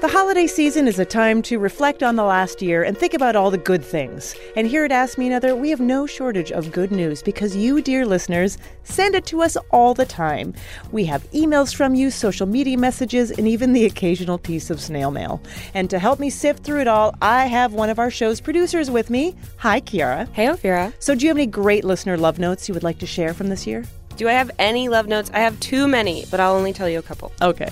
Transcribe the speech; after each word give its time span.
The 0.00 0.06
holiday 0.06 0.46
season 0.46 0.86
is 0.86 1.00
a 1.00 1.04
time 1.04 1.42
to 1.42 1.58
reflect 1.58 2.04
on 2.04 2.14
the 2.14 2.22
last 2.22 2.62
year 2.62 2.84
and 2.84 2.96
think 2.96 3.14
about 3.14 3.34
all 3.34 3.50
the 3.50 3.58
good 3.58 3.84
things. 3.84 4.36
And 4.54 4.64
here 4.64 4.84
at 4.84 4.92
Ask 4.92 5.18
Me 5.18 5.26
Another, 5.26 5.56
we 5.56 5.70
have 5.70 5.80
no 5.80 6.06
shortage 6.06 6.52
of 6.52 6.70
good 6.70 6.92
news 6.92 7.20
because 7.20 7.56
you, 7.56 7.82
dear 7.82 8.06
listeners, 8.06 8.58
send 8.84 9.16
it 9.16 9.26
to 9.26 9.42
us 9.42 9.56
all 9.72 9.94
the 9.94 10.06
time. 10.06 10.54
We 10.92 11.04
have 11.06 11.28
emails 11.32 11.74
from 11.74 11.96
you, 11.96 12.12
social 12.12 12.46
media 12.46 12.78
messages, 12.78 13.32
and 13.32 13.48
even 13.48 13.72
the 13.72 13.86
occasional 13.86 14.38
piece 14.38 14.70
of 14.70 14.80
snail 14.80 15.10
mail. 15.10 15.42
And 15.74 15.90
to 15.90 15.98
help 15.98 16.20
me 16.20 16.30
sift 16.30 16.62
through 16.62 16.82
it 16.82 16.86
all, 16.86 17.12
I 17.20 17.46
have 17.46 17.72
one 17.72 17.90
of 17.90 17.98
our 17.98 18.10
show's 18.10 18.40
producers 18.40 18.92
with 18.92 19.10
me. 19.10 19.34
Hi, 19.56 19.80
Kiara. 19.80 20.32
Hey, 20.32 20.46
Ophira. 20.46 20.92
So, 21.00 21.16
do 21.16 21.26
you 21.26 21.30
have 21.30 21.38
any 21.38 21.46
great 21.46 21.82
listener 21.82 22.16
love 22.16 22.38
notes 22.38 22.68
you 22.68 22.74
would 22.74 22.84
like 22.84 23.00
to 23.00 23.06
share 23.06 23.34
from 23.34 23.48
this 23.48 23.66
year? 23.66 23.84
Do 24.16 24.28
I 24.28 24.32
have 24.32 24.52
any 24.60 24.88
love 24.88 25.08
notes? 25.08 25.28
I 25.34 25.40
have 25.40 25.58
too 25.58 25.88
many, 25.88 26.24
but 26.30 26.38
I'll 26.38 26.54
only 26.54 26.72
tell 26.72 26.88
you 26.88 27.00
a 27.00 27.02
couple. 27.02 27.32
Okay. 27.42 27.68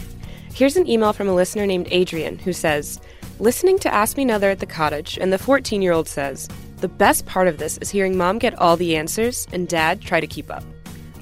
Here's 0.57 0.79
an 0.79 0.89
email 0.89 1.13
from 1.13 1.29
a 1.29 1.35
listener 1.35 1.67
named 1.67 1.89
Adrian 1.91 2.39
who 2.39 2.55
says, 2.55 2.99
Listening 3.39 3.79
to 3.81 3.93
Ask 3.93 4.17
Me 4.17 4.23
Another 4.23 4.49
at 4.49 4.59
the 4.59 4.65
cottage, 4.65 5.19
and 5.19 5.31
the 5.31 5.37
14 5.37 5.83
year 5.83 5.93
old 5.93 6.09
says, 6.09 6.49
The 6.79 6.89
best 6.89 7.27
part 7.27 7.47
of 7.47 7.59
this 7.59 7.77
is 7.77 7.91
hearing 7.91 8.17
mom 8.17 8.39
get 8.39 8.59
all 8.59 8.75
the 8.75 8.97
answers 8.97 9.47
and 9.53 9.69
dad 9.69 10.01
try 10.01 10.19
to 10.19 10.27
keep 10.27 10.51
up. 10.51 10.65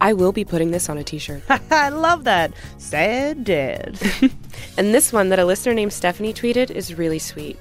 I 0.00 0.12
will 0.12 0.30
be 0.30 0.44
putting 0.44 0.70
this 0.70 0.88
on 0.88 0.98
a 0.98 1.02
t 1.02 1.18
shirt. 1.18 1.42
I 1.72 1.88
love 1.88 2.22
that. 2.22 2.52
Sad 2.78 3.42
dad. 3.42 3.98
and 4.78 4.94
this 4.94 5.12
one 5.12 5.30
that 5.30 5.40
a 5.40 5.44
listener 5.44 5.74
named 5.74 5.92
Stephanie 5.92 6.32
tweeted 6.32 6.70
is 6.70 6.96
really 6.96 7.18
sweet. 7.18 7.58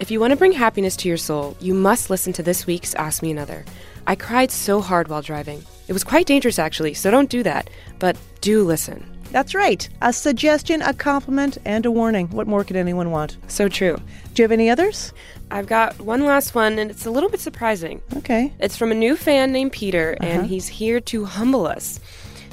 If 0.00 0.10
you 0.10 0.18
want 0.18 0.32
to 0.32 0.36
bring 0.36 0.50
happiness 0.50 0.96
to 0.96 1.08
your 1.08 1.16
soul, 1.16 1.56
you 1.60 1.74
must 1.74 2.10
listen 2.10 2.32
to 2.32 2.42
this 2.42 2.66
week's 2.66 2.92
Ask 2.94 3.22
Me 3.22 3.30
Another. 3.30 3.64
I 4.08 4.16
cried 4.16 4.50
so 4.50 4.80
hard 4.80 5.06
while 5.06 5.22
driving. 5.22 5.62
It 5.86 5.92
was 5.92 6.02
quite 6.02 6.26
dangerous, 6.26 6.58
actually, 6.58 6.94
so 6.94 7.12
don't 7.12 7.30
do 7.30 7.44
that. 7.44 7.70
But 8.00 8.16
do 8.40 8.64
listen. 8.64 9.13
That's 9.34 9.52
right. 9.52 9.88
A 10.00 10.12
suggestion, 10.12 10.80
a 10.80 10.94
compliment, 10.94 11.58
and 11.64 11.84
a 11.84 11.90
warning. 11.90 12.28
What 12.30 12.46
more 12.46 12.62
could 12.62 12.76
anyone 12.76 13.10
want? 13.10 13.36
So 13.48 13.68
true. 13.68 13.96
Do 14.32 14.42
you 14.42 14.44
have 14.44 14.52
any 14.52 14.70
others? 14.70 15.12
I've 15.50 15.66
got 15.66 16.00
one 16.00 16.24
last 16.24 16.54
one, 16.54 16.78
and 16.78 16.88
it's 16.88 17.04
a 17.04 17.10
little 17.10 17.28
bit 17.28 17.40
surprising. 17.40 18.00
Okay. 18.18 18.52
It's 18.60 18.76
from 18.76 18.92
a 18.92 18.94
new 18.94 19.16
fan 19.16 19.50
named 19.50 19.72
Peter, 19.72 20.16
Uh-huh. 20.20 20.30
and 20.30 20.46
he's 20.46 20.68
here 20.68 21.00
to 21.00 21.24
humble 21.24 21.66
us. 21.66 21.98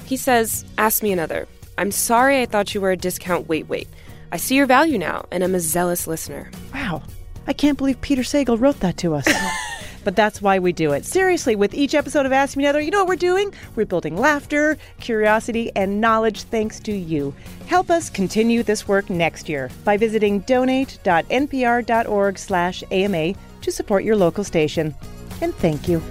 He 0.06 0.18
says, 0.18 0.66
Ask 0.80 1.04
me 1.04 1.12
another. 1.12 1.48
I'm 1.78 1.92
sorry 1.92 2.42
I 2.42 2.48
thought 2.48 2.74
you 2.74 2.82
were 2.82 2.90
a 2.92 2.98
discount 2.98 3.48
wait 3.48 3.68
wait. 3.70 3.88
I 4.32 4.38
see 4.38 4.56
your 4.56 4.66
value 4.66 4.98
now, 4.98 5.26
and 5.32 5.44
I'm 5.44 5.54
a 5.54 5.60
zealous 5.60 6.08
listener. 6.08 6.50
Wow. 6.74 7.04
I 7.46 7.54
can't 7.54 7.78
believe 7.78 8.02
Peter 8.02 8.24
Sagal 8.24 8.60
wrote 8.60 8.80
that 8.80 8.98
to 8.98 9.14
us. 9.14 9.28
but 10.04 10.16
that's 10.16 10.42
why 10.42 10.60
we 10.60 10.74
do 10.74 10.92
it. 10.94 11.06
Seriously, 11.06 11.56
with 11.56 11.74
each 11.74 11.96
episode 11.96 12.26
of 12.26 12.32
Ask 12.32 12.58
Me 12.58 12.66
Another, 12.66 12.82
you 12.82 12.92
know 12.92 13.00
what 13.00 13.08
we're 13.08 13.16
doing? 13.16 13.54
We're 13.76 13.86
building 13.86 14.18
laughter, 14.18 14.78
curiosity, 15.00 15.72
and 15.76 16.02
knowledge 16.02 16.44
thanks 16.44 16.80
to 16.82 16.94
you. 16.94 17.34
Help 17.68 17.90
us 17.90 18.10
continue 18.10 18.64
this 18.64 18.88
work 18.88 19.10
next 19.10 19.48
year 19.50 19.70
by 19.84 19.98
visiting 19.98 20.40
donate.npr.org 20.42 22.38
slash 22.38 22.84
AMA 22.92 23.34
to 23.62 23.72
support 23.72 24.04
your 24.04 24.16
local 24.16 24.44
station. 24.44 24.96
And 25.42 25.56
thank 25.56 25.88
you. 25.88 26.02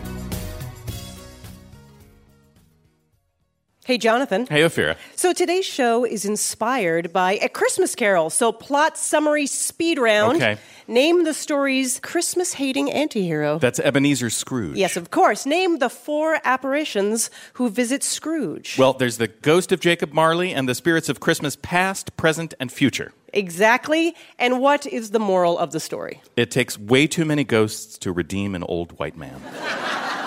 Hey, 3.90 3.98
Jonathan. 3.98 4.46
Hey, 4.46 4.60
Ophira. 4.60 4.96
So 5.16 5.32
today's 5.32 5.64
show 5.66 6.04
is 6.04 6.24
inspired 6.24 7.12
by 7.12 7.40
A 7.42 7.48
Christmas 7.48 7.96
Carol. 7.96 8.30
So 8.30 8.52
plot 8.52 8.96
summary 8.96 9.48
speed 9.48 9.98
round. 9.98 10.36
Okay. 10.36 10.58
Name 10.86 11.24
the 11.24 11.34
story's 11.34 11.98
Christmas 11.98 12.52
hating 12.52 12.86
antihero. 12.86 13.58
That's 13.58 13.80
Ebenezer 13.80 14.30
Scrooge. 14.30 14.76
yes, 14.76 14.96
of 14.96 15.10
course. 15.10 15.44
Name 15.44 15.80
the 15.80 15.88
four 15.88 16.38
apparitions 16.44 17.30
who 17.54 17.68
visit 17.68 18.04
Scrooge. 18.04 18.78
Well, 18.78 18.92
there's 18.92 19.16
the 19.16 19.26
ghost 19.26 19.72
of 19.72 19.80
Jacob 19.80 20.12
Marley 20.12 20.54
and 20.54 20.68
the 20.68 20.76
spirits 20.76 21.08
of 21.08 21.18
Christmas 21.18 21.56
past, 21.56 22.16
present, 22.16 22.54
and 22.60 22.70
future. 22.70 23.12
exactly. 23.32 24.14
And 24.38 24.60
what 24.60 24.86
is 24.86 25.10
the 25.10 25.18
moral 25.18 25.58
of 25.58 25.72
the 25.72 25.80
story? 25.80 26.22
It 26.36 26.52
takes 26.52 26.78
way 26.78 27.08
too 27.08 27.24
many 27.24 27.42
ghosts 27.42 27.98
to 27.98 28.12
redeem 28.12 28.54
an 28.54 28.62
old 28.62 29.00
white 29.00 29.16
man. 29.16 29.42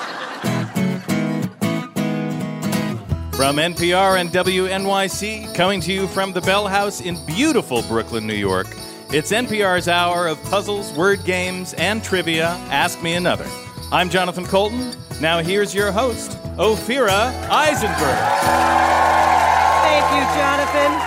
From 3.43 3.57
NPR 3.57 4.21
and 4.21 4.29
WNYC, 4.29 5.53
coming 5.53 5.81
to 5.81 5.91
you 5.91 6.07
from 6.07 6.31
the 6.31 6.39
Bell 6.39 6.65
House 6.65 7.01
in 7.01 7.17
beautiful 7.25 7.81
Brooklyn, 7.81 8.25
New 8.25 8.33
York, 8.33 8.67
it's 9.09 9.33
NPR's 9.33 9.89
hour 9.89 10.27
of 10.27 10.41
puzzles, 10.45 10.93
word 10.93 11.25
games, 11.25 11.73
and 11.73 12.01
trivia. 12.01 12.51
Ask 12.69 13.03
Me 13.03 13.15
Another. 13.15 13.45
I'm 13.91 14.09
Jonathan 14.09 14.45
Coulton. 14.45 14.93
Now 15.19 15.39
here's 15.39 15.75
your 15.75 15.91
host, 15.91 16.41
Ophira 16.55 17.33
Eisenberg. 17.49 18.17
Thank 19.83 20.05
you, 20.15 20.23
Jonathan. 20.39 21.01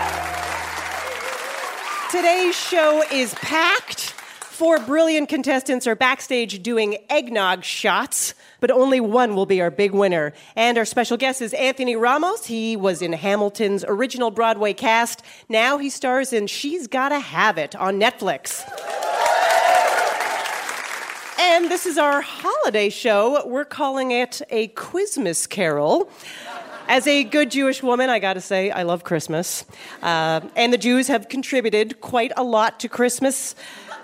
Today's 2.10 2.54
show 2.54 3.02
is 3.10 3.32
packed. 3.36 4.10
Four 4.10 4.78
brilliant 4.80 5.30
contestants 5.30 5.86
are 5.86 5.96
backstage 5.96 6.62
doing 6.62 6.98
eggnog 7.08 7.64
shots, 7.64 8.34
but 8.60 8.70
only 8.70 9.00
one 9.00 9.34
will 9.34 9.46
be 9.46 9.60
our 9.60 9.70
big 9.70 9.92
winner. 9.92 10.32
And 10.54 10.78
our 10.78 10.84
special 10.84 11.16
guest 11.16 11.42
is 11.42 11.54
Anthony 11.54 11.96
Ramos. 11.96 12.46
He 12.46 12.76
was 12.76 13.02
in 13.02 13.12
Hamilton's 13.12 13.84
original 13.86 14.30
Broadway 14.30 14.72
cast. 14.72 15.22
Now 15.48 15.78
he 15.78 15.90
stars 15.90 16.32
in 16.32 16.46
She's 16.46 16.86
Gotta 16.86 17.18
Have 17.18 17.58
It 17.58 17.74
on 17.76 18.00
Netflix. 18.00 18.62
And 21.38 21.70
this 21.70 21.86
is 21.86 21.98
our 21.98 22.22
holiday 22.22 22.88
show. 22.88 23.46
We're 23.46 23.64
calling 23.64 24.10
it 24.10 24.40
a 24.50 24.68
Quizmas 24.68 25.48
Carol. 25.48 26.10
As 26.88 27.06
a 27.06 27.24
good 27.24 27.50
Jewish 27.50 27.82
woman, 27.82 28.10
I 28.10 28.20
gotta 28.20 28.40
say, 28.40 28.70
I 28.70 28.84
love 28.84 29.04
Christmas. 29.04 29.64
Uh, 30.02 30.40
and 30.54 30.72
the 30.72 30.78
Jews 30.78 31.08
have 31.08 31.28
contributed 31.28 32.00
quite 32.00 32.32
a 32.36 32.42
lot 32.42 32.80
to 32.80 32.88
Christmas. 32.88 33.54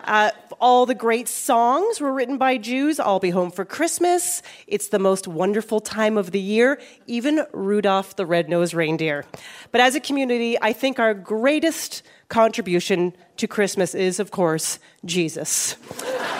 Uh, 0.04 0.30
all 0.62 0.86
the 0.86 0.94
great 0.94 1.26
songs 1.26 2.00
were 2.00 2.12
written 2.12 2.38
by 2.38 2.56
Jews. 2.56 3.00
I'll 3.00 3.18
be 3.18 3.30
home 3.30 3.50
for 3.50 3.64
Christmas. 3.64 4.42
It's 4.68 4.88
the 4.88 5.00
most 5.00 5.26
wonderful 5.26 5.80
time 5.80 6.16
of 6.16 6.30
the 6.30 6.38
year, 6.38 6.80
even 7.08 7.44
Rudolph 7.52 8.14
the 8.14 8.24
Red-Nosed 8.24 8.72
Reindeer. 8.72 9.24
But 9.72 9.80
as 9.80 9.96
a 9.96 10.00
community, 10.00 10.56
I 10.62 10.72
think 10.72 11.00
our 11.00 11.14
greatest 11.14 12.04
contribution 12.28 13.12
to 13.38 13.48
Christmas 13.48 13.92
is, 13.92 14.20
of 14.20 14.30
course, 14.30 14.78
Jesus. 15.04 15.76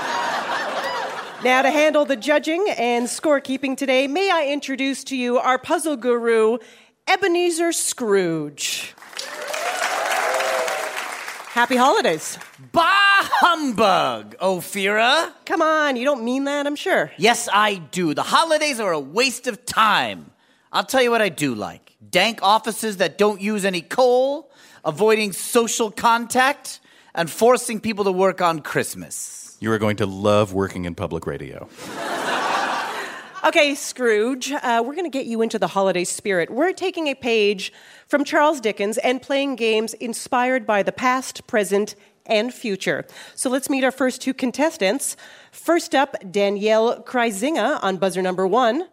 Now, 1.44 1.62
to 1.62 1.72
handle 1.72 2.04
the 2.04 2.14
judging 2.14 2.64
and 2.78 3.08
scorekeeping 3.08 3.76
today, 3.76 4.06
may 4.06 4.30
I 4.30 4.46
introduce 4.46 5.02
to 5.02 5.16
you 5.16 5.38
our 5.38 5.58
puzzle 5.58 5.96
guru, 5.96 6.58
Ebenezer 7.08 7.72
Scrooge. 7.72 8.94
Happy 11.50 11.74
holidays. 11.74 12.38
Bah 12.70 13.11
humbug, 13.42 14.36
Ophira. 14.38 15.32
Come 15.46 15.62
on, 15.62 15.96
you 15.96 16.04
don't 16.04 16.22
mean 16.22 16.44
that, 16.44 16.64
I'm 16.64 16.76
sure. 16.76 17.10
Yes, 17.16 17.48
I 17.52 17.74
do. 17.74 18.14
The 18.14 18.22
holidays 18.22 18.78
are 18.78 18.92
a 18.92 19.00
waste 19.00 19.48
of 19.48 19.66
time. 19.66 20.30
I'll 20.72 20.84
tell 20.84 21.02
you 21.02 21.10
what 21.10 21.20
I 21.20 21.28
do 21.28 21.54
like 21.54 21.96
dank 22.08 22.40
offices 22.42 22.98
that 22.98 23.18
don't 23.18 23.40
use 23.40 23.64
any 23.64 23.80
coal, 23.80 24.50
avoiding 24.84 25.32
social 25.32 25.90
contact, 25.90 26.78
and 27.14 27.28
forcing 27.28 27.80
people 27.80 28.04
to 28.04 28.12
work 28.12 28.40
on 28.40 28.60
Christmas. 28.60 29.56
You 29.60 29.72
are 29.72 29.78
going 29.78 29.96
to 29.96 30.06
love 30.06 30.52
working 30.52 30.84
in 30.84 30.94
public 30.94 31.26
radio. 31.26 31.68
Okay, 33.44 33.74
Scrooge, 33.74 34.52
uh, 34.52 34.84
we're 34.86 34.94
going 34.94 35.04
to 35.04 35.10
get 35.10 35.26
you 35.26 35.42
into 35.42 35.58
the 35.58 35.66
holiday 35.66 36.04
spirit. 36.04 36.48
We're 36.48 36.72
taking 36.72 37.08
a 37.08 37.16
page 37.16 37.72
from 38.06 38.22
Charles 38.22 38.60
Dickens 38.60 38.98
and 38.98 39.20
playing 39.20 39.56
games 39.56 39.94
inspired 39.94 40.64
by 40.64 40.84
the 40.84 40.92
past, 40.92 41.44
present, 41.48 41.96
and 42.26 42.52
future. 42.52 43.04
So 43.34 43.50
let's 43.50 43.68
meet 43.68 43.84
our 43.84 43.90
first 43.90 44.20
two 44.20 44.34
contestants. 44.34 45.16
First 45.50 45.94
up, 45.94 46.16
Danielle 46.30 47.02
Kreisinger 47.02 47.82
on 47.82 47.96
buzzer 47.96 48.22
number 48.22 48.46
one. 48.46 48.88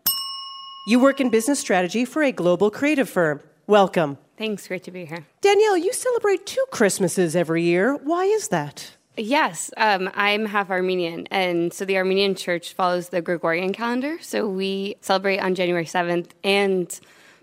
You 0.87 0.99
work 0.99 1.21
in 1.21 1.29
business 1.29 1.59
strategy 1.59 2.05
for 2.05 2.23
a 2.23 2.31
global 2.31 2.71
creative 2.71 3.09
firm. 3.09 3.41
Welcome. 3.67 4.17
Thanks, 4.37 4.67
great 4.67 4.83
to 4.85 4.91
be 4.91 5.05
here. 5.05 5.25
Danielle, 5.41 5.77
you 5.77 5.93
celebrate 5.93 6.45
two 6.45 6.65
Christmases 6.71 7.35
every 7.35 7.63
year. 7.63 7.95
Why 7.95 8.23
is 8.23 8.47
that? 8.47 8.91
Yes, 9.17 9.69
um, 9.75 10.09
I'm 10.15 10.45
half 10.45 10.69
Armenian, 10.69 11.27
and 11.29 11.73
so 11.73 11.83
the 11.83 11.97
Armenian 11.97 12.35
church 12.35 12.73
follows 12.73 13.09
the 13.09 13.21
Gregorian 13.21 13.73
calendar. 13.73 14.17
So 14.21 14.47
we 14.47 14.95
celebrate 15.01 15.39
on 15.39 15.55
January 15.55 15.83
7th, 15.83 16.29
and 16.41 16.99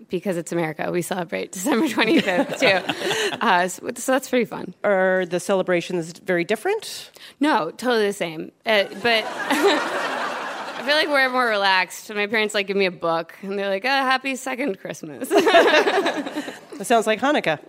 because 0.09 0.37
it's 0.37 0.51
America, 0.51 0.91
we 0.91 1.01
celebrate 1.01 1.51
December 1.57 1.87
25th 1.87 2.59
too. 2.59 3.37
Uh, 3.41 3.67
so, 3.67 3.91
so 3.95 4.11
that's 4.11 4.29
pretty 4.29 4.45
fun. 4.45 4.73
Are 4.83 5.25
the 5.25 5.39
celebrations 5.39 6.11
very 6.19 6.43
different? 6.43 7.11
No, 7.39 7.71
totally 7.71 8.07
the 8.07 8.13
same. 8.13 8.51
Uh, 8.65 8.85
but 9.01 9.23
I 9.27 10.83
feel 10.85 10.95
like 10.95 11.07
we're 11.07 11.29
more 11.29 11.47
relaxed. 11.47 12.13
My 12.13 12.27
parents 12.27 12.53
like 12.53 12.67
give 12.67 12.77
me 12.77 12.85
a 12.85 12.91
book, 12.91 13.35
and 13.41 13.57
they're 13.59 13.69
like, 13.69 13.83
oh, 13.83 13.89
"Happy 13.89 14.35
second 14.35 14.79
Christmas." 14.79 15.27
that 15.29 16.53
sounds 16.83 17.07
like 17.07 17.19
Hanukkah. 17.19 17.59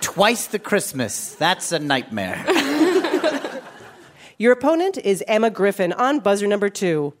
twice 0.00 0.48
the 0.48 0.58
Christmas. 0.58 1.34
That's 1.36 1.70
a 1.72 1.78
nightmare. 1.78 2.44
Your 4.38 4.52
opponent 4.52 4.98
is 4.98 5.22
Emma 5.28 5.50
Griffin 5.50 5.92
on 5.92 6.18
buzzer 6.18 6.48
number 6.48 6.68
two. 6.68 7.14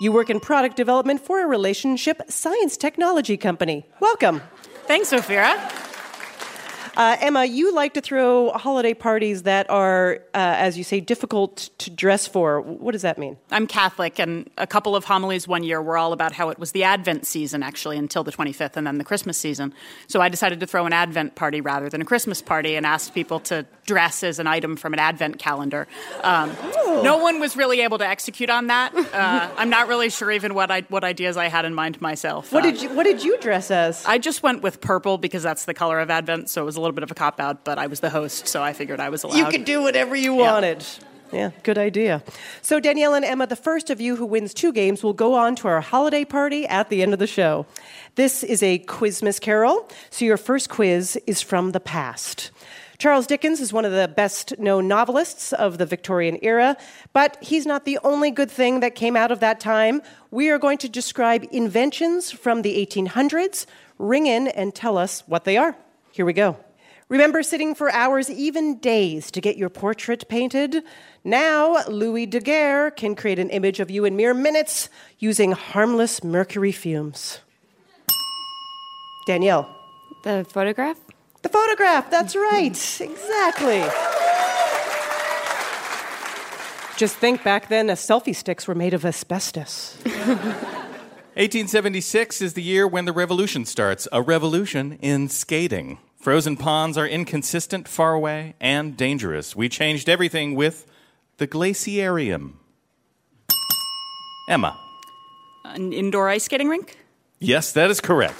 You 0.00 0.12
work 0.12 0.30
in 0.30 0.38
product 0.38 0.76
development 0.76 1.20
for 1.20 1.42
a 1.42 1.46
relationship 1.46 2.22
science 2.28 2.76
technology 2.76 3.36
company. 3.36 3.84
Welcome. 4.00 4.42
Thanks, 4.86 5.12
Ophira. 5.12 5.87
Uh, 6.98 7.16
Emma, 7.20 7.44
you 7.44 7.72
like 7.72 7.94
to 7.94 8.00
throw 8.00 8.50
holiday 8.50 8.92
parties 8.92 9.44
that 9.44 9.70
are, 9.70 10.14
uh, 10.34 10.38
as 10.58 10.76
you 10.76 10.82
say, 10.82 10.98
difficult 10.98 11.70
to 11.78 11.90
dress 11.90 12.26
for. 12.26 12.60
What 12.60 12.90
does 12.90 13.02
that 13.02 13.18
mean? 13.18 13.36
I'm 13.52 13.68
Catholic, 13.68 14.18
and 14.18 14.50
a 14.58 14.66
couple 14.66 14.96
of 14.96 15.04
homilies 15.04 15.46
one 15.46 15.62
year 15.62 15.80
were 15.80 15.96
all 15.96 16.12
about 16.12 16.32
how 16.32 16.50
it 16.50 16.58
was 16.58 16.72
the 16.72 16.82
Advent 16.82 17.24
season, 17.24 17.62
actually, 17.62 17.98
until 17.98 18.24
the 18.24 18.32
25th, 18.32 18.76
and 18.76 18.84
then 18.84 18.98
the 18.98 19.04
Christmas 19.04 19.38
season. 19.38 19.72
So 20.08 20.20
I 20.20 20.28
decided 20.28 20.58
to 20.58 20.66
throw 20.66 20.86
an 20.86 20.92
Advent 20.92 21.36
party 21.36 21.60
rather 21.60 21.88
than 21.88 22.02
a 22.02 22.04
Christmas 22.04 22.42
party 22.42 22.74
and 22.74 22.84
asked 22.84 23.14
people 23.14 23.38
to 23.40 23.64
dress 23.86 24.24
as 24.24 24.40
an 24.40 24.48
item 24.48 24.74
from 24.76 24.92
an 24.92 24.98
Advent 24.98 25.38
calendar. 25.38 25.86
Um, 26.24 26.50
no 27.04 27.18
one 27.18 27.38
was 27.38 27.56
really 27.56 27.80
able 27.80 27.98
to 27.98 28.06
execute 28.08 28.50
on 28.50 28.66
that. 28.66 28.92
Uh, 28.96 29.48
I'm 29.56 29.70
not 29.70 29.86
really 29.86 30.10
sure 30.10 30.32
even 30.32 30.52
what, 30.52 30.72
I, 30.72 30.80
what 30.88 31.04
ideas 31.04 31.36
I 31.36 31.46
had 31.46 31.64
in 31.64 31.74
mind 31.74 32.00
myself. 32.00 32.52
What 32.52 32.64
Uh, 32.66 32.72
did 32.72 32.82
you 32.82 32.88
What 32.90 33.04
did 33.04 33.22
you 33.22 33.38
dress 33.38 33.70
as? 33.70 34.04
I 34.04 34.18
just 34.18 34.42
went 34.42 34.62
with 34.62 34.80
purple 34.80 35.16
because 35.16 35.44
that's 35.44 35.64
the 35.64 35.74
color 35.74 36.00
of 36.00 36.10
Advent, 36.10 36.50
so 36.50 36.60
it 36.60 36.64
was 36.64 36.74
a 36.76 36.80
little 36.80 36.87
bit 36.94 37.04
of 37.04 37.10
a 37.10 37.14
cop 37.14 37.40
out, 37.40 37.64
but 37.64 37.78
I 37.78 37.86
was 37.86 38.00
the 38.00 38.10
host, 38.10 38.48
so 38.48 38.62
I 38.62 38.72
figured 38.72 39.00
I 39.00 39.08
was 39.08 39.24
allowed. 39.24 39.36
You 39.36 39.46
could 39.46 39.64
do 39.64 39.82
whatever 39.82 40.14
you 40.16 40.34
wanted. 40.34 40.84
Yeah, 41.32 41.50
good 41.62 41.76
idea. 41.76 42.22
So, 42.62 42.80
Danielle 42.80 43.14
and 43.14 43.24
Emma, 43.24 43.46
the 43.46 43.56
first 43.56 43.90
of 43.90 44.00
you 44.00 44.16
who 44.16 44.24
wins 44.24 44.54
two 44.54 44.72
games 44.72 45.02
will 45.02 45.12
go 45.12 45.34
on 45.34 45.56
to 45.56 45.68
our 45.68 45.80
holiday 45.80 46.24
party 46.24 46.66
at 46.66 46.88
the 46.88 47.02
end 47.02 47.12
of 47.12 47.18
the 47.18 47.26
show. 47.26 47.66
This 48.14 48.42
is 48.42 48.62
a 48.62 48.78
Quizmas 48.80 49.38
Carol, 49.40 49.88
so 50.10 50.24
your 50.24 50.38
first 50.38 50.70
quiz 50.70 51.18
is 51.26 51.42
from 51.42 51.72
the 51.72 51.80
past. 51.80 52.50
Charles 52.98 53.28
Dickens 53.28 53.60
is 53.60 53.72
one 53.72 53.84
of 53.84 53.92
the 53.92 54.08
best 54.08 54.58
known 54.58 54.88
novelists 54.88 55.52
of 55.52 55.78
the 55.78 55.86
Victorian 55.86 56.36
era, 56.42 56.76
but 57.12 57.36
he's 57.40 57.64
not 57.64 57.84
the 57.84 57.98
only 58.02 58.32
good 58.32 58.50
thing 58.50 58.80
that 58.80 58.96
came 58.96 59.14
out 59.14 59.30
of 59.30 59.38
that 59.38 59.60
time. 59.60 60.02
We 60.32 60.50
are 60.50 60.58
going 60.58 60.78
to 60.78 60.88
describe 60.88 61.46
inventions 61.52 62.32
from 62.32 62.62
the 62.62 62.84
1800s. 62.84 63.66
Ring 63.98 64.26
in 64.26 64.48
and 64.48 64.74
tell 64.74 64.98
us 64.98 65.22
what 65.28 65.44
they 65.44 65.56
are. 65.56 65.76
Here 66.10 66.26
we 66.26 66.32
go. 66.32 66.56
Remember 67.08 67.42
sitting 67.42 67.74
for 67.74 67.90
hours, 67.90 68.28
even 68.28 68.78
days, 68.78 69.30
to 69.30 69.40
get 69.40 69.56
your 69.56 69.70
portrait 69.70 70.28
painted? 70.28 70.82
Now, 71.24 71.82
Louis 71.88 72.26
Daguerre 72.26 72.90
can 72.90 73.14
create 73.14 73.38
an 73.38 73.48
image 73.48 73.80
of 73.80 73.90
you 73.90 74.04
in 74.04 74.14
mere 74.14 74.34
minutes 74.34 74.90
using 75.18 75.52
harmless 75.52 76.22
mercury 76.22 76.72
fumes. 76.72 77.40
Danielle. 79.26 79.74
The 80.22 80.44
photograph? 80.50 80.98
The 81.40 81.48
photograph, 81.48 82.10
that's 82.10 82.36
right. 82.36 83.00
exactly. 83.00 83.84
Just 86.98 87.16
think 87.16 87.42
back 87.42 87.68
then, 87.68 87.86
selfie 87.88 88.34
sticks 88.34 88.68
were 88.68 88.74
made 88.74 88.92
of 88.92 89.06
asbestos. 89.06 89.96
1876 91.38 92.42
is 92.42 92.54
the 92.54 92.62
year 92.62 92.86
when 92.86 93.04
the 93.04 93.12
revolution 93.12 93.64
starts, 93.64 94.08
a 94.12 94.20
revolution 94.20 94.98
in 95.00 95.28
skating. 95.28 95.98
Frozen 96.18 96.56
ponds 96.56 96.98
are 96.98 97.06
inconsistent, 97.06 97.86
far 97.86 98.12
away, 98.12 98.54
and 98.60 98.96
dangerous. 98.96 99.54
We 99.54 99.68
changed 99.68 100.08
everything 100.08 100.56
with 100.56 100.84
the 101.36 101.46
glaciarium. 101.46 102.54
Emma. 104.48 104.76
An 105.64 105.92
indoor 105.92 106.28
ice 106.28 106.44
skating 106.44 106.68
rink? 106.68 106.98
Yes, 107.38 107.72
that 107.72 107.88
is 107.88 108.00
correct. 108.00 108.38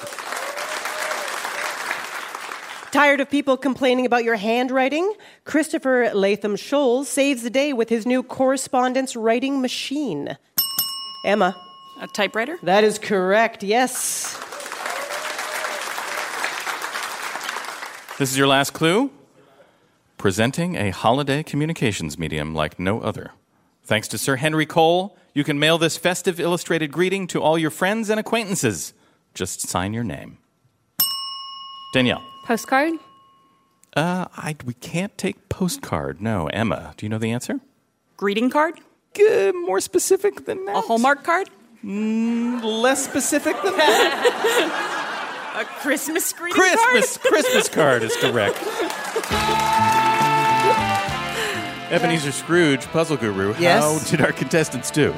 Tired 2.91 3.21
of 3.21 3.31
people 3.31 3.57
complaining 3.57 4.07
about 4.07 4.25
your 4.25 4.37
handwriting? 4.37 5.13
Christopher 5.45 6.11
Latham 6.15 6.57
Scholes 6.57 7.05
saves 7.05 7.43
the 7.43 7.51
day 7.51 7.73
with 7.73 7.91
his 7.91 8.07
new 8.07 8.25
correspondence 8.25 9.15
writing 9.15 9.61
machine. 9.61 10.37
Emma. 11.25 11.55
A 12.01 12.09
typewriter? 12.09 12.59
That 12.63 12.83
is 12.83 12.99
correct, 12.99 13.63
yes. 13.63 14.37
This 18.19 18.33
is 18.33 18.37
your 18.37 18.49
last 18.49 18.73
clue. 18.73 19.13
Presenting 20.17 20.75
a 20.75 20.91
holiday 20.91 21.45
communications 21.45 22.19
medium 22.19 22.53
like 22.53 22.77
no 22.77 23.01
other. 23.01 23.31
Thanks 23.85 24.09
to 24.09 24.19
Sir 24.19 24.35
Henry 24.35 24.67
Cole, 24.67 25.17
you 25.35 25.45
can 25.45 25.61
mail 25.61 25.79
this 25.79 25.97
festive 25.97 26.41
illustrated 26.41 26.91
greeting 26.91 27.29
to 27.29 27.41
all 27.41 27.57
your 27.57 27.71
friends 27.71 28.11
and 28.11 28.19
acquaintances. 28.19 28.93
Just 29.35 29.61
sign 29.61 29.95
your 29.95 30.03
name. 30.03 30.39
Danielle. 31.95 32.25
Postcard? 32.45 32.95
Uh, 33.97 34.27
I, 34.37 34.57
we 34.65 34.75
can't 34.75 35.17
take 35.17 35.49
postcard. 35.49 36.21
No, 36.21 36.49
Emma. 36.49 36.95
Do 36.97 37.07
you 37.07 37.11
know 37.11 37.19
the 37.19 37.31
answer? 37.31 37.61
Greeting 38.17 38.51
card? 38.51 38.81
Uh, 39.17 39.53
more 39.65 39.79
specific 39.79 40.45
than 40.45 40.65
that. 40.65 40.75
A 40.77 40.81
Hallmark 40.81 41.23
card? 41.23 41.51
Less 41.85 43.05
specific 43.05 43.55
than 43.63 43.77
that. 43.77 44.95
A 45.59 45.65
Christmas 45.65 46.33
greeting 46.33 46.55
card? 46.55 46.79
Christmas 46.79 47.17
Christmas 47.17 47.69
card 47.81 48.05
is 48.05 48.15
correct. 48.19 48.57
Ebenezer 51.91 52.31
Scrooge, 52.31 52.87
puzzle 52.87 53.17
guru. 53.17 53.57
Yes? 53.59 53.83
How 53.83 53.99
did 54.09 54.21
our 54.21 54.31
contestants 54.31 54.89
do? 54.93 55.13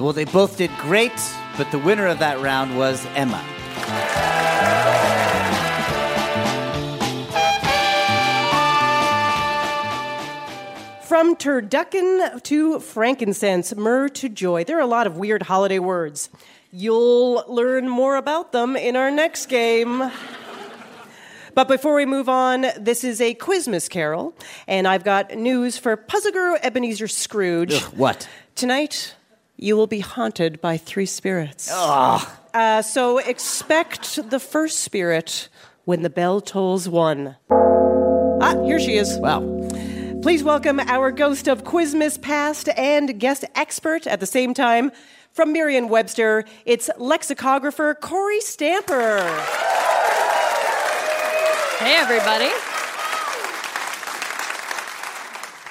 well, 0.00 0.12
they 0.12 0.24
both 0.24 0.56
did 0.56 0.72
great, 0.78 1.12
but 1.56 1.70
the 1.70 1.78
winner 1.78 2.08
of 2.08 2.18
that 2.18 2.40
round 2.40 2.76
was 2.76 3.06
Emma. 3.14 3.38
From 11.04 11.36
turducken 11.36 12.42
to 12.42 12.80
frankincense, 12.80 13.76
myrrh 13.76 14.08
to 14.08 14.28
joy. 14.28 14.64
There 14.64 14.76
are 14.76 14.80
a 14.80 14.86
lot 14.86 15.06
of 15.06 15.16
weird 15.16 15.44
holiday 15.44 15.78
words. 15.78 16.30
You'll 16.76 17.44
learn 17.46 17.88
more 17.88 18.16
about 18.16 18.50
them 18.50 18.74
in 18.74 18.96
our 18.96 19.08
next 19.08 19.46
game. 19.46 20.10
But 21.54 21.68
before 21.68 21.94
we 21.94 22.04
move 22.04 22.28
on, 22.28 22.66
this 22.76 23.04
is 23.04 23.20
a 23.20 23.32
Quizmas 23.36 23.88
Carol, 23.88 24.34
and 24.66 24.88
I've 24.88 25.04
got 25.04 25.36
news 25.36 25.78
for 25.78 25.96
Puzzle 25.96 26.32
Guru 26.32 26.56
Ebenezer 26.60 27.06
Scrooge. 27.06 27.74
Ugh, 27.74 27.94
what? 27.94 28.28
Tonight, 28.56 29.14
you 29.56 29.76
will 29.76 29.86
be 29.86 30.00
haunted 30.00 30.60
by 30.60 30.76
three 30.76 31.06
spirits. 31.06 31.70
Uh, 31.72 32.82
so 32.82 33.18
expect 33.18 34.28
the 34.30 34.40
first 34.40 34.80
spirit 34.80 35.48
when 35.84 36.02
the 36.02 36.10
bell 36.10 36.40
tolls 36.40 36.88
one. 36.88 37.36
Ah, 37.52 38.60
here 38.64 38.80
she 38.80 38.96
is. 38.96 39.16
Wow. 39.18 39.42
Please 40.22 40.42
welcome 40.42 40.80
our 40.80 41.12
ghost 41.12 41.46
of 41.46 41.62
Quizmas 41.62 42.20
past 42.20 42.68
and 42.70 43.20
guest 43.20 43.44
expert 43.54 44.08
at 44.08 44.18
the 44.18 44.26
same 44.26 44.54
time. 44.54 44.90
From 45.34 45.52
Merriam 45.52 45.88
Webster, 45.88 46.44
it's 46.64 46.88
lexicographer 46.96 47.94
Kory 47.94 48.40
Stamper. 48.40 49.18
Hey, 51.80 51.96
everybody. 51.96 52.50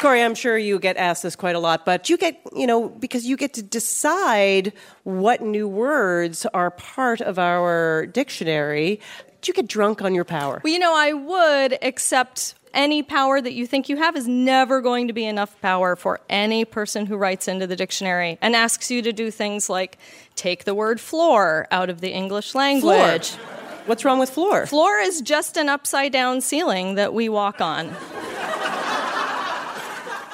Kory, 0.01 0.21
I'm 0.21 0.35
sure 0.35 0.57
you 0.57 0.79
get 0.79 0.97
asked 0.97 1.23
this 1.23 1.37
quite 1.37 1.55
a 1.55 1.59
lot, 1.59 1.85
but 1.85 2.09
you 2.09 2.17
get, 2.17 2.41
you 2.53 2.67
know, 2.67 2.89
because 2.89 3.25
you 3.25 3.37
get 3.37 3.53
to 3.53 3.63
decide 3.63 4.73
what 5.03 5.41
new 5.41 5.69
words 5.69 6.45
are 6.47 6.71
part 6.71 7.21
of 7.21 7.39
our 7.39 8.05
dictionary. 8.07 8.99
Do 9.39 9.49
you 9.49 9.53
get 9.53 9.67
drunk 9.67 10.01
on 10.01 10.13
your 10.13 10.25
power? 10.25 10.59
Well, 10.61 10.73
you 10.73 10.79
know, 10.79 10.93
I 10.93 11.13
would, 11.13 11.77
except 11.81 12.55
any 12.73 13.03
power 13.03 13.39
that 13.41 13.53
you 13.53 13.67
think 13.67 13.89
you 13.89 13.97
have 13.97 14.15
is 14.15 14.27
never 14.27 14.81
going 14.81 15.07
to 15.07 15.13
be 15.13 15.25
enough 15.25 15.59
power 15.61 15.95
for 15.95 16.19
any 16.29 16.65
person 16.65 17.05
who 17.05 17.15
writes 17.17 17.47
into 17.47 17.67
the 17.67 17.75
dictionary 17.75 18.37
and 18.41 18.55
asks 18.55 18.89
you 18.89 19.01
to 19.01 19.13
do 19.13 19.29
things 19.31 19.69
like 19.69 19.97
take 20.35 20.63
the 20.65 20.73
word 20.73 20.99
floor 20.99 21.67
out 21.71 21.89
of 21.89 22.01
the 22.01 22.09
English 22.11 22.55
language. 22.55 23.31
Floor. 23.31 23.49
What's 23.85 24.05
wrong 24.05 24.19
with 24.19 24.29
floor? 24.29 24.65
Floor 24.65 24.97
is 24.99 25.21
just 25.21 25.57
an 25.57 25.67
upside 25.69 26.11
down 26.13 26.39
ceiling 26.41 26.95
that 26.95 27.13
we 27.13 27.27
walk 27.29 27.59
on. 27.61 27.93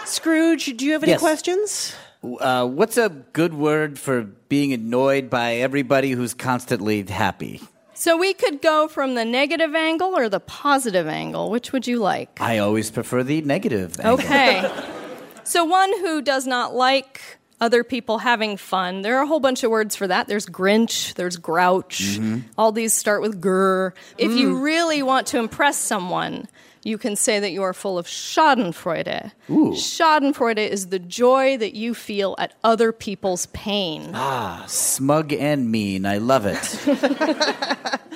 Scrooge, 0.06 0.78
do 0.78 0.86
you 0.86 0.94
have 0.94 1.04
any 1.04 1.12
Yes. 1.14 1.20
questions? 1.20 1.94
Uh, 2.24 2.66
what's 2.68 2.98
a 2.98 3.10
good 3.10 3.54
word 3.54 3.98
for 4.00 4.24
being 4.50 4.74
annoyed 4.74 5.30
by 5.30 5.56
everybody 5.56 6.12
who's 6.12 6.34
constantly 6.34 7.04
happy? 7.04 7.62
So 8.00 8.16
we 8.16 8.34
could 8.34 8.62
go 8.62 8.88
from 8.88 9.16
the 9.16 9.26
negative 9.26 9.76
angle 9.76 10.18
or 10.18 10.30
the 10.30 10.40
positive 10.40 11.06
angle. 11.06 11.52
Which 11.52 11.74
would 11.74 11.86
you 11.86 12.00
like? 12.00 12.40
I 12.40 12.60
always 12.60 12.90
prefer 12.90 13.24
the 13.24 13.42
negative. 13.42 14.00
angle. 14.00 14.14
Okay. 14.14 14.72
so 15.44 15.66
one 15.66 15.92
who 16.00 16.22
does 16.22 16.48
not 16.48 16.74
like 16.74 17.20
other 17.60 17.84
people 17.84 18.20
having 18.20 18.56
fun. 18.56 19.02
There 19.02 19.18
are 19.18 19.24
a 19.24 19.28
whole 19.28 19.42
bunch 19.42 19.66
of 19.66 19.72
words 19.72 19.98
for 19.98 20.08
that. 20.08 20.30
There's 20.30 20.46
Grinch, 20.46 21.14
there's 21.16 21.36
Grouch. 21.36 22.00
Mm-hmm. 22.00 22.40
All 22.58 22.72
these 22.72 22.94
start 22.94 23.22
with 23.22 23.42
grr. 23.42 23.92
If 24.18 24.32
you 24.32 24.56
mm. 24.56 24.64
really 24.64 25.04
want 25.04 25.28
to 25.28 25.38
impress 25.38 25.76
someone, 25.76 26.48
you 26.84 26.98
can 26.98 27.16
say 27.16 27.40
that 27.40 27.52
you 27.52 27.64
are 27.64 27.74
full 27.74 27.98
of 27.98 28.08
Schadenfreude. 28.08 29.32
Schadenfreude 29.50 30.58
is 30.68 30.88
the 30.88 31.00
joy 31.00 31.58
that 31.58 31.76
you 31.76 31.94
feel 31.94 32.36
at 32.38 32.54
other 32.64 32.92
people's 32.92 33.48
pain. 33.48 34.12
Ah, 34.14 34.66
smug 34.68 35.34
and 35.34 35.72
mean. 35.72 36.06
I 36.06 36.18
love 36.18 36.46
it. 36.46 38.00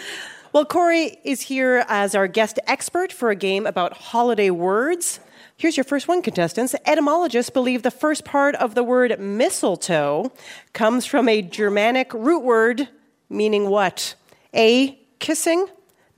Well, 0.54 0.66
Kory 0.66 1.18
is 1.24 1.42
here 1.42 1.84
as 1.88 2.14
our 2.14 2.28
guest 2.28 2.60
expert 2.68 3.12
for 3.12 3.32
a 3.32 3.36
game 3.36 3.66
about 3.66 3.98
holiday 3.98 4.52
words. 4.52 5.20
Here's 5.58 5.76
your 5.76 5.84
first 5.84 6.08
one, 6.08 6.22
contestants. 6.22 6.76
Etymologists 6.86 7.50
believe 7.50 7.82
the 7.82 7.90
first 7.90 8.24
part 8.24 8.54
of 8.58 8.76
the 8.76 8.84
word 8.84 9.20
mistletoe 9.20 10.32
comes 10.74 11.08
from 11.08 11.28
a 11.28 11.42
Germanic 11.42 12.14
root 12.14 12.44
word 12.44 12.88
meaning 13.30 13.68
what? 13.68 14.16
A. 14.54 15.00
Kissing. 15.20 15.66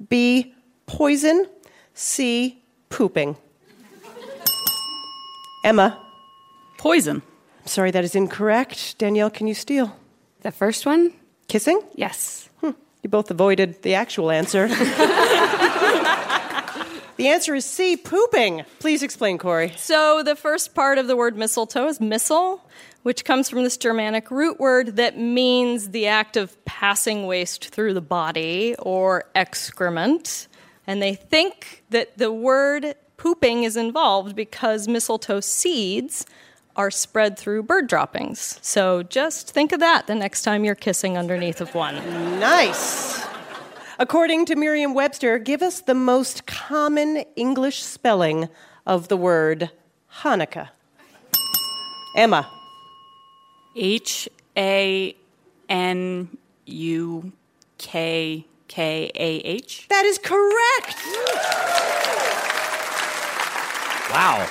B. 0.09 0.53
Poison. 0.85 1.47
C. 1.95 2.61
Pooping. 2.89 3.37
Emma. 5.63 5.97
Poison. 6.77 7.21
Sorry, 7.63 7.89
that 7.91 8.03
is 8.03 8.15
incorrect. 8.15 8.97
Danielle, 8.99 9.29
can 9.29 9.47
you 9.47 9.53
steal? 9.53 9.95
The 10.41 10.51
first 10.51 10.85
one? 10.85 11.13
Kissing? 11.47 11.81
Yes. 11.95 12.49
Hmm, 12.59 12.71
you 13.01 13.09
both 13.09 13.31
avoided 13.31 13.81
the 13.81 13.95
actual 13.95 14.29
answer. 14.29 14.67
the 17.17 17.27
answer 17.29 17.55
is 17.55 17.65
C, 17.65 17.95
pooping. 17.95 18.65
Please 18.79 19.01
explain, 19.01 19.37
Kory. 19.37 19.71
So 19.77 20.21
the 20.21 20.35
first 20.35 20.75
part 20.75 20.97
of 20.97 21.07
the 21.07 21.15
word 21.15 21.37
mistletoe 21.37 21.87
is 21.87 22.01
missile, 22.01 22.61
which 23.03 23.23
comes 23.23 23.49
from 23.49 23.63
this 23.63 23.77
Germanic 23.77 24.29
root 24.29 24.59
word 24.59 24.97
that 24.97 25.17
means 25.17 25.91
the 25.91 26.07
act 26.07 26.35
of 26.35 26.63
passing 26.65 27.25
waste 27.25 27.69
through 27.69 27.93
the 27.93 28.01
body 28.01 28.75
or 28.79 29.23
excrement. 29.33 30.49
And 30.87 31.01
they 31.01 31.15
think 31.15 31.83
that 31.89 32.17
the 32.17 32.31
word 32.31 32.95
pooping 33.17 33.63
is 33.63 33.75
involved 33.77 34.35
because 34.35 34.87
mistletoe 34.87 35.39
seeds 35.39 36.25
are 36.75 36.91
spread 36.91 37.37
through 37.37 37.63
bird 37.63 37.87
droppings. 37.87 38.59
So 38.61 39.01
just 39.03 39.51
think 39.51 39.71
of 39.71 39.79
that 39.79 40.07
the 40.07 40.15
next 40.15 40.41
time 40.41 40.65
you're 40.65 40.75
kissing 40.75 41.17
underneath 41.17 41.61
of 41.61 41.73
one. 41.73 41.95
Nice. 42.39 43.25
According 43.97 44.45
to 44.47 44.55
Merriam 44.55 44.93
Webster, 44.93 45.39
give 45.39 45.61
us 45.61 45.79
the 45.79 45.93
most 45.93 46.45
common 46.45 47.23
English 47.37 47.81
spelling 47.81 48.49
of 48.85 49.07
the 49.07 49.15
word 49.15 49.71
Hanukkah. 50.21 50.69
Emma. 52.15 52.49
H 53.75 54.29
A 54.57 55.15
N 55.69 56.37
U 56.65 57.31
K 57.77 58.45
K 58.67 59.11
A 59.15 59.37
H. 59.37 59.87
That 59.89 60.05
is 60.05 60.17
correct. 60.17 60.95
Wow. 64.11 64.47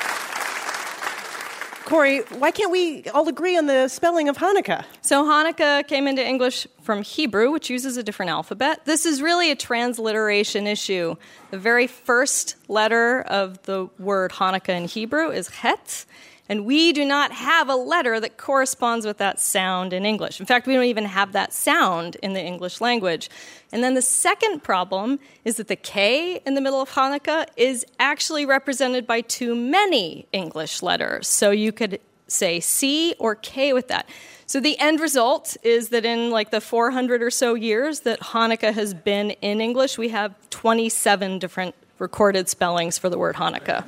Kory, 1.84 2.20
why 2.38 2.50
can't 2.50 2.72
we 2.72 3.04
all 3.10 3.28
agree 3.28 3.58
on 3.58 3.66
the 3.66 3.88
spelling 3.88 4.30
of 4.30 4.38
Hanukkah? 4.38 4.84
So 5.02 5.22
Hanukkah 5.24 5.86
came 5.86 6.06
into 6.08 6.26
English 6.26 6.66
from 6.82 7.02
Hebrew, 7.02 7.50
which 7.50 7.68
uses 7.68 7.98
a 7.98 8.02
different 8.02 8.30
alphabet. 8.30 8.86
This 8.86 9.04
is 9.04 9.20
really 9.20 9.50
a 9.50 9.54
transliteration 9.54 10.66
issue. 10.66 11.14
The 11.50 11.58
very 11.58 11.86
first 11.86 12.56
letter 12.68 13.20
of 13.22 13.62
the 13.64 13.90
word 13.98 14.32
Hanukkah 14.32 14.70
in 14.70 14.84
Hebrew 14.86 15.30
is 15.30 15.48
Het, 15.48 16.06
and 16.48 16.66
we 16.66 16.92
do 16.92 17.04
not 17.04 17.32
have 17.32 17.68
a 17.68 17.74
letter 17.74 18.20
that 18.20 18.36
corresponds 18.36 19.06
with 19.06 19.18
that 19.18 19.40
sound 19.40 19.92
in 19.92 20.04
English. 20.04 20.40
In 20.40 20.46
fact, 20.46 20.66
we 20.66 20.74
don't 20.74 20.84
even 20.84 21.06
have 21.06 21.32
that 21.32 21.52
sound 21.52 22.16
in 22.16 22.34
the 22.34 22.40
English 22.40 22.80
language. 22.80 23.30
And 23.72 23.82
then 23.82 23.94
the 23.94 24.02
second 24.02 24.62
problem 24.62 25.20
is 25.44 25.56
that 25.56 25.68
the 25.68 25.76
K 25.76 26.42
in 26.44 26.54
the 26.54 26.60
middle 26.60 26.82
of 26.82 26.90
Hanukkah 26.90 27.46
is 27.56 27.86
actually 27.98 28.44
represented 28.44 29.06
by 29.06 29.22
too 29.22 29.54
many 29.54 30.26
English 30.32 30.82
letters. 30.82 31.28
So 31.28 31.50
you 31.50 31.72
could 31.72 31.98
say 32.26 32.60
C 32.60 33.14
or 33.18 33.34
K 33.34 33.72
with 33.72 33.88
that. 33.88 34.08
So 34.46 34.60
the 34.60 34.78
end 34.78 35.00
result 35.00 35.56
is 35.62 35.88
that 35.88 36.04
in 36.04 36.30
like 36.30 36.50
the 36.50 36.60
400 36.60 37.22
or 37.22 37.30
so 37.30 37.54
years 37.54 38.00
that 38.00 38.20
Hanukkah 38.20 38.74
has 38.74 38.92
been 38.92 39.30
in 39.30 39.60
English, 39.62 39.96
we 39.96 40.10
have 40.10 40.34
27 40.50 41.38
different 41.38 41.74
recorded 41.98 42.48
spellings 42.48 42.98
for 42.98 43.08
the 43.08 43.16
word 43.16 43.36
Hanukkah. 43.36 43.84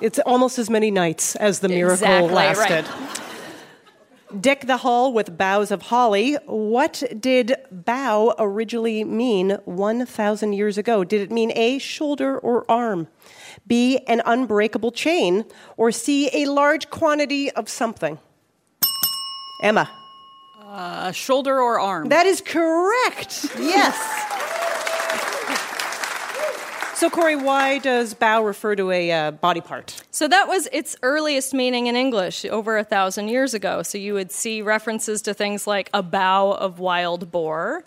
It's 0.00 0.18
almost 0.20 0.58
as 0.58 0.70
many 0.70 0.90
nights 0.90 1.34
as 1.36 1.60
the 1.60 1.68
miracle 1.68 1.94
Exactly, 2.06 2.34
lasted. 2.34 2.84
right. 2.88 4.40
Deck 4.42 4.66
the 4.66 4.76
hall 4.78 5.12
with 5.12 5.38
boughs 5.38 5.70
of 5.70 5.82
holly. 5.82 6.34
What 6.46 7.02
did 7.18 7.56
bough 7.72 8.34
originally 8.38 9.02
mean 9.02 9.56
1,000 9.64 10.52
years 10.52 10.76
ago? 10.76 11.02
Did 11.02 11.22
it 11.22 11.32
mean 11.32 11.50
A, 11.56 11.78
shoulder 11.78 12.38
or 12.38 12.70
arm? 12.70 13.08
B, 13.66 13.98
an 14.06 14.20
unbreakable 14.26 14.92
chain? 14.92 15.44
Or 15.78 15.90
C, 15.90 16.28
a 16.34 16.44
large 16.50 16.90
quantity 16.90 17.50
of 17.52 17.68
something? 17.70 18.18
Emma. 19.62 19.90
A 20.70 21.12
shoulder 21.14 21.58
or 21.58 21.80
arm. 21.80 22.10
That 22.10 22.26
is 22.26 22.42
correct. 22.42 23.46
Yes. 23.58 23.96
So, 26.98 27.08
Kory, 27.08 27.36
why 27.36 27.78
does 27.78 28.12
bow 28.12 28.42
refer 28.42 28.74
to 28.74 28.90
a 28.90 29.12
uh, 29.12 29.30
body 29.30 29.60
part? 29.60 30.02
So 30.10 30.26
that 30.26 30.48
was 30.48 30.66
its 30.72 30.96
earliest 31.04 31.54
meaning 31.54 31.86
in 31.86 31.94
English 31.94 32.44
over 32.44 32.76
a 32.76 32.82
thousand 32.82 33.28
years 33.28 33.54
ago. 33.54 33.84
So 33.84 33.98
you 33.98 34.14
would 34.14 34.32
see 34.32 34.62
references 34.62 35.22
to 35.22 35.32
things 35.32 35.64
like 35.64 35.90
a 35.94 36.02
bow 36.02 36.50
of 36.50 36.80
wild 36.80 37.30
boar. 37.30 37.84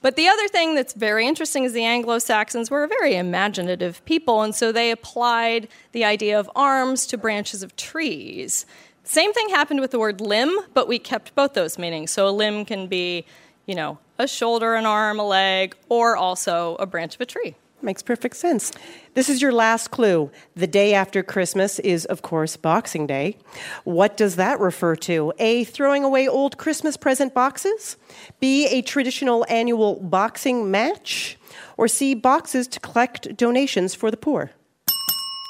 But 0.00 0.16
the 0.16 0.28
other 0.28 0.48
thing 0.48 0.74
that's 0.74 0.94
very 0.94 1.28
interesting 1.28 1.64
is 1.64 1.74
the 1.74 1.84
Anglo 1.84 2.18
Saxons 2.18 2.70
were 2.70 2.84
a 2.84 2.88
very 2.88 3.16
imaginative 3.16 4.02
people, 4.06 4.40
and 4.40 4.54
so 4.54 4.72
they 4.72 4.90
applied 4.90 5.68
the 5.92 6.06
idea 6.06 6.40
of 6.40 6.50
arms 6.56 7.06
to 7.08 7.18
branches 7.18 7.62
of 7.62 7.76
trees. 7.76 8.64
Same 9.02 9.34
thing 9.34 9.50
happened 9.50 9.80
with 9.80 9.90
the 9.90 9.98
word 9.98 10.22
limb, 10.22 10.58
but 10.72 10.88
we 10.88 10.98
kept 10.98 11.34
both 11.34 11.52
those 11.52 11.76
meanings. 11.76 12.12
So 12.12 12.26
a 12.26 12.30
limb 12.30 12.64
can 12.64 12.86
be, 12.86 13.26
you 13.66 13.74
know, 13.74 13.98
a 14.18 14.26
shoulder, 14.26 14.74
an 14.74 14.86
arm, 14.86 15.20
a 15.20 15.26
leg, 15.26 15.76
or 15.90 16.16
also 16.16 16.76
a 16.76 16.86
branch 16.86 17.14
of 17.16 17.20
a 17.20 17.26
tree. 17.26 17.56
Makes 17.84 18.02
perfect 18.02 18.36
sense. 18.36 18.72
This 19.12 19.28
is 19.28 19.42
your 19.42 19.52
last 19.52 19.90
clue. 19.90 20.30
The 20.56 20.66
day 20.66 20.94
after 20.94 21.22
Christmas 21.22 21.78
is, 21.80 22.06
of 22.06 22.22
course, 22.22 22.56
Boxing 22.56 23.06
Day. 23.06 23.36
What 23.84 24.16
does 24.16 24.36
that 24.36 24.58
refer 24.58 24.96
to? 24.96 25.34
A. 25.38 25.64
Throwing 25.64 26.02
away 26.02 26.26
old 26.26 26.56
Christmas 26.56 26.96
present 26.96 27.34
boxes? 27.34 27.98
B. 28.40 28.66
A 28.68 28.80
traditional 28.80 29.44
annual 29.50 29.96
boxing 29.96 30.70
match? 30.70 31.36
Or 31.76 31.86
C. 31.86 32.14
Boxes 32.14 32.66
to 32.68 32.80
collect 32.80 33.36
donations 33.36 33.94
for 33.94 34.10
the 34.10 34.16
poor? 34.16 34.52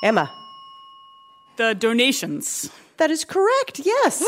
Emma. 0.03 0.29
The 1.57 1.73
donations. 1.73 2.69
That 2.97 3.13
is 3.13 3.25
correct, 3.25 3.79
yes. 3.85 4.25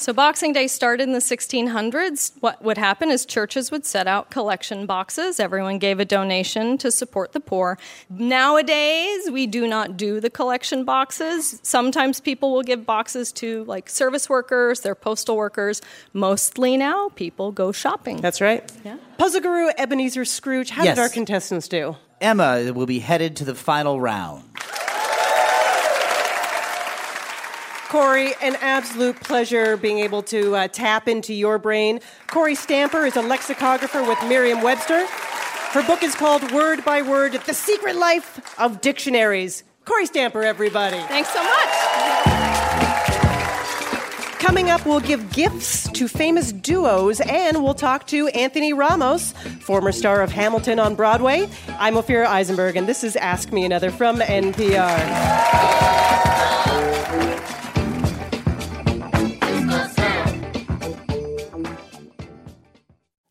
So 0.00 0.14
Boxing 0.14 0.54
Day 0.54 0.66
started 0.66 1.02
in 1.02 1.12
the 1.12 1.18
1600s. 1.18 2.32
What 2.40 2.64
would 2.64 2.78
happen 2.78 3.10
is 3.10 3.26
churches 3.26 3.70
would 3.70 3.84
set 3.84 4.06
out 4.06 4.30
collection 4.30 4.86
boxes. 4.86 5.38
Everyone 5.38 5.78
gave 5.78 6.00
a 6.00 6.06
donation 6.06 6.78
to 6.78 6.90
support 6.90 7.32
the 7.32 7.38
poor. 7.40 7.76
Nowadays, 8.08 9.30
we 9.30 9.46
do 9.46 9.68
not 9.68 9.98
do 9.98 10.18
the 10.18 10.30
collection 10.30 10.84
boxes. 10.84 11.60
Sometimes 11.62 12.18
people 12.18 12.50
will 12.54 12.62
give 12.62 12.86
boxes 12.86 13.30
to 13.32 13.64
like 13.64 13.90
service 13.90 14.26
workers, 14.30 14.80
their 14.80 14.94
postal 14.94 15.36
workers. 15.36 15.82
Mostly 16.14 16.78
now, 16.78 17.10
people 17.10 17.52
go 17.52 17.70
shopping. 17.70 18.22
That's 18.22 18.40
right. 18.40 18.72
Yeah. 18.82 18.96
Puzzle 19.18 19.42
Guru 19.42 19.70
Ebenezer 19.76 20.24
Scrooge, 20.24 20.70
how 20.70 20.82
Yes. 20.82 20.96
did 20.96 21.02
our 21.02 21.10
contestants 21.10 21.68
do? 21.68 21.96
Emma 22.22 22.72
will 22.72 22.86
be 22.86 23.00
headed 23.00 23.36
to 23.36 23.44
the 23.44 23.54
final 23.54 24.00
round. 24.00 24.44
Kory, 27.90 28.32
an 28.40 28.54
absolute 28.60 29.20
pleasure 29.20 29.76
being 29.76 29.98
able 29.98 30.22
to 30.22 30.54
uh, 30.54 30.68
tap 30.68 31.08
into 31.08 31.34
your 31.34 31.58
brain. 31.58 31.98
Kory 32.28 32.54
Stamper 32.54 33.04
is 33.04 33.16
a 33.16 33.20
lexicographer 33.20 34.04
with 34.04 34.16
Merriam 34.28 34.62
Webster. 34.62 35.08
Her 35.08 35.84
book 35.84 36.04
is 36.04 36.14
called 36.14 36.52
Word 36.52 36.84
by 36.84 37.02
Word 37.02 37.32
The 37.32 37.52
Secret 37.52 37.96
Life 37.96 38.56
of 38.60 38.80
Dictionaries. 38.80 39.64
Kory 39.86 40.06
Stamper, 40.06 40.44
everybody. 40.44 40.98
Thanks 41.08 41.30
so 41.30 41.42
much. 41.42 41.68
Coming 44.38 44.70
up, 44.70 44.86
we'll 44.86 45.00
give 45.00 45.32
gifts 45.32 45.90
to 45.90 46.06
famous 46.06 46.52
duos 46.52 47.20
and 47.22 47.60
we'll 47.60 47.74
talk 47.74 48.06
to 48.06 48.28
Anthony 48.28 48.72
Ramos, 48.72 49.32
former 49.62 49.90
star 49.90 50.22
of 50.22 50.30
Hamilton 50.30 50.78
on 50.78 50.94
Broadway. 50.94 51.48
I'm 51.70 51.94
Ophira 51.94 52.26
Eisenberg, 52.26 52.76
and 52.76 52.88
this 52.88 53.02
is 53.02 53.16
Ask 53.16 53.50
Me 53.50 53.64
Another 53.64 53.90
from 53.90 54.20
NPR. 54.20 56.19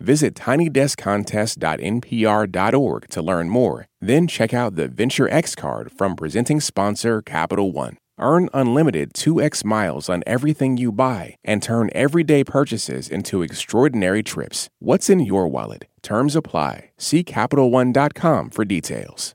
Visit 0.00 0.34
tinydeskcontest.npr.org 0.34 3.08
to 3.08 3.22
learn 3.22 3.48
more. 3.48 3.86
Then 4.00 4.26
check 4.26 4.52
out 4.52 4.74
the 4.76 4.88
Venture 4.88 5.28
X 5.28 5.54
card 5.54 5.92
from 5.92 6.16
presenting 6.16 6.60
sponsor 6.60 7.22
Capital 7.22 7.70
One. 7.70 7.98
Earn 8.18 8.48
unlimited 8.52 9.12
2x 9.14 9.64
miles 9.64 10.08
on 10.10 10.22
everything 10.26 10.76
you 10.76 10.92
buy 10.92 11.36
and 11.42 11.62
turn 11.62 11.88
everyday 11.94 12.44
purchases 12.44 13.08
into 13.08 13.40
extraordinary 13.42 14.22
trips. 14.22 14.68
What's 14.78 15.08
in 15.08 15.20
your 15.20 15.48
wallet? 15.48 15.86
Terms 16.02 16.36
apply. 16.36 16.90
See 16.98 17.24
CapitalOne.com 17.24 18.50
for 18.50 18.66
details. 18.66 19.34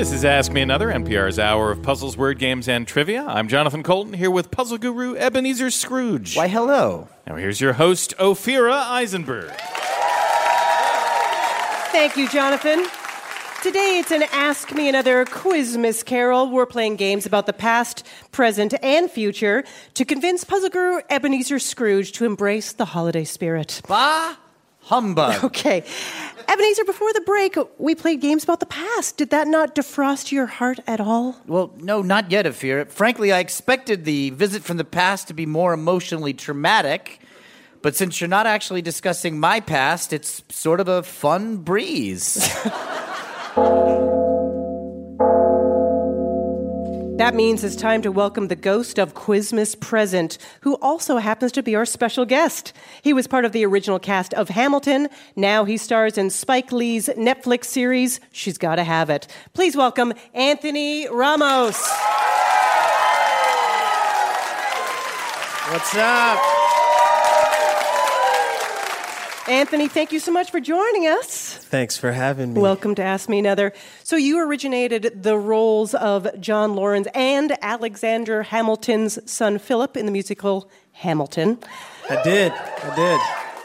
This 0.00 0.12
is 0.12 0.24
Ask 0.24 0.50
Me 0.50 0.62
Another, 0.62 0.88
NPR's 0.88 1.38
hour 1.38 1.70
of 1.70 1.82
puzzles, 1.82 2.16
word 2.16 2.38
games, 2.38 2.68
and 2.68 2.88
trivia. 2.88 3.22
I'm 3.22 3.48
Jonathan 3.48 3.82
Coulton 3.82 4.14
here 4.14 4.30
with 4.30 4.50
puzzle 4.50 4.78
guru 4.78 5.14
Ebenezer 5.14 5.70
Scrooge. 5.70 6.38
Why, 6.38 6.48
hello. 6.48 7.06
Now 7.26 7.36
here's 7.36 7.60
your 7.60 7.74
host, 7.74 8.16
Ophira 8.16 8.82
Eisenberg. 8.86 9.50
Thank 11.92 12.16
you, 12.16 12.30
Jonathan. 12.30 12.82
Today 13.62 13.98
it's 13.98 14.10
an 14.10 14.22
Ask 14.32 14.74
Me 14.74 14.88
Another 14.88 15.26
Quizmas 15.26 16.02
Carol. 16.02 16.48
We're 16.48 16.64
playing 16.64 16.96
games 16.96 17.26
about 17.26 17.44
the 17.44 17.52
past, 17.52 18.06
present, 18.32 18.72
and 18.82 19.10
future 19.10 19.64
to 19.92 20.06
convince 20.06 20.44
puzzle 20.44 20.70
guru 20.70 21.02
Ebenezer 21.10 21.58
Scrooge 21.58 22.12
to 22.12 22.24
embrace 22.24 22.72
the 22.72 22.86
holiday 22.86 23.24
spirit. 23.24 23.82
Bah 23.86 24.36
humbug. 24.82 25.44
Okay. 25.50 25.84
Ebenezer, 26.48 26.84
before 26.84 27.12
the 27.12 27.20
break, 27.20 27.56
we 27.78 27.94
played 27.94 28.20
games 28.20 28.42
about 28.42 28.58
the 28.58 28.66
past. 28.66 29.16
Did 29.16 29.30
that 29.30 29.46
not 29.46 29.74
defrost 29.76 30.32
your 30.32 30.46
heart 30.46 30.80
at 30.86 31.00
all? 31.00 31.36
Well, 31.46 31.72
no, 31.78 32.02
not 32.02 32.30
yet, 32.32 32.44
Afir. 32.44 32.86
Frankly, 32.86 33.30
I 33.32 33.38
expected 33.38 34.04
the 34.04 34.30
visit 34.30 34.64
from 34.64 34.76
the 34.76 34.84
past 34.84 35.28
to 35.28 35.34
be 35.34 35.46
more 35.46 35.72
emotionally 35.72 36.34
traumatic. 36.34 37.20
But 37.82 37.94
since 37.94 38.20
you're 38.20 38.28
not 38.28 38.46
actually 38.46 38.82
discussing 38.82 39.38
my 39.38 39.60
past, 39.60 40.12
it's 40.12 40.42
sort 40.48 40.80
of 40.80 40.88
a 40.88 41.02
fun 41.02 41.58
breeze. 41.58 42.36
That 47.20 47.34
means 47.34 47.62
it's 47.62 47.76
time 47.76 48.00
to 48.00 48.10
welcome 48.10 48.48
the 48.48 48.56
ghost 48.56 48.98
of 48.98 49.12
Quizmas 49.12 49.78
Present, 49.78 50.38
who 50.62 50.76
also 50.76 51.18
happens 51.18 51.52
to 51.52 51.62
be 51.62 51.74
our 51.76 51.84
special 51.84 52.24
guest. 52.24 52.72
He 53.02 53.12
was 53.12 53.26
part 53.26 53.44
of 53.44 53.52
the 53.52 53.62
original 53.66 53.98
cast 53.98 54.32
of 54.32 54.48
Hamilton. 54.48 55.06
Now 55.36 55.66
he 55.66 55.76
stars 55.76 56.16
in 56.16 56.30
Spike 56.30 56.72
Lee's 56.72 57.08
Netflix 57.18 57.66
series, 57.66 58.20
She's 58.32 58.56
Gotta 58.56 58.84
Have 58.84 59.10
It. 59.10 59.26
Please 59.52 59.76
welcome 59.76 60.14
Anthony 60.32 61.08
Ramos. 61.10 61.76
What's 65.68 65.94
up? 65.96 66.59
Anthony, 69.50 69.88
thank 69.88 70.12
you 70.12 70.20
so 70.20 70.30
much 70.30 70.52
for 70.52 70.60
joining 70.60 71.08
us. 71.08 71.56
Thanks 71.56 71.96
for 71.96 72.12
having 72.12 72.54
me. 72.54 72.60
Welcome 72.60 72.94
to 72.94 73.02
Ask 73.02 73.28
Me 73.28 73.40
Another. 73.40 73.72
So, 74.04 74.14
you 74.14 74.38
originated 74.38 75.24
the 75.24 75.36
roles 75.36 75.92
of 75.92 76.28
John 76.40 76.76
Laurens 76.76 77.08
and 77.16 77.58
Alexander 77.60 78.44
Hamilton's 78.44 79.18
son 79.28 79.58
Philip 79.58 79.96
in 79.96 80.06
the 80.06 80.12
musical 80.12 80.70
Hamilton. 80.92 81.58
I 82.08 82.22
did. 82.22 82.52
I 82.52 82.94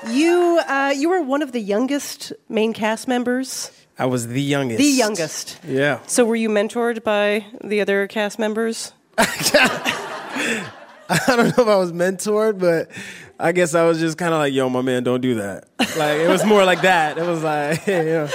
did. 0.02 0.12
You, 0.12 0.60
uh, 0.68 0.92
you 0.98 1.08
were 1.08 1.22
one 1.22 1.44
of 1.44 1.52
the 1.52 1.62
youngest 1.62 2.34
main 2.50 2.74
cast 2.74 3.08
members. 3.08 3.72
I 4.00 4.08
was 4.08 4.26
the 4.26 4.42
youngest. 4.42 4.80
The 4.80 4.86
youngest. 4.86 5.60
Yeah. 5.68 6.00
So, 6.08 6.26
were 6.26 6.36
you 6.36 6.50
mentored 6.50 7.04
by 7.04 7.46
the 7.64 7.80
other 7.82 8.08
cast 8.08 8.40
members? 8.40 8.92
I 11.08 11.20
don't 11.28 11.56
know 11.56 11.64
if 11.64 11.70
I 11.70 11.76
was 11.76 11.92
mentored, 11.92 12.58
but 12.58 12.90
I 13.40 13.52
guess 13.52 13.76
I 13.76 13.84
was 13.86 14.00
just 14.00 14.18
kind 14.18 14.34
of 14.34 14.40
like, 14.40 14.54
yo, 14.54 14.70
my 14.70 14.82
man, 14.82 15.04
don't 15.04 15.22
do 15.22 15.36
that. 15.36 15.66
Like, 15.98 16.20
it 16.20 16.30
was 16.30 16.46
more 16.46 16.64
like 16.64 16.82
that. 16.82 17.18
It 17.18 17.26
was 17.26 17.44
like, 17.44 17.86
you 17.88 18.04
know, 18.04 18.30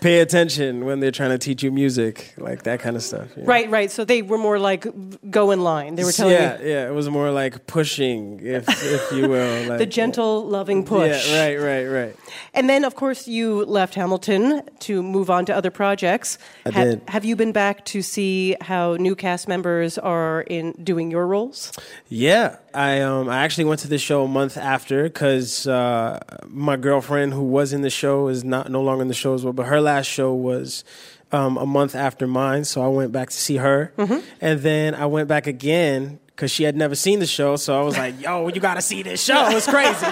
pay 0.00 0.20
attention 0.20 0.84
when 0.84 0.98
they're 1.00 1.10
trying 1.12 1.30
to 1.30 1.38
teach 1.38 1.62
you 1.62 1.70
music, 1.70 2.34
like 2.36 2.62
that 2.64 2.80
kind 2.80 2.96
of 2.96 3.02
stuff. 3.02 3.28
you 3.36 3.42
know? 3.42 3.46
Right, 3.46 3.70
right. 3.70 3.90
So, 3.90 4.04
they 4.04 4.22
were 4.22 4.38
more 4.38 4.58
like 4.58 4.86
go 5.30 5.50
in 5.52 5.60
line. 5.62 5.94
They 5.94 6.04
were 6.04 6.12
telling 6.12 6.34
yeah, 6.34 6.60
you 6.60 6.68
yeah. 6.68 6.88
It 6.88 6.94
was 6.94 7.08
more 7.08 7.30
like 7.30 7.66
pushing, 7.66 8.40
if 8.44 8.66
if 8.68 9.12
you 9.12 9.28
will. 9.28 9.50
Like, 9.70 9.78
the 9.78 9.86
gentle, 9.86 10.46
loving 10.48 10.84
push. 10.84 11.28
Yeah, 11.30 11.42
right, 11.42 11.56
right, 11.56 11.84
right. 11.84 12.16
And 12.54 12.68
then, 12.68 12.84
of 12.84 12.94
course, 12.96 13.28
you 13.28 13.64
left 13.66 13.94
Hamilton 13.94 14.62
to 14.80 15.02
move 15.02 15.30
on 15.30 15.44
to 15.46 15.54
other 15.54 15.70
projects. 15.70 16.38
I 16.66 16.70
Ha- 16.70 16.84
did. 16.84 17.02
Have 17.08 17.24
you 17.24 17.36
been 17.36 17.52
back 17.52 17.84
to 17.86 18.02
see 18.02 18.56
how 18.60 18.94
new 18.96 19.14
cast 19.14 19.46
members 19.48 19.96
are 19.98 20.40
in 20.42 20.72
doing 20.82 21.10
your 21.10 21.26
roles? 21.26 21.72
Yeah, 22.08 22.56
I 22.74 23.00
um 23.00 23.28
I 23.28 23.38
actually 23.44 23.64
went 23.64 23.80
to 23.80 23.88
the 23.88 23.98
show 23.98 24.24
a 24.24 24.28
month 24.28 24.56
after 24.56 25.04
because 25.04 25.66
uh, 25.66 26.20
my 26.46 26.76
girlfriend 26.76 27.32
who 27.32 27.42
was 27.42 27.72
in 27.72 27.82
the 27.82 27.90
show 27.90 28.28
is 28.28 28.44
not 28.44 28.70
no 28.70 28.82
longer 28.82 29.02
in 29.02 29.08
the 29.08 29.14
show 29.14 29.34
as 29.34 29.44
well, 29.44 29.52
but 29.52 29.66
her 29.66 29.80
last 29.80 30.06
show 30.06 30.32
was. 30.34 30.84
Um, 31.32 31.58
a 31.58 31.64
month 31.64 31.94
after 31.94 32.26
mine, 32.26 32.64
so 32.64 32.82
I 32.82 32.88
went 32.88 33.12
back 33.12 33.30
to 33.30 33.36
see 33.36 33.58
her, 33.58 33.92
and 34.40 34.62
then 34.62 34.96
I 34.96 35.06
went 35.06 35.28
back 35.28 35.46
again 35.46 36.18
because 36.26 36.50
she 36.50 36.64
had 36.64 36.74
never 36.74 36.96
seen 36.96 37.20
the 37.20 37.26
show. 37.26 37.54
So 37.54 37.78
I 37.78 37.84
was 37.84 37.96
like, 37.96 38.20
"Yo, 38.20 38.48
you 38.48 38.60
got 38.60 38.74
to 38.74 38.82
see 38.82 39.04
this 39.04 39.22
show! 39.22 39.48
It's 39.50 39.68
crazy." 39.68 40.06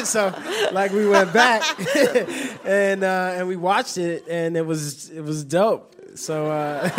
so, 0.06 0.34
like, 0.72 0.92
we 0.92 1.06
went 1.06 1.34
back 1.34 1.62
and 2.64 3.04
uh, 3.04 3.34
and 3.34 3.48
we 3.48 3.56
watched 3.56 3.98
it, 3.98 4.24
and 4.30 4.56
it 4.56 4.64
was 4.64 5.10
it 5.10 5.20
was 5.20 5.44
dope. 5.44 5.94
So 6.16 6.50
uh, 6.50 6.90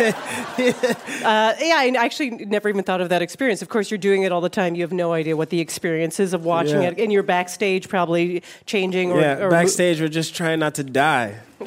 Uh, 1.22 1.54
yeah, 1.60 1.76
I 1.76 1.92
actually 1.98 2.30
never 2.30 2.68
even 2.68 2.82
thought 2.82 3.00
of 3.00 3.10
that 3.10 3.22
experience. 3.22 3.62
Of 3.62 3.68
course, 3.68 3.90
you're 3.90 3.98
doing 3.98 4.22
it 4.22 4.32
all 4.32 4.40
the 4.40 4.48
time. 4.48 4.74
You 4.74 4.82
have 4.82 4.92
no 4.92 5.12
idea 5.12 5.36
what 5.36 5.50
the 5.50 5.60
experience 5.60 6.18
is 6.18 6.32
of 6.34 6.44
watching 6.44 6.82
Yeah. 6.82 6.88
it, 6.88 6.98
and 6.98 7.12
you're 7.12 7.22
backstage 7.22 7.88
probably 7.88 8.42
changing 8.66 9.12
or, 9.12 9.20
yeah, 9.20 9.38
or 9.38 9.50
backstage 9.50 10.00
we're 10.00 10.08
just 10.08 10.34
trying 10.34 10.58
not 10.58 10.74
to 10.76 10.84
die. 10.84 11.36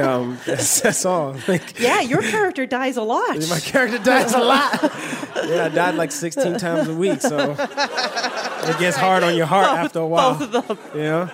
um, 0.00 0.38
that's, 0.46 0.80
that's 0.80 1.04
all. 1.04 1.36
Like, 1.46 1.78
Yeah, 1.78 2.00
your 2.00 2.22
character 2.22 2.66
dies 2.66 2.96
a 2.96 3.02
lot. 3.02 3.38
my 3.48 3.60
character 3.60 3.98
dies 3.98 4.32
a 4.34 4.38
lot. 4.40 4.80
yeah, 5.46 5.66
I 5.66 5.68
died 5.68 5.94
like 5.94 6.10
16 6.12 6.58
times 6.58 6.88
a 6.88 6.94
week, 6.94 7.20
so 7.20 7.52
it 7.52 8.78
gets 8.78 8.96
hard 8.96 9.22
on 9.22 9.36
your 9.36 9.46
heart 9.46 9.66
after 9.68 10.00
a 10.00 10.06
while. 10.06 10.34
Both 10.34 10.54
of 10.54 10.66
them. 10.68 10.78
Know? 10.94 11.30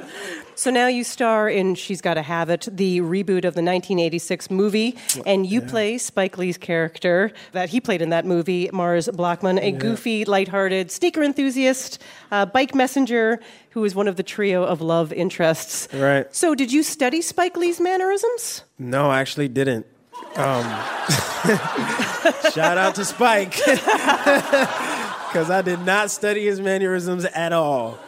So 0.56 0.70
now 0.70 0.86
you 0.86 1.04
star 1.04 1.48
in 1.48 1.74
She's 1.74 2.00
Gotta 2.00 2.22
Have 2.22 2.48
It, 2.50 2.68
the 2.70 3.00
reboot 3.00 3.44
of 3.44 3.54
the 3.54 3.62
1986 3.62 4.50
movie, 4.50 4.96
and 5.26 5.44
you 5.46 5.60
play 5.60 5.98
Spike 5.98 6.38
Lee's 6.38 6.56
character 6.58 7.32
that 7.52 7.70
he 7.70 7.80
played 7.80 8.00
in 8.02 8.10
that 8.10 8.24
movie, 8.24 8.70
Mars 8.72 9.08
Blackmon, 9.08 9.60
a 9.60 9.72
goofy, 9.72 10.24
lighthearted 10.24 10.90
sneaker 10.90 11.22
enthusiast, 11.22 12.00
uh, 12.30 12.46
bike 12.46 12.74
messenger 12.74 13.40
who 13.70 13.84
is 13.84 13.94
one 13.94 14.06
of 14.06 14.16
the 14.16 14.22
trio 14.22 14.62
of 14.62 14.80
love 14.80 15.12
interests. 15.12 15.88
Right. 15.92 16.32
So, 16.34 16.54
did 16.54 16.72
you 16.72 16.82
study 16.82 17.20
Spike 17.20 17.56
Lee's 17.56 17.80
mannerisms? 17.80 18.62
No, 18.78 19.10
I 19.10 19.20
actually 19.20 19.48
didn't. 19.48 19.86
Um, 20.36 20.64
shout 22.52 22.78
out 22.78 22.94
to 22.96 23.04
Spike. 23.04 23.60
Because 25.34 25.50
I 25.50 25.62
did 25.62 25.80
not 25.80 26.12
study 26.12 26.44
his 26.44 26.60
mannerisms 26.60 27.24
at 27.24 27.52
all. 27.52 27.98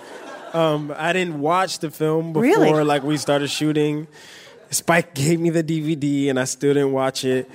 Um, 0.56 0.92
I 0.96 1.12
didn't 1.12 1.38
watch 1.40 1.78
the 1.80 1.90
film 1.90 2.32
before 2.32 2.42
Really? 2.42 2.84
like 2.84 3.02
we 3.02 3.16
started 3.16 3.48
shooting. 3.48 4.06
Spike 4.70 5.14
gave 5.14 5.38
me 5.38 5.50
the 5.50 5.62
DVD 5.62 6.30
and 6.30 6.40
I 6.40 6.44
still 6.44 6.74
didn't 6.74 6.92
watch 6.92 7.24
it. 7.24 7.48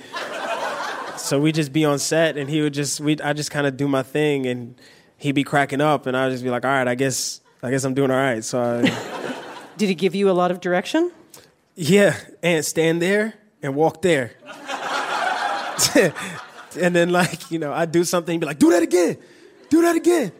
So 1.18 1.40
we'd 1.40 1.54
just 1.54 1.72
be 1.72 1.84
on 1.84 1.98
set 1.98 2.36
and 2.36 2.48
he 2.48 2.60
would 2.62 2.74
just 2.74 3.00
we 3.00 3.18
I 3.20 3.32
just 3.32 3.50
kind 3.50 3.66
of 3.66 3.76
do 3.76 3.86
my 3.88 4.02
thing 4.02 4.46
and 4.46 4.74
he'd 5.18 5.32
be 5.32 5.44
cracking 5.44 5.80
up 5.80 6.06
and 6.06 6.16
I'd 6.16 6.30
just 6.32 6.42
be 6.42 6.50
like, 6.50 6.64
all 6.64 6.70
right, 6.70 6.88
I 6.88 6.94
guess 6.94 7.40
I 7.62 7.70
guess 7.70 7.84
I'm 7.84 7.94
doing 7.94 8.10
all 8.10 8.16
right. 8.16 8.42
So 8.44 8.60
I, 8.62 9.34
Did 9.76 9.88
he 9.88 9.94
give 9.94 10.14
you 10.14 10.30
a 10.30 10.32
lot 10.32 10.50
of 10.50 10.60
direction? 10.60 11.10
yeah, 11.74 12.14
and 12.42 12.64
stand 12.64 13.00
there 13.00 13.34
and 13.62 13.74
walk 13.74 14.02
there. 14.02 14.32
and 15.94 16.94
then 16.94 17.10
like, 17.10 17.50
you 17.50 17.58
know, 17.58 17.72
I'd 17.72 17.92
do 17.92 18.04
something, 18.04 18.38
be 18.40 18.46
like, 18.46 18.58
do 18.58 18.70
that 18.70 18.82
again. 18.82 19.16
Do 19.70 19.82
that 19.82 19.96
again. 19.96 20.32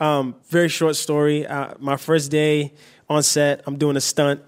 Um, 0.00 0.36
very 0.48 0.68
short 0.68 0.96
story. 0.96 1.46
Uh, 1.46 1.74
my 1.78 1.96
first 1.96 2.30
day 2.30 2.72
on 3.08 3.22
set, 3.22 3.62
I'm 3.66 3.76
doing 3.76 3.96
a 3.96 4.00
stunt. 4.00 4.42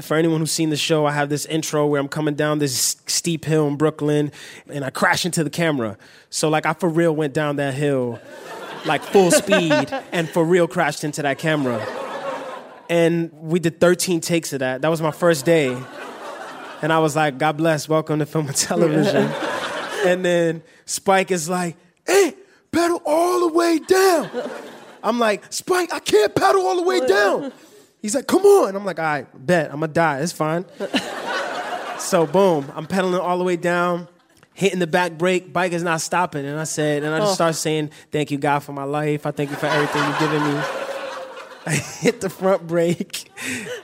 For 0.00 0.16
anyone 0.16 0.40
who's 0.40 0.50
seen 0.50 0.70
the 0.70 0.76
show, 0.76 1.06
I 1.06 1.12
have 1.12 1.28
this 1.28 1.46
intro 1.46 1.86
where 1.86 2.00
I'm 2.00 2.08
coming 2.08 2.34
down 2.34 2.58
this 2.58 2.96
steep 3.06 3.44
hill 3.44 3.68
in 3.68 3.76
Brooklyn 3.76 4.32
and 4.68 4.84
I 4.84 4.90
crash 4.90 5.24
into 5.24 5.44
the 5.44 5.50
camera. 5.50 5.96
So 6.30 6.48
like 6.48 6.66
I 6.66 6.72
for 6.72 6.88
real 6.88 7.14
went 7.14 7.32
down 7.32 7.56
that 7.56 7.74
hill 7.74 8.20
like 8.84 9.02
full 9.02 9.30
speed 9.30 9.88
and 10.12 10.28
for 10.28 10.44
real 10.44 10.66
crashed 10.66 11.04
into 11.04 11.22
that 11.22 11.38
camera. 11.38 11.86
And 12.90 13.32
we 13.34 13.60
did 13.60 13.80
13 13.80 14.20
takes 14.20 14.52
of 14.52 14.58
that. 14.60 14.82
That 14.82 14.88
was 14.88 15.00
my 15.00 15.12
first 15.12 15.44
day. 15.44 15.80
And 16.82 16.92
I 16.92 16.98
was 16.98 17.16
like, 17.16 17.38
God 17.38 17.56
bless, 17.56 17.88
welcome 17.88 18.18
to 18.18 18.26
film 18.26 18.48
and 18.48 18.56
television. 18.56 19.30
and 20.04 20.24
then 20.24 20.62
Spike 20.86 21.30
is 21.30 21.48
like, 21.48 21.76
"Hey, 22.06 22.34
pedal 22.72 23.00
all 23.06 23.40
the 23.48 23.54
way 23.54 23.78
down." 23.78 24.30
I'm 25.04 25.18
like, 25.20 25.44
"Spike, 25.52 25.92
I 25.92 26.00
can't 26.00 26.34
pedal 26.34 26.66
all 26.66 26.76
the 26.76 26.82
way 26.82 27.06
down." 27.06 27.52
He's 28.02 28.14
like, 28.14 28.26
"Come 28.26 28.42
on." 28.44 28.74
I'm 28.74 28.84
like, 28.84 28.98
"All 28.98 29.04
right, 29.04 29.26
bet 29.46 29.66
I'm 29.72 29.80
gonna 29.80 29.92
die. 29.92 30.20
It's 30.20 30.32
fine." 30.32 30.64
so 31.98 32.26
boom, 32.26 32.70
I'm 32.74 32.86
pedaling 32.86 33.20
all 33.20 33.38
the 33.38 33.44
way 33.44 33.56
down. 33.56 34.08
Hitting 34.52 34.78
the 34.78 34.86
back 34.86 35.12
brake, 35.18 35.52
bike 35.52 35.72
is 35.72 35.82
not 35.82 36.00
stopping. 36.00 36.46
And 36.46 36.58
I 36.60 36.64
said, 36.64 37.02
and 37.02 37.12
I 37.12 37.18
just 37.18 37.32
Oh. 37.32 37.34
start 37.34 37.54
saying, 37.56 37.90
Thank 38.12 38.30
you, 38.30 38.38
God, 38.38 38.60
for 38.60 38.72
my 38.72 38.84
life. 38.84 39.26
I 39.26 39.32
thank 39.32 39.50
you 39.50 39.56
for 39.56 39.66
everything 39.66 40.04
you've 40.04 40.18
given 40.20 40.42
me. 40.44 40.60
I 41.66 41.72
hit 41.74 42.20
the 42.20 42.28
front 42.30 42.66
brake, 42.66 43.30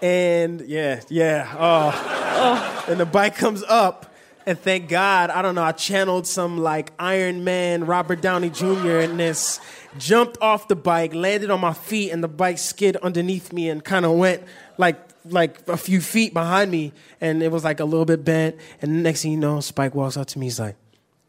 and 0.03 0.61
yeah, 0.61 1.01
yeah. 1.09 1.49
Oh. 1.59 1.91
oh. 1.95 2.85
And 2.89 3.01
the 3.01 3.07
bike 3.07 3.37
comes 3.37 3.63
up, 3.67 4.15
and 4.47 4.59
thank 4.59 4.89
God, 4.91 5.31
I 5.31 5.41
don't 5.43 5.55
know, 5.55 5.63
I 5.63 5.73
channeled 5.73 6.27
some 6.27 6.59
like 6.59 6.93
Iron 6.99 7.43
Man, 7.43 7.87
Robert 7.87 8.21
Downey 8.21 8.51
Jr. 8.51 8.99
in 8.99 9.17
this, 9.17 9.61
jumped 9.99 10.39
off 10.41 10.69
the 10.69 10.77
bike, 10.77 11.15
landed 11.15 11.51
on 11.51 11.61
my 11.61 11.73
feet, 11.73 12.11
and 12.11 12.23
the 12.23 12.29
bike 12.29 12.59
skid 12.59 12.97
underneath 12.97 13.53
me 13.53 13.69
and 13.69 13.85
kind 13.85 14.05
of 14.05 14.13
went 14.13 14.43
like 14.79 14.99
like 15.27 15.69
a 15.69 15.77
few 15.77 16.01
feet 16.01 16.33
behind 16.33 16.71
me, 16.71 16.93
and 17.21 17.43
it 17.43 17.51
was 17.51 17.65
like 17.65 17.81
a 17.81 17.85
little 17.85 18.07
bit 18.07 18.25
bent. 18.25 18.57
And 18.81 18.93
the 18.93 19.01
next 19.01 19.23
thing 19.23 19.33
you 19.33 19.39
know, 19.39 19.61
Spike 19.61 19.95
walks 19.95 20.17
up 20.17 20.27
to 20.29 20.39
me, 20.39 20.47
he's 20.47 20.61
like, 20.61 20.77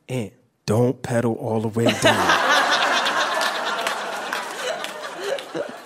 Aunt, 0.07 0.33
don't 0.65 1.01
pedal 1.01 1.33
all 1.35 1.61
the 1.61 1.67
way 1.67 1.85
down. 1.85 1.91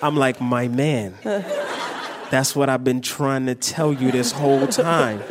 I'm 0.01 0.15
like, 0.15 0.39
my 0.39 0.67
man. 0.67 1.15
That's 2.29 2.55
what 2.55 2.69
I've 2.69 2.83
been 2.83 3.01
trying 3.01 3.47
to 3.47 3.55
tell 3.55 3.93
you 3.93 4.11
this 4.11 4.31
whole 4.31 4.67
time. 4.67 5.23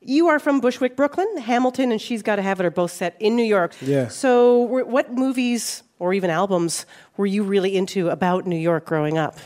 You 0.00 0.28
are 0.28 0.40
from 0.40 0.60
Bushwick, 0.60 0.96
Brooklyn. 0.96 1.36
Hamilton 1.38 1.92
and 1.92 2.00
She's 2.00 2.22
Gotta 2.22 2.42
Have 2.42 2.58
It 2.58 2.66
are 2.66 2.70
both 2.70 2.90
set 2.90 3.16
in 3.20 3.36
New 3.36 3.44
York. 3.44 3.74
Yeah. 3.80 4.08
So, 4.08 4.58
what 4.58 5.12
movies 5.12 5.84
or 6.02 6.12
even 6.12 6.30
albums 6.30 6.84
were 7.16 7.26
you 7.26 7.44
really 7.44 7.76
into 7.76 8.10
about 8.10 8.44
New 8.44 8.58
York 8.58 8.84
growing 8.86 9.16
up? 9.16 9.38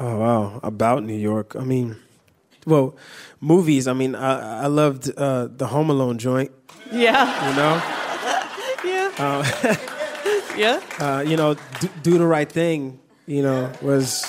Oh 0.00 0.16
wow, 0.16 0.60
about 0.62 1.04
New 1.04 1.18
York. 1.18 1.54
I 1.54 1.64
mean, 1.64 1.96
well, 2.66 2.96
movies. 3.40 3.86
I 3.86 3.92
mean, 3.92 4.14
I, 4.14 4.62
I 4.62 4.66
loved 4.68 5.12
uh, 5.14 5.48
the 5.54 5.66
Home 5.66 5.90
Alone 5.90 6.16
joint. 6.16 6.50
Yeah. 6.90 7.50
You 7.50 7.56
know, 7.56 7.74
Yeah. 9.18 9.76
yeah. 10.56 10.80
uh, 10.98 11.20
you 11.20 11.36
know, 11.36 11.56
do, 11.80 11.88
do 12.02 12.16
the 12.16 12.26
right 12.26 12.50
thing. 12.50 12.98
You 13.26 13.42
know, 13.42 13.70
was 13.82 14.24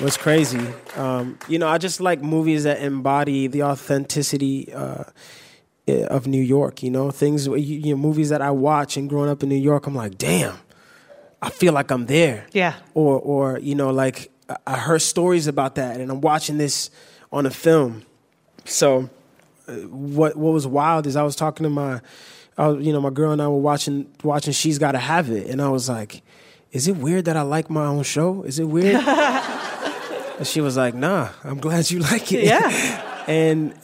was 0.00 0.18
crazy. 0.18 0.66
Um, 0.96 1.38
you 1.48 1.58
know, 1.58 1.66
I 1.66 1.78
just 1.78 1.98
like 1.98 2.20
movies 2.20 2.64
that 2.64 2.82
embody 2.82 3.46
the 3.46 3.62
authenticity 3.62 4.70
uh, 4.74 5.04
of 5.88 6.26
New 6.26 6.42
York. 6.42 6.82
You 6.82 6.90
know, 6.90 7.10
things. 7.10 7.46
You, 7.46 7.56
you 7.56 7.90
know, 7.94 7.96
movies 8.00 8.28
that 8.30 8.42
I 8.42 8.50
watch 8.50 8.96
and 8.96 9.08
growing 9.08 9.30
up 9.30 9.42
in 9.42 9.48
New 9.48 9.56
York, 9.56 9.86
I'm 9.86 9.94
like, 9.94 10.18
damn, 10.18 10.56
I 11.42 11.50
feel 11.50 11.72
like 11.72 11.90
I'm 11.90 12.06
there. 12.06 12.46
Yeah. 12.52 12.74
Or, 12.94 13.18
or 13.18 13.58
you 13.58 13.74
know, 13.74 13.90
like 13.90 14.30
I- 14.66 14.78
heard 14.78 15.02
stories 15.02 15.46
about 15.46 15.74
that, 15.76 16.00
and 16.00 16.10
I'm 16.10 16.20
watching 16.20 16.58
this 16.58 16.90
on 17.32 17.46
a 17.46 17.50
film. 17.50 18.02
So, 18.64 19.08
uh, 19.66 19.72
what 19.88 20.36
what 20.36 20.52
was 20.52 20.66
wild 20.66 21.06
is 21.06 21.16
I 21.16 21.22
was 21.22 21.36
talking 21.36 21.64
to 21.64 21.70
my, 21.70 22.00
I 22.56 22.68
was, 22.68 22.86
you 22.86 22.92
know, 22.92 23.00
my 23.00 23.10
girl 23.10 23.32
and 23.32 23.40
I 23.42 23.48
were 23.48 23.58
watching 23.58 24.10
watching 24.22 24.52
She's 24.52 24.78
Gotta 24.78 24.98
Have 24.98 25.30
It, 25.30 25.46
and 25.48 25.60
I 25.62 25.68
was 25.68 25.88
like, 25.88 26.22
"Is 26.72 26.88
it 26.88 26.96
weird 26.96 27.26
that 27.26 27.36
I 27.36 27.42
like 27.42 27.70
my 27.70 27.86
own 27.86 28.02
show? 28.02 28.42
Is 28.42 28.58
it 28.58 28.64
weird?" 28.64 28.96
and 29.06 30.46
she 30.46 30.60
was 30.60 30.76
like, 30.76 30.94
"Nah, 30.94 31.30
I'm 31.44 31.58
glad 31.58 31.90
you 31.90 32.00
like 32.00 32.32
it." 32.32 32.44
Yeah. 32.44 33.24
and 33.28 33.74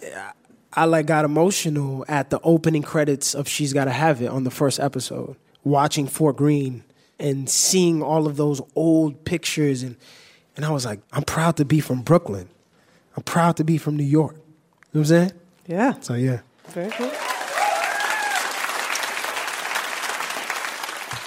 I 0.77 0.87
like 0.87 1.07
got 1.07 1.25
emotional 1.25 2.05
at 2.09 2.31
the 2.31 2.41
opening 2.43 2.83
credits 2.83 3.35
of 3.35 3.49
She's 3.49 3.73
Gotta 3.73 3.93
Have 3.93 4.21
It 4.21 4.27
on 4.27 4.45
the 4.45 4.51
first 4.51 4.81
episode, 4.81 5.37
watching 5.63 6.09
Fort 6.09 6.37
Greene 6.37 6.83
and 7.19 7.49
seeing 7.49 8.03
all 8.03 8.27
of 8.27 8.37
those 8.37 8.61
old 8.75 9.25
pictures 9.25 9.83
and 9.83 9.97
and 10.57 10.65
I 10.65 10.71
was 10.71 10.85
like, 10.85 11.01
I'm 11.13 11.25
proud 11.25 11.57
to 11.57 11.65
be 11.65 11.81
from 11.81 12.03
Brooklyn. 12.03 12.49
I'm 13.17 13.25
proud 13.25 13.57
to 13.57 13.65
be 13.65 13.77
from 13.77 13.97
New 13.97 14.05
York. 14.05 14.35
You 14.35 14.41
know 14.41 14.45
what 14.93 15.01
I'm 15.01 15.05
saying? 15.07 15.33
Yeah. 15.67 15.95
So 16.01 16.15
yeah. 16.15 16.41
Very 16.69 16.91
cool. 16.93 17.11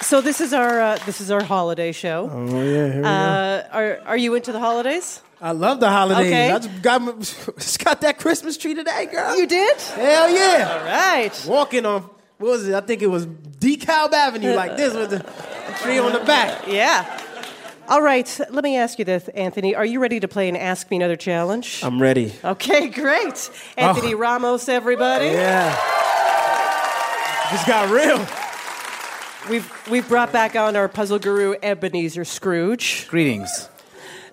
So 0.02 0.22
this 0.22 0.40
is 0.40 0.54
our 0.54 0.80
uh, 0.80 0.98
this 1.04 1.20
is 1.20 1.30
our 1.30 1.42
holiday 1.42 1.92
show. 1.92 2.30
Oh 2.32 2.46
yeah, 2.46 2.86
here 2.86 2.96
we 2.96 3.02
go. 3.02 3.08
Uh, 3.08 3.68
are 3.72 4.00
are 4.06 4.16
you 4.16 4.34
into 4.34 4.52
the 4.52 4.60
holidays? 4.60 5.20
I 5.40 5.52
love 5.52 5.78
the 5.78 5.88
holidays. 5.88 6.26
okay. 6.26 6.50
I 6.50 6.58
just 6.58 6.82
got, 6.82 7.02
my, 7.02 7.12
just 7.58 7.84
got 7.84 8.00
that 8.00 8.18
Christmas 8.18 8.56
tree 8.56 8.74
today, 8.74 9.06
girl. 9.06 9.36
You 9.36 9.46
did? 9.46 9.80
Hell 9.80 10.30
yeah. 10.30 10.78
All 10.78 10.84
right. 10.84 11.44
Walking 11.46 11.86
on, 11.86 12.02
what 12.38 12.50
was 12.50 12.68
it? 12.68 12.74
I 12.74 12.80
think 12.80 13.02
it 13.02 13.06
was 13.06 13.26
DeKalb 13.26 14.12
Avenue 14.12 14.54
like 14.54 14.76
this 14.76 14.94
with 14.94 15.10
the 15.10 15.18
tree 15.82 15.98
on 15.98 16.12
the 16.12 16.20
back. 16.20 16.66
Yeah. 16.66 17.24
All 17.88 18.02
right. 18.02 18.40
Let 18.50 18.64
me 18.64 18.76
ask 18.76 18.98
you 18.98 19.04
this, 19.04 19.28
Anthony. 19.28 19.74
Are 19.74 19.86
you 19.86 20.00
ready 20.00 20.20
to 20.20 20.28
play 20.28 20.48
an 20.48 20.56
Ask 20.56 20.90
Me 20.90 20.96
Another 20.96 21.16
challenge? 21.16 21.80
I'm 21.82 22.02
ready. 22.02 22.32
Okay, 22.44 22.88
great. 22.88 23.50
Anthony 23.76 24.14
oh. 24.14 24.18
Ramos, 24.18 24.68
everybody. 24.68 25.26
Yeah. 25.26 25.74
Just 27.50 27.66
got 27.66 27.90
real. 27.90 28.18
We've 29.48 29.88
we've 29.88 30.06
brought 30.06 30.32
back 30.32 30.54
on 30.54 30.76
our 30.76 30.88
puzzle 30.88 31.18
guru 31.18 31.54
Ebenezer 31.62 32.26
Scrooge. 32.26 33.08
Greetings. 33.08 33.68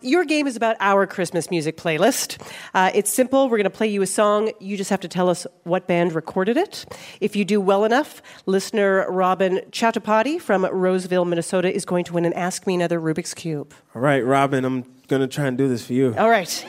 Your 0.06 0.24
game 0.24 0.46
is 0.46 0.56
about 0.56 0.76
our 0.80 1.08
Christmas 1.08 1.50
music 1.50 1.78
playlist. 1.78 2.39
Uh, 2.76 2.91
it's 2.94 3.12
simple. 3.12 3.46
We're 3.50 3.58
going 3.58 3.63
to 3.63 3.72
play 3.72 3.88
you 3.88 4.04
a 4.04 4.08
song. 4.08 4.52
You 4.60 4.78
just 4.78 4.91
have 4.91 5.00
to 5.00 5.08
tell 5.08 5.30
us 5.30 5.48
what 5.63 5.88
band 5.88 6.13
recorded 6.13 6.58
it. 6.58 6.86
If 7.22 7.36
you 7.36 7.44
do 7.44 7.60
well 7.60 7.86
enough, 7.86 8.22
listener 8.46 9.10
Robin 9.10 9.62
Chatapati 9.72 10.39
from 10.39 10.63
Roseville, 10.63 11.26
Minnesota, 11.26 11.74
is 11.74 11.86
going 11.86 12.04
to 12.06 12.13
win 12.13 12.24
an 12.24 12.34
Ask 12.34 12.68
Me 12.68 12.76
Another 12.76 13.02
Rubik's 13.02 13.34
Cube. 13.34 13.74
All 13.96 14.02
right, 14.02 14.24
Robin, 14.24 14.63
I'm 14.63 14.84
going 15.08 15.24
to 15.24 15.28
try 15.28 15.48
and 15.48 15.58
do 15.58 15.68
this 15.68 15.84
for 15.84 15.94
you. 15.94 16.13
All 16.20 16.30
right. 16.30 16.65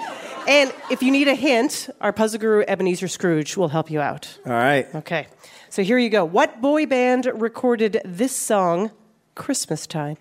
And 0.48 0.72
if 0.90 1.02
you 1.02 1.10
need 1.10 1.28
a 1.28 1.34
hint, 1.34 1.90
our 2.00 2.14
puzzle 2.14 2.40
guru 2.40 2.64
Ebenezer 2.66 3.08
Scrooge 3.08 3.54
will 3.54 3.68
help 3.68 3.90
you 3.90 4.00
out. 4.00 4.38
All 4.46 4.52
right. 4.52 4.86
Okay. 4.94 5.26
So 5.68 5.82
here 5.82 5.98
you 5.98 6.08
go. 6.08 6.24
What 6.24 6.62
boy 6.62 6.86
band 6.86 7.30
recorded 7.34 8.00
this 8.02 8.34
song, 8.34 8.92
Christmas 9.34 9.86
Time? 9.86 10.16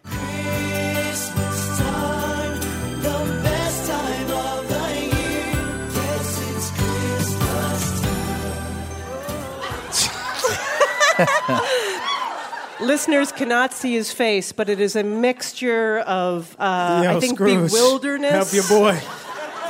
Listeners 12.82 13.32
cannot 13.32 13.74
see 13.74 13.94
his 13.94 14.12
face, 14.12 14.52
but 14.52 14.68
it 14.70 14.80
is 14.82 14.96
a 14.96 15.04
mixture 15.04 16.00
of, 16.00 16.56
uh, 16.60 17.02
Yo, 17.04 17.18
I 17.18 17.20
think, 17.20 17.38
Scrooge, 17.38 17.72
bewilderness. 17.72 18.32
Help 18.32 18.54
your 18.54 18.68
boy. 18.68 19.00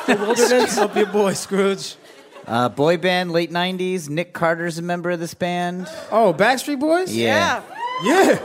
Bewilderment. 0.08 0.70
Help 0.72 0.96
your 0.96 1.06
boy, 1.08 1.34
Scrooge. 1.34 1.96
Uh, 2.48 2.70
boy 2.70 2.98
band, 2.98 3.32
late 3.32 3.52
90s. 3.52 4.10
Nick 4.10 4.34
Carter's 4.34 4.78
a 4.78 4.82
member 4.82 5.12
of 5.12 5.20
this 5.20 5.34
band. 5.34 5.88
Oh, 6.12 6.34
Backstreet 6.34 6.80
Boys? 6.80 7.16
yeah. 7.16 7.62
Yeah. 8.04 8.40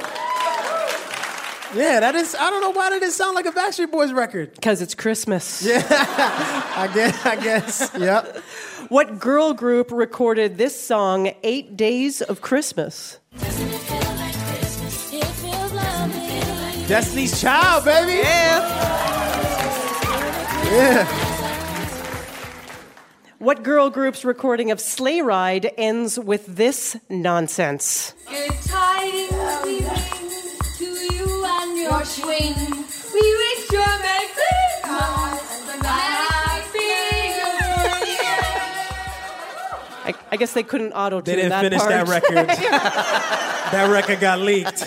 Yeah, 1.74 2.00
that 2.00 2.14
is. 2.16 2.34
I 2.34 2.50
don't 2.50 2.60
know 2.62 2.70
why 2.72 2.90
that 2.90 2.98
didn't 2.98 3.12
sound 3.12 3.36
like 3.36 3.46
a 3.46 3.52
Backstreet 3.52 3.92
Boys 3.92 4.12
record. 4.12 4.54
Because 4.54 4.82
it's 4.82 4.94
Christmas. 4.94 5.62
Yeah, 5.62 5.84
I 5.88 6.90
guess. 6.92 7.26
I 7.26 7.36
guess. 7.36 7.90
Yep. 7.96 8.42
What 8.90 9.20
girl 9.20 9.54
group 9.54 9.92
recorded 9.92 10.58
this 10.58 10.78
song, 10.78 11.32
Eight 11.44 11.76
Days 11.76 12.22
of 12.22 12.40
Christmas? 12.40 13.20
Destiny's 16.88 17.40
Child, 17.40 17.84
baby. 17.84 18.18
Yeah. 18.18 18.58
Yeah. 20.72 21.06
What 23.38 23.62
girl 23.62 23.90
group's 23.90 24.24
recording 24.24 24.72
of 24.72 24.80
Sleigh 24.80 25.22
Ride 25.22 25.70
ends 25.78 26.18
with 26.18 26.46
this 26.46 26.96
nonsense? 27.08 28.12
Good 28.28 28.50
tidings 28.64 29.09
guess 40.40 40.52
they 40.54 40.64
couldn't 40.64 40.92
auto 40.92 41.20
They 41.20 41.36
didn't 41.36 41.50
that 41.50 41.62
finish 41.62 41.78
part. 41.78 41.90
that 41.90 42.08
record. 42.08 42.34
that 43.72 43.88
record 43.92 44.18
got 44.20 44.40
leaked. 44.40 44.80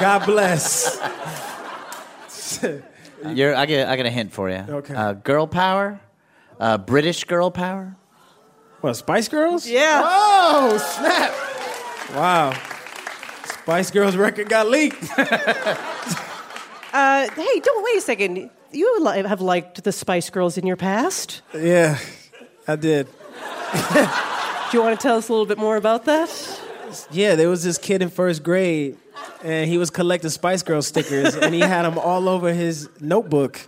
God 0.00 0.26
bless. 0.26 0.98
You're, 3.26 3.54
I, 3.54 3.66
get, 3.66 3.88
I 3.88 3.96
got 3.96 4.06
a 4.06 4.10
hint 4.10 4.32
for 4.32 4.50
you. 4.50 4.56
Okay. 4.56 4.94
Uh, 4.94 5.12
girl 5.12 5.46
power? 5.46 6.00
Uh, 6.58 6.78
British 6.78 7.24
girl 7.24 7.50
power? 7.50 7.96
What, 8.80 8.94
Spice 8.94 9.28
Girls? 9.28 9.68
Yeah. 9.68 10.02
Oh, 10.04 10.78
snap. 10.78 12.16
Wow. 12.16 12.52
Spice 13.62 13.90
Girls 13.90 14.16
record 14.16 14.48
got 14.48 14.66
leaked. 14.68 15.02
Uh, 16.92 17.28
hey, 17.34 17.60
don't 17.60 17.84
wait 17.84 17.98
a 17.98 18.00
second. 18.00 18.48
You 18.72 19.00
li- 19.00 19.22
have 19.22 19.42
liked 19.42 19.84
the 19.84 19.92
Spice 19.92 20.30
Girls 20.30 20.56
in 20.56 20.66
your 20.66 20.76
past. 20.76 21.42
yeah, 21.52 21.98
I 22.66 22.76
did. 22.76 23.06
Do 24.70 24.76
you 24.76 24.82
want 24.82 24.98
to 24.98 25.02
tell 25.02 25.16
us 25.16 25.28
a 25.28 25.32
little 25.32 25.46
bit 25.46 25.58
more 25.58 25.76
about 25.76 26.04
that? 26.06 26.60
Yeah, 27.10 27.34
there 27.34 27.48
was 27.48 27.62
this 27.62 27.78
kid 27.78 28.02
in 28.02 28.08
first 28.08 28.42
grade, 28.42 28.96
and 29.42 29.68
he 29.68 29.78
was 29.78 29.90
collecting 29.90 30.30
Spice 30.30 30.62
Girl 30.62 30.82
stickers, 30.82 31.34
and 31.34 31.54
he 31.54 31.60
had 31.60 31.82
them 31.82 31.98
all 31.98 32.28
over 32.28 32.52
his 32.52 32.88
notebook. 33.00 33.60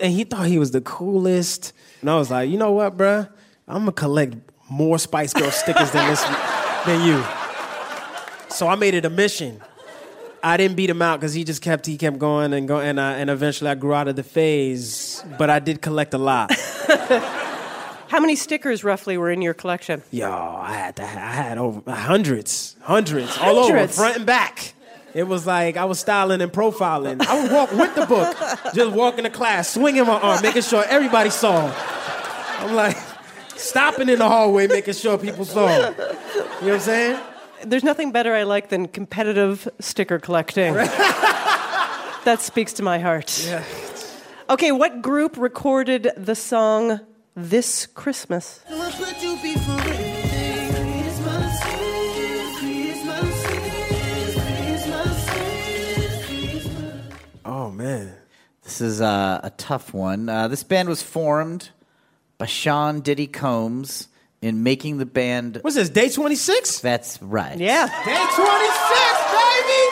And 0.00 0.12
he 0.12 0.24
thought 0.24 0.46
he 0.46 0.58
was 0.58 0.72
the 0.72 0.80
coolest. 0.80 1.72
And 2.00 2.10
I 2.10 2.16
was 2.16 2.30
like, 2.30 2.50
you 2.50 2.58
know 2.58 2.72
what, 2.72 2.96
bruh? 2.96 3.28
I'm 3.66 3.80
gonna 3.80 3.92
collect 3.92 4.36
more 4.68 4.98
Spice 4.98 5.32
Girl 5.32 5.50
stickers 5.50 5.90
than 5.90 6.08
this 6.10 6.22
than 6.84 7.06
you. 7.06 7.24
So 8.48 8.68
I 8.68 8.74
made 8.76 8.94
it 8.94 9.04
a 9.04 9.10
mission. 9.10 9.60
I 10.42 10.56
didn't 10.58 10.76
beat 10.76 10.90
him 10.90 11.00
out 11.00 11.20
because 11.20 11.32
he 11.32 11.42
just 11.42 11.62
kept 11.62 11.86
he 11.86 11.96
kept 11.96 12.18
going 12.18 12.52
and 12.52 12.68
going, 12.68 12.86
and, 12.86 13.00
I, 13.00 13.14
and 13.14 13.30
eventually 13.30 13.70
I 13.70 13.74
grew 13.74 13.94
out 13.94 14.08
of 14.08 14.16
the 14.16 14.22
phase. 14.22 15.24
But 15.38 15.48
I 15.50 15.58
did 15.58 15.80
collect 15.80 16.14
a 16.14 16.18
lot. 16.18 16.50
How 18.14 18.20
many 18.20 18.36
stickers 18.36 18.84
roughly 18.84 19.18
were 19.18 19.28
in 19.28 19.42
your 19.42 19.54
collection? 19.54 20.04
Yo, 20.12 20.30
I 20.30 20.72
had 20.74 20.94
to, 20.98 21.02
I 21.02 21.06
had 21.06 21.58
over 21.58 21.82
hundreds, 21.90 22.76
hundreds, 22.80 23.36
all 23.38 23.58
over, 23.58 23.88
front 23.88 24.18
and 24.18 24.24
back. 24.24 24.74
It 25.14 25.24
was 25.24 25.48
like 25.48 25.76
I 25.76 25.84
was 25.86 25.98
styling 25.98 26.40
and 26.40 26.52
profiling. 26.52 27.20
I 27.26 27.42
would 27.42 27.50
walk 27.50 27.72
with 27.72 27.92
the 27.96 28.06
book, 28.06 28.36
just 28.72 28.92
walking 28.94 29.24
to 29.24 29.30
class, 29.30 29.68
swinging 29.68 30.06
my 30.06 30.20
arm, 30.20 30.40
making 30.42 30.62
sure 30.62 30.84
everybody 30.84 31.28
saw. 31.28 31.74
I'm 32.60 32.76
like 32.76 32.96
stopping 33.56 34.08
in 34.08 34.20
the 34.20 34.28
hallway, 34.28 34.68
making 34.68 34.94
sure 34.94 35.18
people 35.18 35.44
saw. 35.44 35.66
You 35.66 35.82
know 35.82 35.90
what 35.90 36.62
I'm 36.62 36.78
saying? 36.78 37.20
There's 37.64 37.82
nothing 37.82 38.12
better 38.12 38.32
I 38.32 38.44
like 38.44 38.68
than 38.68 38.86
competitive 38.86 39.68
sticker 39.80 40.20
collecting. 40.20 40.74
that 40.74 42.36
speaks 42.38 42.74
to 42.74 42.84
my 42.84 43.00
heart. 43.00 43.44
Yeah. 43.44 43.64
Okay, 44.50 44.70
what 44.70 45.02
group 45.02 45.36
recorded 45.36 46.12
the 46.16 46.36
song 46.36 47.00
This 47.36 47.86
Christmas? 47.86 48.60
Oh 57.44 57.70
man. 57.72 58.14
This 58.62 58.80
is 58.80 59.00
uh, 59.00 59.40
a 59.42 59.50
tough 59.50 59.92
one. 59.92 60.28
Uh, 60.28 60.46
this 60.48 60.62
band 60.62 60.88
was 60.88 61.02
formed 61.02 61.70
by 62.38 62.46
Sean 62.46 63.00
Diddy 63.00 63.26
Combs 63.26 64.08
in 64.40 64.62
making 64.62 64.98
the 64.98 65.06
band. 65.06 65.58
What's 65.62 65.74
this? 65.76 65.90
Day 65.90 66.08
26? 66.08 66.80
That's 66.80 67.20
right. 67.20 67.58
Yeah. 67.58 67.86
Day 68.04 68.26
26, 68.36 68.44
baby. 69.34 69.82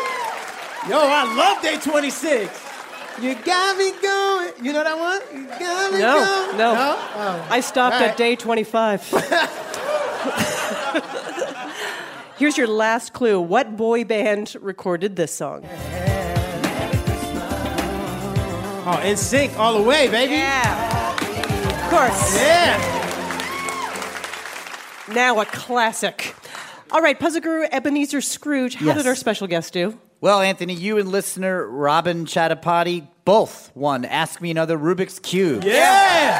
Yo, 0.91 0.99
I 0.99 1.35
love 1.37 1.63
day 1.63 1.79
26. 1.79 2.72
You 3.21 3.35
got 3.37 3.77
me 3.77 3.93
going. 4.03 4.53
You 4.65 4.73
know 4.73 4.83
that 4.85 4.99
one? 4.99 5.21
You 5.43 5.47
got 5.49 5.93
me 5.93 5.99
No, 6.01 6.47
going. 6.47 6.59
no. 6.59 6.75
Oh. 6.77 7.47
I 7.51 7.61
stopped 7.61 7.97
All 7.97 8.03
at 8.03 8.17
day 8.17 8.35
25. 8.37 9.03
Here's 12.39 12.57
your 12.57 12.67
last 12.67 13.13
clue. 13.13 13.41
What 13.41 13.77
boy 13.77 14.05
band 14.05 14.57
recorded 14.61 15.15
this 15.17 15.33
song? 15.33 15.65
Oh, 18.85 19.01
NSYNC 19.05 19.57
all 19.57 19.75
the 19.81 19.83
way, 19.83 20.09
baby. 20.09 20.33
Yeah. 20.33 21.13
Of 21.85 21.91
course. 21.91 22.37
Yeah. 22.37 22.99
Now 25.15 25.39
a 25.41 25.45
classic. 25.45 26.35
All 26.91 27.01
right, 27.01 27.19
Puzzle 27.19 27.41
Guru 27.43 27.67
Ebenezer 27.71 28.21
Scrooge, 28.21 28.75
how 28.77 28.87
Yes. 28.87 28.97
did 28.97 29.07
our 29.07 29.15
special 29.15 29.47
guest 29.47 29.73
do? 29.73 29.99
Well, 30.23 30.41
Anthony, 30.41 30.75
you 30.75 30.99
and 30.99 31.09
listener 31.11 31.67
Robin 31.67 32.27
Chatapati 32.27 33.09
both 33.25 33.73
won 33.75 34.05
Ask 34.05 34.41
Me 34.41 34.53
Another 34.53 34.79
Rubik's 34.79 35.19
Cube. 35.19 35.65
Yeah. 35.65 36.39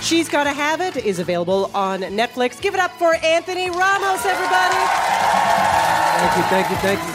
She's 0.00 0.28
Gotta 0.28 0.52
Have 0.52 0.80
It 0.80 0.96
is 0.96 1.20
available 1.20 1.70
on 1.72 2.00
Netflix. 2.00 2.60
Give 2.60 2.74
it 2.74 2.80
up 2.80 2.90
for 2.98 3.14
Anthony 3.14 3.70
Ramos, 3.70 4.26
everybody. 4.26 4.74
Thank 6.18 6.36
you, 6.36 6.42
thank 6.50 6.68
you, 6.70 6.76
thank 6.78 6.98
you. 6.98 7.06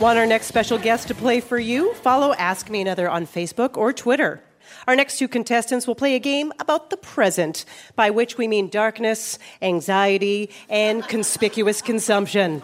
Want 0.00 0.18
our 0.18 0.24
next 0.24 0.46
special 0.46 0.78
guest 0.78 1.08
to 1.08 1.14
play 1.14 1.40
for 1.40 1.58
you? 1.58 1.92
Follow 1.92 2.32
Ask 2.38 2.70
Me 2.70 2.80
Another 2.80 3.10
on 3.10 3.26
Facebook 3.26 3.76
or 3.76 3.92
Twitter. 3.92 4.42
Our 4.88 4.96
next 4.96 5.18
two 5.18 5.28
contestants 5.28 5.86
will 5.86 5.94
play 5.94 6.14
a 6.14 6.18
game 6.18 6.50
about 6.60 6.88
the 6.88 6.96
present, 6.96 7.66
by 7.94 8.08
which 8.08 8.38
we 8.38 8.48
mean 8.48 8.70
darkness, 8.70 9.38
anxiety, 9.60 10.48
and 10.70 11.06
conspicuous 11.06 11.82
consumption. 11.82 12.62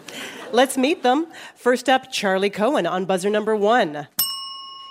Let's 0.51 0.75
meet 0.75 1.03
them. 1.03 1.27
First 1.53 1.87
up, 1.87 2.11
Charlie 2.11 2.49
Cohen 2.49 2.87
on 2.87 3.05
buzzer 3.05 3.29
number 3.29 3.55
one. 3.55 4.07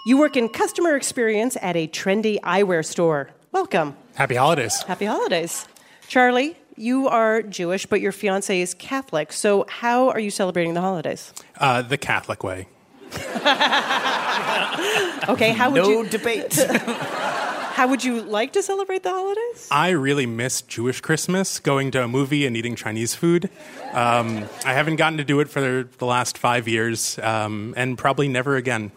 You 0.07 0.16
work 0.16 0.37
in 0.37 0.49
customer 0.49 0.94
experience 0.94 1.57
at 1.61 1.75
a 1.75 1.88
trendy 1.88 2.38
eyewear 2.42 2.87
store. 2.87 3.31
Welcome. 3.51 3.97
Happy 4.14 4.37
holidays. 4.37 4.85
Happy 4.85 5.07
holidays. 5.07 5.66
Charlie, 6.07 6.57
you 6.77 7.09
are 7.09 7.42
Jewish, 7.42 7.85
but 7.85 8.01
your 8.01 8.12
fiance 8.12 8.61
is 8.61 8.75
Catholic. 8.75 9.33
So, 9.33 9.66
how 9.68 10.11
are 10.11 10.20
you 10.20 10.31
celebrating 10.31 10.75
the 10.75 10.83
holidays? 10.83 11.33
Uh, 11.59 11.83
the 11.83 11.99
Catholic 11.99 12.44
way. 12.44 12.68
Okay, 15.29 15.53
how 15.53 15.70
would 15.70 15.83
No 15.83 15.88
you 15.88 16.07
debate. 16.09 16.55
how 17.74 17.88
would 17.88 18.05
you 18.05 18.20
like 18.22 18.53
to 18.53 18.62
celebrate 18.62 19.03
the 19.03 19.11
holidays? 19.11 19.68
I 19.70 19.90
really 19.90 20.27
miss 20.27 20.61
Jewish 20.62 21.00
Christmas, 21.00 21.59
going 21.61 21.90
to 21.92 22.05
a 22.05 22.09
movie 22.09 22.44
and 22.46 22.57
eating 22.57 22.77
Chinese 22.77 23.14
food. 23.14 23.48
Um, 23.92 24.44
I 24.66 24.74
haven't 24.74 24.96
gotten 24.96 25.18
to 25.18 25.24
do 25.24 25.40
it 25.40 25.48
for 25.48 25.85
the 25.85 26.07
last 26.07 26.37
five 26.37 26.68
years, 26.68 27.18
um, 27.20 27.72
and 27.77 27.96
probably 27.96 28.29
never 28.29 28.57
again. 28.57 28.92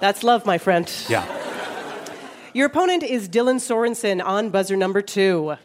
That's 0.00 0.22
love, 0.22 0.46
my 0.46 0.58
friend. 0.58 0.90
Yeah. 1.08 1.24
Your 2.52 2.66
opponent 2.66 3.02
is 3.02 3.28
Dylan 3.28 3.56
Sorensen 3.56 4.24
on 4.24 4.50
buzzer 4.50 4.76
number 4.76 5.02
two. 5.02 5.56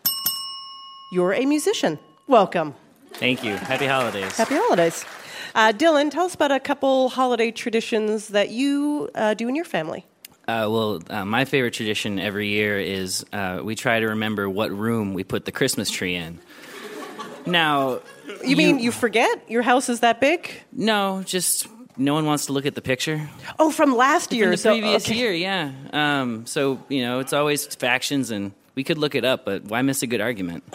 You're 1.12 1.34
a 1.34 1.46
musician. 1.46 2.00
Welcome. 2.28 2.74
Thank 3.14 3.44
you. 3.44 3.56
Happy 3.56 3.86
holidays. 3.86 4.36
Happy 4.38 4.56
holidays. 4.56 5.06
Uh, 5.60 5.74
Dylan, 5.74 6.10
tell 6.10 6.24
us 6.24 6.34
about 6.34 6.54
a 6.54 6.60
couple 6.62 7.10
holiday 7.10 7.52
traditions 7.52 8.30
that 8.30 8.48
you 8.50 9.10
uh, 9.14 9.34
do 9.34 9.50
in 9.50 9.58
your 9.58 9.66
family. 9.66 10.06
Uh, 10.48 10.72
well, 10.72 11.02
uh, 11.10 11.26
my 11.26 11.44
favorite 11.44 11.74
tradition 11.74 12.18
every 12.18 12.48
year 12.48 12.80
is 12.80 13.26
uh, 13.34 13.60
we 13.62 13.76
try 13.76 14.00
to 14.00 14.08
remember 14.08 14.50
what 14.50 14.72
room 14.72 15.14
we 15.14 15.26
put 15.26 15.44
the 15.44 15.52
Christmas 15.52 15.92
tree 15.92 16.16
in. 16.16 16.40
Now, 17.46 18.00
You, 18.42 18.56
mean 18.56 18.80
you 18.80 18.94
forget 18.94 19.50
your 19.50 19.62
house 19.62 19.90
is 19.90 20.00
that 20.00 20.22
big? 20.22 20.50
No, 20.72 21.24
just 21.26 21.68
no 21.98 22.14
one 22.14 22.26
wants 22.26 22.46
to 22.46 22.54
look 22.54 22.66
at 22.66 22.76
the 22.76 22.82
picture. 22.82 23.30
Oh, 23.60 23.70
from 23.70 23.98
last 23.98 24.32
year. 24.32 24.46
From 24.46 24.52
the 24.52 24.58
so- 24.58 24.72
previous 24.72 25.06
okay. 25.06 25.16
year, 25.16 25.34
yeah. 25.34 25.74
Um, 25.92 26.46
so 26.46 26.82
you 26.88 27.02
know, 27.02 27.20
it's 27.20 27.34
always 27.34 27.66
factions, 27.66 28.32
and 28.32 28.54
we 28.76 28.86
could 28.86 28.98
look 28.98 29.14
it 29.14 29.26
up, 29.26 29.44
but 29.44 29.66
why 29.66 29.82
miss 29.82 30.04
a 30.04 30.08
good 30.08 30.22
argument? 30.22 30.64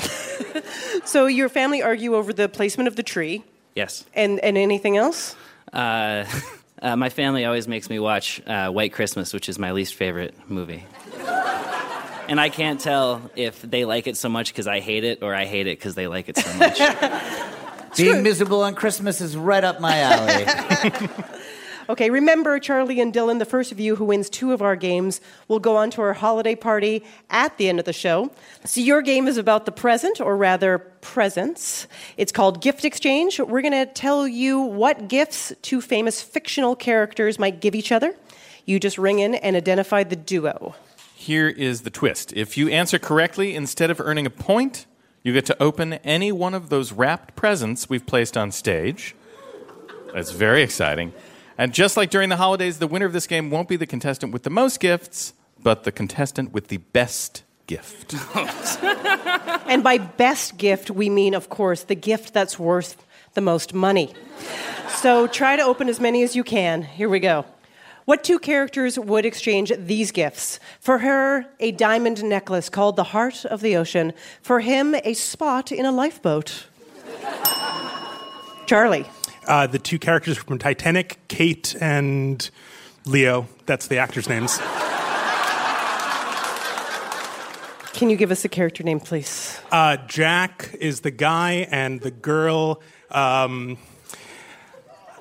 So 1.05 1.27
your 1.27 1.49
family 1.51 1.83
argue 1.83 2.15
over 2.15 2.33
the 2.33 2.49
placement 2.49 2.89
of 2.89 2.97
the 2.97 3.03
tree 3.03 3.45
yes. 3.75 4.05
and, 4.15 4.41
and 4.41 4.57
anything 4.57 4.97
else? 4.97 5.37
Uh, 5.73 6.25
uh, 6.83 6.97
my 6.97 7.09
family 7.09 7.45
always 7.45 7.69
makes 7.69 7.89
me 7.91 7.99
watch 7.99 8.41
uh, 8.47 8.71
White 8.71 8.93
Christmas, 8.93 9.33
which 9.33 9.49
is 9.49 9.59
my 9.59 9.73
least 9.73 9.95
favorite 9.95 10.35
movie. 10.49 10.85
And 12.27 12.41
I 12.41 12.49
can't 12.49 12.81
tell 12.81 13.31
if 13.37 13.61
they 13.61 13.85
like 13.85 14.07
it 14.07 14.17
so 14.17 14.31
much 14.31 14.51
because 14.51 14.67
I 14.67 14.81
hate 14.81 15.05
it 15.05 15.23
or 15.23 15.35
I 15.35 15.45
hate 15.45 15.67
it 15.67 15.79
because 15.79 15.95
they 15.95 16.07
like 16.07 16.31
it 16.31 16.39
so 16.39 16.55
much. 16.57 16.79
Being 17.99 18.23
miserable 18.23 18.63
on 18.63 18.75
Christmas 18.75 19.21
is 19.21 19.37
right 19.37 19.63
up 19.63 19.81
my 19.81 19.99
alley. 20.01 20.47
Okay, 21.89 22.09
remember, 22.09 22.59
Charlie 22.59 23.01
and 23.01 23.13
Dylan, 23.13 23.39
the 23.39 23.45
first 23.45 23.71
of 23.71 23.79
you 23.79 23.97
who 23.97 24.07
wins 24.07 24.31
two 24.31 24.53
of 24.53 24.63
our 24.63 24.77
games 24.77 25.21
will 25.49 25.59
go 25.59 25.77
on 25.77 25.91
to 25.91 26.01
our 26.01 26.15
holiday 26.15 26.55
party 26.55 27.05
at 27.31 27.59
the 27.59 27.69
end 27.69 27.79
of 27.79 27.85
the 27.85 27.93
show. 27.93 28.31
So, 28.65 28.81
your 28.81 29.03
game 29.03 29.29
is 29.29 29.37
about 29.37 29.67
the 29.67 29.73
present, 29.73 30.21
or 30.21 30.37
rather, 30.37 30.79
presents. 30.79 31.87
It's 32.17 32.33
called 32.33 32.63
Gift 32.63 32.85
Exchange. 32.85 33.39
We're 33.39 33.61
going 33.61 33.73
to 33.73 33.87
tell 33.87 34.27
you 34.27 34.61
what 34.61 35.09
gifts 35.09 35.53
two 35.61 35.81
famous 35.81 36.23
fictional 36.23 36.75
characters 36.75 37.39
might 37.39 37.61
give 37.61 37.75
each 37.75 37.93
other. 37.93 38.15
You 38.65 38.81
just 38.81 38.97
ring 38.97 39.19
in 39.19 39.35
and 39.35 39.55
identify 39.55 40.05
the 40.05 40.17
duo. 40.17 40.75
Here 41.15 41.49
is 41.49 41.83
the 41.83 41.91
twist. 41.91 42.33
If 42.35 42.57
you 42.57 42.69
answer 42.69 42.99
correctly, 42.99 43.55
instead 43.55 43.91
of 43.91 44.01
earning 44.01 44.25
a 44.25 44.31
point, 44.31 44.87
you 45.23 45.33
get 45.33 45.47
to 45.47 45.63
open 45.63 45.95
any 45.95 46.33
one 46.33 46.55
of 46.55 46.71
those 46.71 46.93
wrapped 46.93 47.37
presents 47.37 47.89
we've 47.89 48.07
placed 48.07 48.37
on 48.37 48.53
stage. 48.53 49.15
That's 50.15 50.31
very 50.31 50.63
exciting. 50.63 51.13
And 51.57 51.73
just 51.73 51.97
like 51.97 52.11
during 52.11 52.29
the 52.29 52.37
holidays, 52.37 52.79
the 52.79 52.87
winner 52.87 53.07
of 53.07 53.13
this 53.13 53.27
game 53.27 53.51
won't 53.51 53.69
be 53.69 53.77
the 53.77 53.87
contestant 53.87 54.33
with 54.33 54.43
the 54.43 54.51
most 54.51 54.81
gifts, 54.81 55.35
but 55.63 55.85
the 55.85 55.93
contestant 55.93 56.53
with 56.53 56.69
the 56.69 56.79
best 56.79 57.43
gift. 57.67 58.15
And 59.67 59.83
by 59.83 59.99
best 59.99 60.57
gift, 60.57 60.91
we 60.91 61.09
mean, 61.09 61.35
of 61.35 61.49
course, 61.49 61.85
the 61.85 61.95
gift 61.95 62.35
that's 62.35 62.59
worth 62.59 63.05
the 63.33 63.41
most 63.41 63.75
money. 63.75 64.13
So 64.89 65.27
try 65.27 65.57
to 65.57 65.63
open 65.63 65.89
as 65.89 65.99
many 65.99 66.23
as 66.23 66.37
you 66.37 66.45
can. 66.45 66.83
Here 66.83 67.09
we 67.09 67.19
go. 67.19 67.45
What 68.05 68.23
two 68.23 68.39
characters 68.39 68.99
would 68.99 69.25
exchange 69.25 69.73
these 69.77 70.13
gifts? 70.13 70.61
For 70.79 70.99
her, 70.99 71.47
a 71.59 71.73
diamond 71.73 72.23
necklace 72.23 72.69
called 72.69 72.97
the 72.97 73.05
Heart 73.05 73.47
of 73.47 73.63
the 73.63 73.77
Ocean. 73.77 74.13
For 74.43 74.61
him, 74.61 74.95
a 75.03 75.15
spot 75.15 75.73
in 75.73 75.87
a 75.87 75.91
lifeboat. 75.91 76.67
Charlie. 78.67 79.07
Uh, 79.47 79.67
the 79.67 79.79
two 79.79 79.99
characters 79.99 80.39
from 80.39 80.59
Titanic, 80.59 81.19
Kate 81.29 81.77
and 81.81 82.49
Leo. 83.05 83.47
That's 83.67 83.87
the 83.89 83.99
actors' 83.99 84.29
names. 84.29 84.59
Can 87.93 88.11
you 88.11 88.17
give 88.17 88.31
us 88.33 88.45
a 88.45 88.49
character 88.49 88.83
name, 88.83 88.99
please? 89.01 89.61
Uh, 89.71 89.97
Jack 90.09 90.75
is 90.81 91.01
the 91.03 91.11
guy, 91.13 91.69
and 91.71 92.01
the 92.01 92.11
girl, 92.11 92.83
um, 93.11 93.79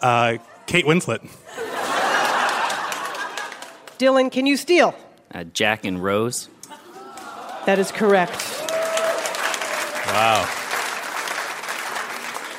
uh, 0.02 0.38
Kate 0.66 0.86
Winslet. 0.86 1.22
Dylan, 4.00 4.32
can 4.32 4.48
you 4.48 4.58
steal? 4.58 4.96
Uh, 5.34 5.44
Jack 5.44 5.86
and 5.86 6.04
Rose. 6.04 6.50
That 7.66 7.78
is 7.78 7.92
correct. 7.92 8.44
Wow. 10.08 10.63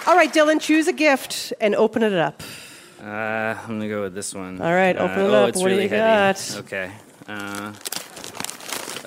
All 0.07 0.15
right, 0.17 0.33
Dylan, 0.33 0.61
choose 0.61 0.87
a 0.87 0.93
gift 0.93 1.53
and 1.61 1.75
open 1.75 2.03
it 2.03 2.13
up. 2.13 2.43
Uh, 3.01 3.07
I'm 3.07 3.67
gonna 3.79 3.89
go 3.89 4.03
with 4.03 4.15
this 4.15 4.35
one. 4.35 4.61
All 4.61 4.73
right, 4.73 4.97
Uh, 4.97 5.05
open 5.05 5.21
it 5.21 5.29
oh, 5.29 5.35
up. 5.45 5.49
It's 5.51 5.61
What 5.61 5.69
do 5.69 5.75
you 5.75 5.89
heavy. 5.89 5.97
got? 5.97 6.57
Okay. 6.61 6.91
Uh, 7.27 7.73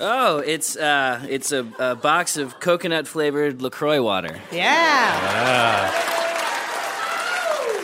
oh, 0.00 0.38
it's 0.38 0.76
uh, 0.76 1.24
it's 1.28 1.52
a, 1.52 1.66
a 1.78 1.94
box 1.94 2.36
of 2.36 2.58
coconut 2.60 3.06
flavored 3.06 3.62
Lacroix 3.62 4.02
water. 4.02 4.40
Yeah. 4.52 4.74
Ah. 5.22 6.04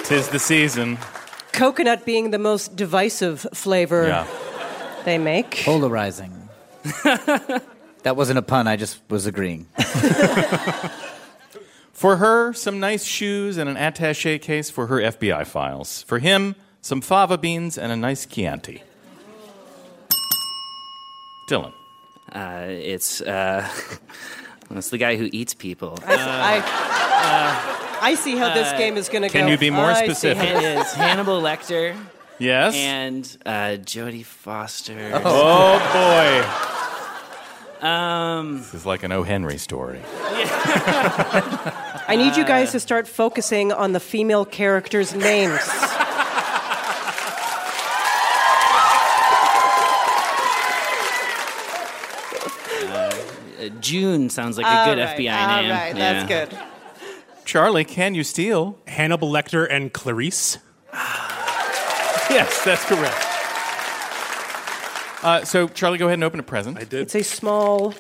Tis 0.05 0.29
the 0.29 0.39
season. 0.39 0.99
Coconut 1.53 2.05
being 2.05 2.31
the 2.33 2.39
most 2.39 2.75
divisive 2.77 3.47
flavor 3.55 4.07
Yeah. 4.09 4.27
they 5.05 5.19
make. 5.19 5.63
Polarizing. 5.65 6.49
that 6.83 8.17
wasn't 8.17 8.39
a 8.39 8.43
pun. 8.43 8.67
I 8.69 8.77
just 8.77 8.99
was 9.09 9.27
agreeing. 9.27 9.67
For 11.95 12.17
her, 12.17 12.53
some 12.53 12.81
nice 12.81 13.05
shoes 13.05 13.57
and 13.57 13.69
an 13.71 13.77
attache 13.77 14.39
case 14.41 14.69
for 14.69 14.89
her 14.89 14.97
FBI 14.97 15.47
files. 15.47 16.03
For 16.03 16.19
him, 16.19 16.57
some 16.81 17.01
fava 17.01 17.39
beans 17.39 17.79
and 17.79 17.93
a 17.93 17.97
nice 17.97 18.27
Chianti. 18.27 18.83
Dylan. 21.49 21.73
Uh, 22.33 22.65
it's 22.69 23.21
uh, 23.21 23.69
it's 24.71 24.91
the 24.91 24.99
guy 24.99 25.17
who 25.17 25.29
eats 25.33 25.55
people. 25.55 25.97
I, 26.05 26.63
I 28.03 28.15
see 28.17 28.37
how 28.37 28.53
this 28.53 28.73
uh, 28.73 28.79
game 28.79 28.97
is 28.97 29.09
going 29.09 29.23
to 29.23 29.29
go. 29.29 29.33
can 29.33 29.49
you 29.49 29.57
be 29.57 29.71
more 29.71 29.91
I 29.91 30.05
specific? 30.05 30.49
It 30.49 30.63
is 30.79 30.93
Hannibal 30.95 31.41
Lecter 31.41 31.97
Yes? 32.41 32.75
and 32.75 33.25
uh, 33.47 33.79
Jodie 33.85 34.25
Foster. 34.25 35.13
oh, 35.25 35.79
boy. 35.93 36.74
Um, 37.85 38.59
This 38.59 38.75
is 38.75 38.87
like 38.87 39.03
an 39.03 39.13
O. 39.13 39.23
Henry 39.23 39.59
story. 39.59 40.01
I 42.07 42.15
need 42.17 42.37
you 42.37 42.45
guys 42.45 42.73
to 42.73 42.81
start 42.81 43.07
focusing 43.07 43.73
on 43.73 43.93
the 43.93 44.01
female 44.01 44.45
characters' 44.47 45.15
names. 45.15 45.61
uh, 52.91 53.69
June 53.81 54.31
sounds 54.31 54.57
like 54.59 54.67
a 54.67 54.91
good 54.91 55.01
right, 55.01 55.19
FBI 55.19 55.33
all 55.57 55.63
name. 55.63 55.71
right, 55.71 55.95
that's 55.95 56.31
Yeah. 56.31 56.47
good. 56.47 56.59
Charlie, 57.45 57.85
can 57.85 58.15
you 58.15 58.25
steal? 58.25 58.79
Hannibal 58.87 59.31
Lecter 59.31 59.67
and 59.71 59.93
Clarice. 59.93 60.59
Yes, 62.31 62.65
that's 62.65 62.85
correct. 62.85 63.15
Uh, 65.25 65.43
so, 65.45 65.69
Charlie, 65.69 65.97
go 65.97 66.05
ahead 66.07 66.19
and 66.19 66.25
open 66.25 66.39
a 66.39 66.43
present. 66.43 66.77
I 66.77 66.85
did. 66.85 67.01
It's 67.01 67.15
a 67.15 67.23
small, 67.23 67.95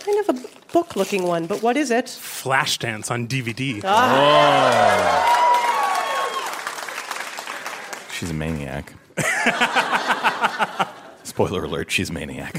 kind 0.00 0.18
of 0.26 0.30
a 0.30 0.72
book-looking 0.72 1.24
one, 1.24 1.46
but 1.46 1.62
what 1.62 1.76
is 1.76 1.90
it? 1.90 2.06
Flashdance 2.06 3.10
on 3.10 3.28
DVD. 3.28 3.82
She's 8.12 8.30
a 8.30 8.34
maniac. 8.34 8.94
Spoiler 11.24 11.64
alert, 11.64 11.90
she's 11.90 12.10
a 12.10 12.12
maniac. 12.12 12.56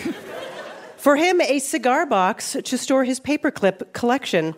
For 0.97 1.15
him, 1.15 1.39
a 1.41 1.59
cigar 1.59 2.05
box 2.05 2.57
to 2.63 2.77
store 2.77 3.03
his 3.05 3.19
paperclip 3.19 3.93
collection. 3.93 4.53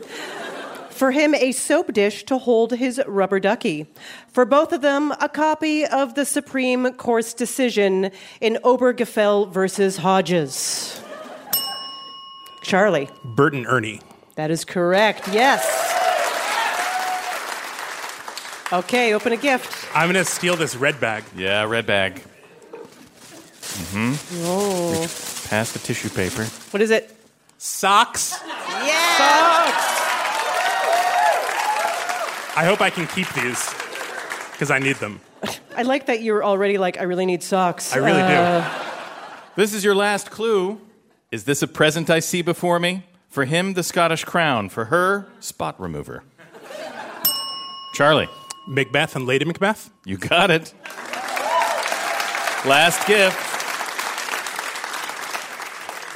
For 0.98 1.12
him, 1.12 1.36
a 1.36 1.52
soap 1.52 1.94
dish 1.94 2.24
to 2.24 2.40
hold 2.40 2.72
his 2.72 3.00
rubber 3.06 3.40
ducky. 3.40 3.86
For 4.30 4.46
both 4.46 4.74
of 4.74 4.82
them, 4.82 5.12
a 5.22 5.30
copy 5.30 5.86
of 5.86 6.16
the 6.16 6.26
Supreme 6.26 6.92
Court's 6.94 7.36
decision 7.36 8.10
in 8.42 8.58
Obergefell 8.64 9.52
versus 9.52 9.98
Hodges. 9.98 11.00
Charlie, 12.64 13.10
Bert 13.24 13.54
and 13.54 13.68
Ernie. 13.68 14.02
that 14.38 14.50
is 14.50 14.66
correct. 14.66 15.28
Yes. 15.28 15.62
Okay, 18.74 19.14
open 19.14 19.34
a 19.34 19.38
gift. 19.38 19.88
I'm 19.96 20.12
going 20.12 20.26
to 20.26 20.30
steal 20.30 20.56
this 20.56 20.76
red 20.76 21.00
bag. 21.00 21.24
Yeah, 21.36 21.64
red 21.66 21.86
bag. 21.86 22.24
Mm-hmm. 22.74 24.14
Oh. 24.48 25.02
Pass 25.48 25.74
the 25.74 25.80
tissue 25.80 26.10
paper. 26.10 26.44
What 26.72 26.82
is 26.82 26.90
it? 26.90 27.16
Socks. 27.60 28.36
Yeah. 28.68 30.17
I 32.58 32.66
hope 32.66 32.82
I 32.82 32.90
can 32.90 33.06
keep 33.08 33.32
these 33.34 33.64
because 34.52 34.72
I 34.72 34.80
need 34.80 34.96
them. 34.96 35.22
I 35.76 35.84
like 35.84 36.08
that 36.08 36.24
you're 36.24 36.44
already 36.44 36.78
like, 36.80 36.98
I 37.00 37.04
really 37.04 37.26
need 37.28 37.44
socks. 37.44 37.94
I 37.96 38.00
really 38.00 38.20
Uh, 38.22 38.62
do. 38.62 38.68
This 39.56 39.74
is 39.76 39.84
your 39.84 39.94
last 39.94 40.32
clue. 40.32 40.82
Is 41.32 41.44
this 41.44 41.62
a 41.62 41.68
present 41.68 42.10
I 42.10 42.20
see 42.20 42.42
before 42.42 42.80
me? 42.80 43.04
For 43.30 43.46
him, 43.46 43.74
the 43.74 43.84
Scottish 43.84 44.24
crown. 44.26 44.70
For 44.70 44.86
her, 44.86 45.28
spot 45.40 45.80
remover. 45.80 46.24
Charlie, 47.94 48.30
Macbeth 48.68 49.16
and 49.16 49.26
Lady 49.28 49.46
Macbeth. 49.46 49.92
you 50.06 50.18
got 50.18 50.50
it. 50.50 50.74
Last 52.66 53.06
gift. 53.08 53.38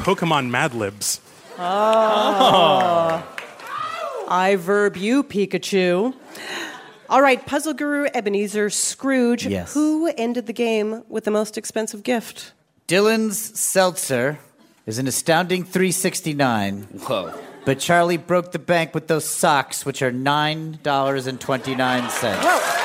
Pokemon 0.04 0.50
Mad 0.50 0.74
Libs. 0.74 1.22
Oh. 1.60 3.24
I 4.28 4.56
verb 4.56 4.98
you, 4.98 5.24
Pikachu. 5.24 6.16
All 7.12 7.22
right, 7.22 7.46
puzzle 7.46 7.74
guru 7.74 8.08
Ebenezer 8.14 8.70
Scrooge. 8.70 9.46
Yes. 9.46 9.74
Who 9.74 10.08
ended 10.18 10.46
the 10.46 10.54
game 10.54 11.04
with 11.10 11.26
the 11.26 11.32
most 11.32 11.58
expensive 11.58 12.04
gift? 12.04 12.54
Dylan's 12.88 13.60
seltzer 13.60 14.40
is 14.86 14.98
an 14.98 15.08
astounding 15.08 15.66
369. 15.66 16.84
Whoa. 16.84 17.38
But 17.66 17.80
Charlie 17.80 18.16
broke 18.16 18.54
the 18.54 18.60
bank 18.60 18.96
with 18.96 19.08
those 19.08 19.26
socks, 19.26 19.86
which 19.86 20.02
are 20.02 20.10
$9.29. 20.10 22.82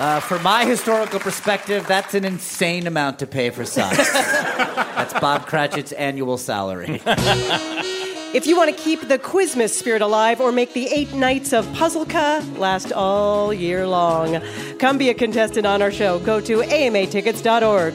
Uh, 0.00 0.20
for 0.20 0.38
my 0.38 0.64
historical 0.64 1.20
perspective, 1.20 1.86
that's 1.86 2.14
an 2.14 2.24
insane 2.24 2.86
amount 2.86 3.18
to 3.18 3.26
pay 3.26 3.50
for 3.50 3.66
socks. 3.66 4.10
that's 4.12 5.12
Bob 5.20 5.44
Cratchit's 5.44 5.92
annual 5.92 6.38
salary. 6.38 7.02
If 8.34 8.46
you 8.46 8.58
want 8.58 8.76
to 8.76 8.82
keep 8.82 9.08
the 9.08 9.18
Quizmas 9.18 9.70
spirit 9.70 10.02
alive 10.02 10.38
or 10.38 10.52
make 10.52 10.74
the 10.74 10.86
eight 10.88 11.14
nights 11.14 11.54
of 11.54 11.64
Puzzleca 11.68 12.58
last 12.58 12.92
all 12.92 13.54
year 13.54 13.86
long, 13.86 14.42
come 14.78 14.98
be 14.98 15.08
a 15.08 15.14
contestant 15.14 15.66
on 15.66 15.80
our 15.80 15.90
show. 15.90 16.18
Go 16.18 16.38
to 16.42 16.58
amatickets.org. 16.58 17.94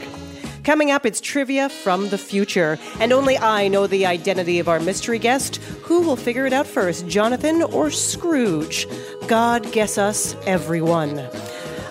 Coming 0.63 0.89
up, 0.89 1.05
it's 1.05 1.21
trivia 1.21 1.69
from 1.69 2.09
the 2.09 2.17
future. 2.17 2.79
And 2.99 3.13
only 3.13 3.37
I 3.37 3.67
know 3.67 3.85
the 3.85 4.07
identity 4.07 4.57
of 4.57 4.67
our 4.67 4.79
mystery 4.79 5.19
guest. 5.19 5.57
Who 5.83 6.01
will 6.01 6.15
figure 6.15 6.47
it 6.47 6.53
out 6.53 6.65
first, 6.65 7.07
Jonathan 7.07 7.61
or 7.61 7.91
Scrooge? 7.91 8.87
God 9.27 9.71
guess 9.71 9.99
us, 9.99 10.35
everyone. 10.47 11.19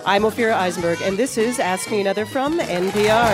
I'm 0.05 0.23
Ophira 0.23 0.53
Eisenberg, 0.53 1.01
and 1.01 1.17
this 1.17 1.37
is 1.37 1.59
Ask 1.59 1.89
Me 1.89 2.01
Another 2.01 2.25
from 2.25 2.59
NPR. 2.59 3.33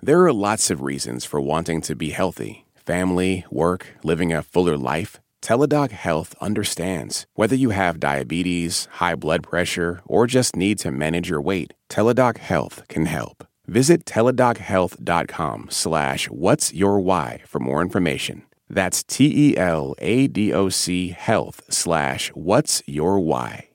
There 0.00 0.22
are 0.24 0.32
lots 0.32 0.70
of 0.70 0.80
reasons 0.80 1.24
for 1.24 1.40
wanting 1.40 1.80
to 1.82 1.96
be 1.96 2.10
healthy 2.10 2.64
family, 2.86 3.44
work, 3.50 3.88
living 4.02 4.32
a 4.32 4.42
fuller 4.42 4.78
life. 4.78 5.18
Teladoc 5.42 5.90
Health 5.90 6.34
understands. 6.40 7.26
Whether 7.34 7.54
you 7.54 7.70
have 7.70 8.00
diabetes, 8.00 8.88
high 8.92 9.14
blood 9.14 9.42
pressure, 9.42 10.00
or 10.06 10.26
just 10.26 10.56
need 10.56 10.78
to 10.78 10.90
manage 10.90 11.28
your 11.28 11.42
weight, 11.42 11.74
Teladoc 11.90 12.38
Health 12.38 12.82
can 12.88 13.06
help. 13.06 13.46
Visit 13.66 14.04
teladochealth.com 14.06 15.66
slash 15.70 16.30
what's 16.30 16.72
your 16.72 17.00
why 17.00 17.42
for 17.46 17.58
more 17.58 17.82
information. 17.82 18.44
That's 18.70 19.02
T 19.02 19.50
E 19.50 19.56
L 19.56 19.94
A 19.98 20.28
D 20.28 20.52
O 20.52 20.68
C 20.68 21.08
health 21.10 21.60
slash 21.68 22.30
what's 22.30 22.82
your 22.86 23.20
why. 23.20 23.67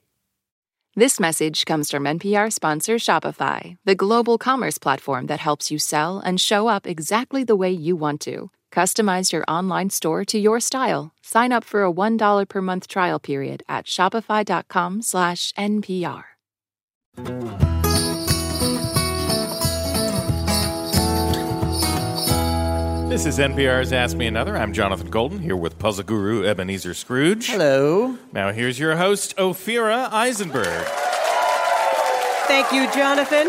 This 0.96 1.18
message 1.18 1.64
comes 1.64 1.90
from 1.90 2.04
NPR 2.04 2.52
sponsor 2.52 2.98
Shopify, 2.98 3.74
the 3.84 3.96
global 3.96 4.38
commerce 4.38 4.78
platform 4.78 5.26
that 5.26 5.40
helps 5.40 5.68
you 5.68 5.76
sell 5.76 6.20
and 6.20 6.40
show 6.40 6.68
up 6.68 6.86
exactly 6.86 7.42
the 7.42 7.56
way 7.56 7.72
you 7.72 7.96
want 7.96 8.20
to. 8.20 8.52
Customize 8.70 9.32
your 9.32 9.42
online 9.48 9.90
store 9.90 10.24
to 10.26 10.38
your 10.38 10.60
style. 10.60 11.12
Sign 11.20 11.50
up 11.50 11.64
for 11.64 11.82
a 11.82 11.92
$1 11.92 12.48
per 12.48 12.62
month 12.62 12.86
trial 12.86 13.18
period 13.18 13.64
at 13.68 13.86
shopify.com 13.86 15.02
This 23.14 23.26
is 23.26 23.38
NPR's 23.38 23.92
Ask 23.92 24.16
Me 24.16 24.26
Another. 24.26 24.56
I'm 24.56 24.72
Jonathan 24.72 25.08
Coulton 25.08 25.38
here 25.38 25.54
with 25.54 25.78
puzzle 25.78 26.02
guru 26.02 26.44
Ebenezer 26.44 26.94
Scrooge. 26.94 27.46
Hello. 27.46 28.18
Now 28.32 28.50
here's 28.50 28.76
your 28.76 28.96
host, 28.96 29.36
Ophira 29.36 30.10
Eisenberg. 30.10 30.84
Thank 32.48 32.72
you, 32.72 32.92
Jonathan. 32.92 33.46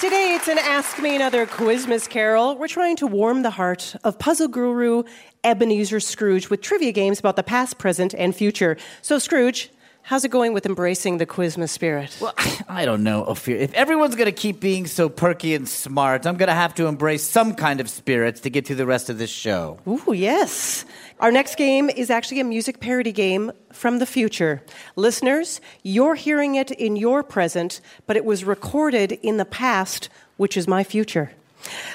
Today 0.00 0.34
it's 0.34 0.48
an 0.48 0.56
Ask 0.56 0.98
Me 0.98 1.14
Another 1.14 1.44
Quizmas 1.44 2.08
Carol. 2.08 2.56
We're 2.56 2.68
trying 2.68 2.96
to 2.96 3.06
warm 3.06 3.42
the 3.42 3.50
heart 3.50 3.94
of 4.02 4.18
puzzle 4.18 4.48
guru 4.48 5.02
Ebenezer 5.44 6.00
Scrooge 6.00 6.48
with 6.48 6.62
trivia 6.62 6.92
games 6.92 7.20
about 7.20 7.36
the 7.36 7.42
past, 7.42 7.76
present, 7.76 8.14
and 8.14 8.34
future. 8.34 8.78
So, 9.02 9.18
Scrooge, 9.18 9.68
how's 10.10 10.24
it 10.24 10.30
going 10.32 10.52
with 10.52 10.66
embracing 10.66 11.18
the 11.18 11.24
Quizmas 11.24 11.70
spirit? 11.70 12.18
Well, 12.20 12.34
I 12.68 12.84
don't 12.84 13.04
know, 13.04 13.24
Ophir. 13.26 13.54
If 13.54 13.72
everyone's 13.74 14.16
going 14.16 14.26
to 14.26 14.32
keep 14.32 14.58
being 14.58 14.88
so 14.88 15.08
perky 15.08 15.54
and 15.54 15.68
smart, 15.68 16.26
I'm 16.26 16.36
going 16.36 16.48
to 16.48 16.52
have 16.52 16.74
to 16.74 16.88
embrace 16.88 17.22
some 17.22 17.54
kind 17.54 17.80
of 17.80 17.88
spirits 17.88 18.40
to 18.40 18.50
get 18.50 18.66
through 18.66 18.74
the 18.74 18.86
rest 18.86 19.08
of 19.08 19.18
this 19.18 19.30
show. 19.30 19.78
Ooh, 19.86 20.12
yes. 20.12 20.84
Our 21.20 21.30
next 21.30 21.56
game 21.56 21.88
is 21.88 22.10
actually 22.10 22.40
a 22.40 22.44
music 22.44 22.80
parody 22.80 23.12
game 23.12 23.52
from 23.72 24.00
the 24.00 24.06
future. 24.06 24.62
Listeners, 24.96 25.60
you're 25.84 26.16
hearing 26.16 26.56
it 26.56 26.72
in 26.72 26.96
your 26.96 27.22
present, 27.22 27.80
but 28.08 28.16
it 28.16 28.24
was 28.24 28.42
recorded 28.42 29.12
in 29.12 29.36
the 29.36 29.44
past, 29.44 30.08
which 30.38 30.56
is 30.56 30.66
my 30.66 30.82
future. 30.82 31.30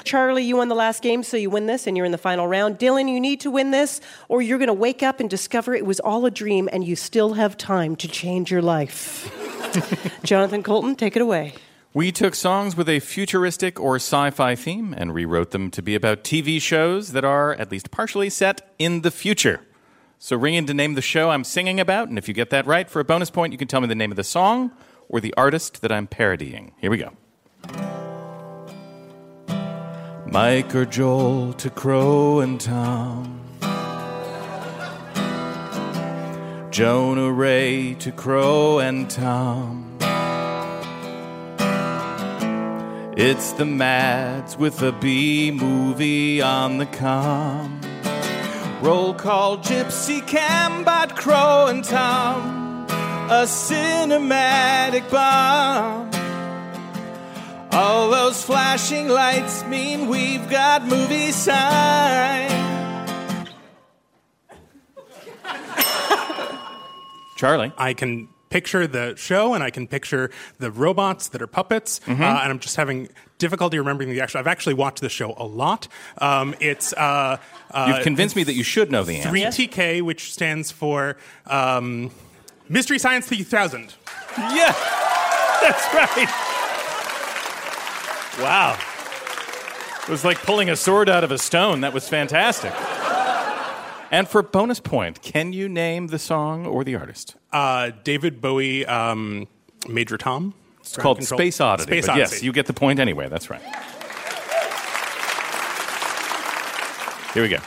Charlie, 0.03 0.43
you 0.43 0.57
won 0.57 0.70
the 0.70 0.76
last 0.76 1.01
game, 1.01 1.24
so 1.24 1.38
you 1.38 1.49
win 1.49 1.66
this 1.66 1.88
and 1.88 1.97
you're 1.97 2.05
in 2.05 2.11
the 2.11 2.18
final 2.18 2.47
round. 2.47 2.80
Dylan, 2.80 3.09
you 3.09 3.20
need 3.20 3.39
to 3.41 3.51
win 3.51 3.72
this, 3.72 4.01
or 4.30 4.41
you're 4.41 4.57
going 4.57 4.68
to 4.68 4.74
wake 4.74 5.03
up 5.03 5.20
and 5.20 5.30
discover 5.30 5.74
it 5.74 5.86
was 5.86 5.99
all 5.99 6.26
a 6.26 6.32
dream 6.32 6.70
and 6.72 6.84
you 6.84 6.95
still 6.95 7.34
have 7.34 7.57
time 7.57 7.95
to 7.97 8.07
change 8.07 8.51
your 8.51 8.61
life. 8.61 9.32
Jonathan 10.24 10.63
Coulton, 10.63 10.95
take 10.95 11.16
it 11.16 11.22
away. 11.22 11.53
We 11.93 12.11
took 12.11 12.36
songs 12.36 12.76
with 12.76 12.89
a 12.89 12.99
futuristic 12.99 13.80
or 13.80 13.95
sci 13.95 14.30
fi 14.32 14.55
theme 14.55 14.93
and 14.97 15.13
rewrote 15.13 15.51
them 15.51 15.72
to 15.72 15.82
be 15.82 15.95
about 15.95 16.26
TV 16.26 16.61
shows 16.61 17.13
that 17.13 17.24
are 17.24 17.53
at 17.53 17.72
least 17.72 17.89
partially 17.89 18.30
set 18.30 18.74
in 18.78 19.01
the 19.01 19.11
future. 19.11 19.61
So 20.20 20.36
ring 20.36 20.55
in 20.55 20.66
to 20.66 20.74
name 20.74 20.95
the 20.95 21.01
show 21.01 21.30
I'm 21.30 21.43
singing 21.43 21.80
about, 21.80 22.09
and 22.09 22.18
if 22.18 22.28
you 22.28 22.34
get 22.34 22.49
that 22.49 22.66
right, 22.66 22.89
for 22.89 22.99
a 22.99 23.05
bonus 23.05 23.30
point, 23.30 23.53
you 23.53 23.57
can 23.57 23.68
tell 23.68 23.80
me 23.80 23.88
the 23.88 23.95
name 23.95 24.11
of 24.11 24.18
the 24.18 24.24
song 24.24 24.72
or 25.07 25.22
the 25.22 25.34
artist 25.38 25.82
that 25.82 25.91
I'm 25.91 26.07
parodying. 26.07 26.74
Here 26.80 26.91
we 26.91 26.97
go. 26.97 27.13
Mike 30.36 30.76
or 30.76 30.86
Joel 30.86 31.54
to 31.54 31.70
Crow 31.70 32.42
and 32.42 32.60
Tom. 32.60 33.40
Jonah 36.72 37.32
Ray 37.32 37.94
to 38.00 38.12
Crow 38.12 38.80
and 38.80 39.10
Tom. 39.10 39.98
It's 43.16 43.54
the 43.54 43.64
Mads 43.64 44.58
with 44.58 44.82
a 44.82 44.92
B 44.92 45.52
movie 45.52 46.42
on 46.42 46.80
the 46.80 46.86
com. 46.88 47.80
Roll 48.82 49.14
call 49.14 49.60
Gypsy 49.60 50.20
Cambot 50.20 51.16
Crow 51.16 51.68
and 51.68 51.82
Tom. 51.82 52.86
A 53.30 53.46
cinematic 53.46 55.10
bomb. 55.10 56.14
All 57.76 58.10
those 58.10 58.42
flashing 58.44 59.10
lights 59.10 59.66
mean 59.66 60.08
we've 60.08 60.50
got 60.50 60.86
movie 60.88 61.32
sign. 61.32 62.50
Charlie. 67.38 67.74
I 67.78 67.94
can 67.94 68.30
picture 68.50 68.88
the 68.88 69.16
show 69.18 69.54
and 69.54 69.62
I 69.64 69.70
can 69.72 69.88
picture 69.88 70.32
the 70.60 70.72
robots 70.72 71.28
that 71.30 71.42
are 71.42 71.48
puppets, 71.48 72.00
Mm-hmm. 72.06 72.22
uh, 72.24 72.26
and 72.26 72.50
I'm 72.52 72.60
just 72.60 72.78
having 72.78 73.10
difficulty 73.40 73.78
remembering 73.78 74.10
the 74.10 74.22
actual. 74.22 74.40
I've 74.40 74.48
actually 74.48 74.76
watched 74.76 75.02
the 75.02 75.10
show 75.10 75.34
a 75.36 75.44
lot. 75.46 75.90
Um, 76.20 76.56
it's 76.62 76.94
uh, 76.94 77.38
uh, 77.72 77.92
You've 77.94 78.04
convinced 78.04 78.38
me 78.38 78.44
that 78.44 78.54
you 78.54 78.64
should 78.64 78.90
know 78.90 79.04
the 79.04 79.18
answer. 79.18 79.30
3TK, 79.30 80.02
which 80.02 80.32
stands 80.32 80.72
for 80.72 81.18
um, 81.48 82.10
Mystery 82.70 83.00
Science 83.00 83.28
3000. 83.28 83.94
Yeah, 84.38 84.72
that's 85.62 85.94
right. 85.94 86.45
Wow. 88.40 88.78
It 90.04 90.10
was 90.10 90.24
like 90.24 90.38
pulling 90.40 90.70
a 90.70 90.76
sword 90.76 91.10
out 91.10 91.24
of 91.24 91.32
a 91.32 91.38
stone. 91.38 91.82
That 91.82 91.94
was 91.94 92.08
fantastic. 92.08 92.74
And 94.12 94.28
for 94.28 94.44
bonus 94.44 94.80
point, 94.80 95.22
can 95.22 95.52
you 95.52 95.68
name 95.68 96.08
the 96.08 96.20
song 96.20 96.66
or 96.66 96.84
the 96.84 96.96
artist? 96.96 97.36
Uh, 97.52 97.92
David 98.04 98.40
Bowie, 98.40 98.86
um, 98.86 99.48
Major 99.88 100.18
Tom. 100.18 100.54
It's 100.80 100.96
called 100.96 101.24
Space 101.24 101.60
Oddity. 101.60 101.92
Space 101.92 102.06
but 102.06 102.14
Odyssey. 102.14 102.36
Yes, 102.36 102.44
you 102.44 102.52
get 102.52 102.68
the 102.68 102.74
point 102.74 103.00
anyway. 103.00 103.28
That's 103.30 103.50
right. 103.50 103.62
Here 107.34 107.42
we 107.42 107.50
go. 107.50 107.58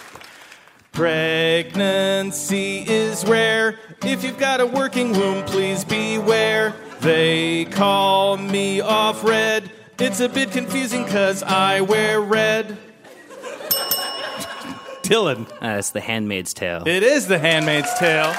Pregnancy 0.93 2.85
is 2.89 3.25
rare. 3.27 3.79
If 4.03 4.23
you've 4.23 4.39
got 4.39 4.61
a 4.61 4.67
working 4.67 5.13
womb, 5.13 5.45
please 5.45 5.85
beware. 5.85 6.75
They 7.01 7.65
call 7.67 8.37
me 8.37 8.79
Offred. 8.79 9.71
It's 10.01 10.21
a 10.21 10.29
bit 10.29 10.53
confusing 10.53 11.03
because 11.03 11.43
I 11.43 11.81
wear 11.81 12.21
red. 12.21 12.79
Dylan. 15.03 15.51
Uh, 15.61 15.79
it's 15.79 15.91
The 15.91 16.01
Handmaid's 16.01 16.55
Tale. 16.55 16.87
It 16.87 17.03
is 17.03 17.27
The 17.27 17.39
Handmaid's 17.39 17.93
Tale. 17.99 18.33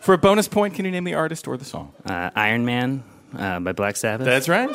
For 0.00 0.12
a 0.14 0.18
bonus 0.18 0.48
point, 0.48 0.74
can 0.74 0.84
you 0.84 0.90
name 0.90 1.04
the 1.04 1.14
artist 1.14 1.46
or 1.46 1.56
the 1.56 1.64
song? 1.64 1.92
Uh, 2.04 2.30
Iron 2.34 2.64
Man 2.64 3.04
uh, 3.38 3.60
by 3.60 3.70
Black 3.70 3.96
Sabbath. 3.96 4.24
That's 4.24 4.48
right. 4.48 4.68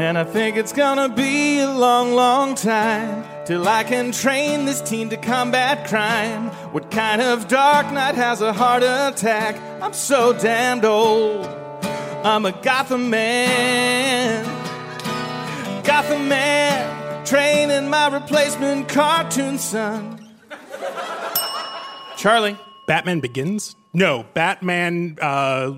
And 0.00 0.16
I 0.16 0.24
think 0.24 0.56
it's 0.56 0.72
gonna 0.72 1.10
be 1.10 1.60
a 1.60 1.70
long, 1.70 2.14
long 2.14 2.54
time 2.54 3.22
till 3.44 3.68
I 3.68 3.84
can 3.84 4.12
train 4.12 4.64
this 4.64 4.80
teen 4.80 5.10
to 5.10 5.18
combat 5.18 5.86
crime. 5.86 6.48
What 6.72 6.90
kind 6.90 7.20
of 7.20 7.48
dark 7.48 7.92
knight 7.92 8.14
has 8.14 8.40
a 8.40 8.54
heart 8.54 8.82
attack? 8.82 9.60
I'm 9.82 9.92
so 9.92 10.32
damned 10.32 10.86
old. 10.86 11.44
I'm 12.24 12.46
a 12.46 12.52
Gotham 12.62 13.10
man. 13.10 14.42
Gotham 15.84 16.28
man, 16.28 17.26
training 17.26 17.90
my 17.90 18.08
replacement 18.08 18.88
cartoon 18.88 19.58
son. 19.58 20.26
Charlie. 22.16 22.56
Batman 22.86 23.20
Begins? 23.20 23.76
No, 23.92 24.24
Batman. 24.32 25.18
Uh, 25.20 25.72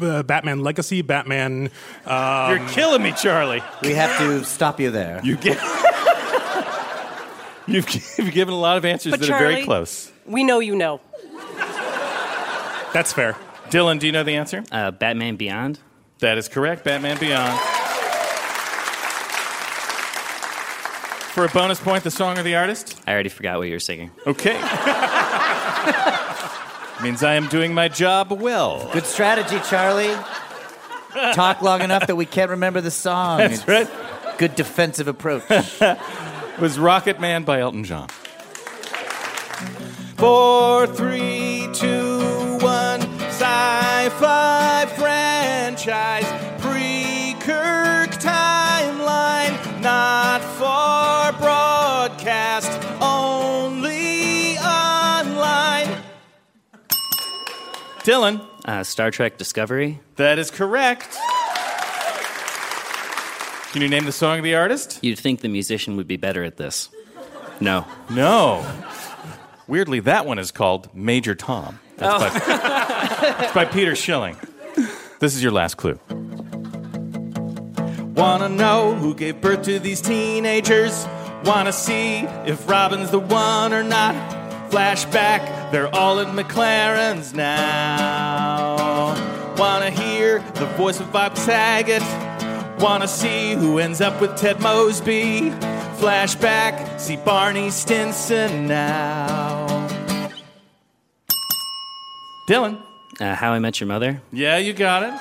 uh, 0.00 0.22
Batman 0.22 0.60
Legacy, 0.62 1.02
Batman. 1.02 1.70
Um, 2.06 2.50
You're 2.58 2.68
killing 2.68 3.02
me, 3.02 3.12
Charlie. 3.12 3.62
We 3.82 3.94
have 3.94 4.16
to 4.18 4.44
stop 4.44 4.80
you 4.80 4.90
there. 4.90 5.20
You 5.24 5.36
get. 5.36 5.58
You've, 7.68 7.86
you've 8.18 8.32
given 8.32 8.54
a 8.54 8.58
lot 8.58 8.76
of 8.76 8.84
answers 8.84 9.12
But 9.12 9.20
that 9.20 9.30
are 9.30 9.38
very 9.38 9.52
Charlie- 9.52 9.64
close. 9.66 10.10
We 10.26 10.42
know 10.42 10.58
you 10.58 10.74
know. 10.74 11.00
That's 12.92 13.12
fair. 13.12 13.36
Dylan, 13.70 14.00
do 14.00 14.06
you 14.06 14.12
know 14.12 14.24
the 14.24 14.34
answer? 14.34 14.64
Uh, 14.72 14.90
Batman 14.90 15.36
Beyond. 15.36 15.78
That 16.18 16.38
is 16.38 16.48
correct. 16.48 16.84
Batman 16.84 17.18
Beyond. 17.18 17.58
For 21.32 21.44
a 21.44 21.48
bonus 21.48 21.80
point, 21.80 22.04
the 22.04 22.10
song 22.10 22.36
or 22.38 22.42
the 22.42 22.56
artist? 22.56 23.00
I 23.06 23.12
already 23.12 23.30
forgot 23.30 23.56
what 23.58 23.68
you 23.68 23.72
were 23.74 23.78
singing. 23.80 24.10
Okay. 24.26 24.60
Means 27.02 27.22
I 27.24 27.34
am 27.34 27.48
doing 27.48 27.74
my 27.74 27.88
job 27.88 28.30
well. 28.30 28.88
Good 28.92 29.06
strategy, 29.06 29.58
Charlie. 29.68 30.14
Talk 31.34 31.60
long 31.60 31.82
enough 31.82 32.06
that 32.06 32.14
we 32.16 32.26
can't 32.26 32.50
remember 32.50 32.80
the 32.80 32.90
song. 32.92 33.38
That's 33.38 33.54
It's 33.58 33.68
right. 33.68 33.90
Good 34.38 34.54
defensive 34.54 35.08
approach. 35.08 35.42
was 36.60 36.78
Rocket 36.78 37.20
Man 37.20 37.42
by 37.42 37.60
Elton 37.60 37.84
John. 37.84 38.08
Four, 40.16 40.86
three, 40.86 41.68
two, 41.72 42.58
one. 42.60 43.00
Sci-fi 43.32 44.86
franchise 44.96 46.26
pre-Kirk 46.62 48.10
timeline, 48.20 49.80
not 49.80 50.40
Dylan. 58.04 58.46
Uh, 58.64 58.84
Star 58.84 59.10
Trek 59.10 59.38
Discovery. 59.38 60.00
That 60.16 60.38
is 60.38 60.50
correct. 60.50 61.16
Can 63.72 63.80
you 63.80 63.88
name 63.88 64.04
the 64.04 64.12
song 64.12 64.38
of 64.38 64.44
the 64.44 64.54
artist? 64.54 64.98
You'd 65.02 65.18
think 65.18 65.40
the 65.40 65.48
musician 65.48 65.96
would 65.96 66.06
be 66.06 66.16
better 66.16 66.44
at 66.44 66.56
this. 66.58 66.90
No. 67.60 67.86
No. 68.10 68.66
Weirdly, 69.66 70.00
that 70.00 70.26
one 70.26 70.38
is 70.38 70.50
called 70.50 70.94
Major 70.94 71.34
Tom. 71.34 71.78
That's, 71.96 72.34
by, 72.34 73.44
it's 73.44 73.54
by 73.54 73.64
Peter 73.64 73.94
Schilling. 73.94 74.36
This 75.20 75.34
is 75.34 75.42
your 75.42 75.52
last 75.52 75.76
clue. 75.76 75.98
Wanna 78.14 78.48
know 78.48 78.94
who 78.94 79.14
gave 79.14 79.40
birth 79.40 79.62
to 79.62 79.78
these 79.78 80.00
teenagers? 80.00 81.06
Wanna 81.44 81.72
see 81.72 82.18
if 82.46 82.68
Robin's 82.68 83.10
the 83.10 83.20
one 83.20 83.72
or 83.72 83.82
not? 83.82 84.14
Flashback, 84.70 85.61
they're 85.72 85.92
all 85.94 86.18
in 86.20 86.28
McLaren's 86.28 87.34
now. 87.34 89.14
Wanna 89.56 89.90
hear 89.90 90.40
the 90.54 90.66
voice 90.76 91.00
of 91.00 91.10
Bob 91.12 91.36
Saget? 91.36 92.02
Wanna 92.80 93.08
see 93.08 93.54
who 93.54 93.78
ends 93.78 94.00
up 94.00 94.20
with 94.20 94.36
Ted 94.36 94.60
Mosby? 94.60 95.50
Flashback, 95.98 97.00
see 97.00 97.16
Barney 97.16 97.70
Stinson 97.70 98.66
now. 98.66 99.88
Dylan. 102.48 102.80
Uh, 103.20 103.34
How 103.34 103.52
I 103.52 103.58
Met 103.58 103.80
Your 103.80 103.86
Mother. 103.86 104.20
Yeah, 104.32 104.58
you 104.58 104.72
got 104.72 105.02
it. 105.04 105.14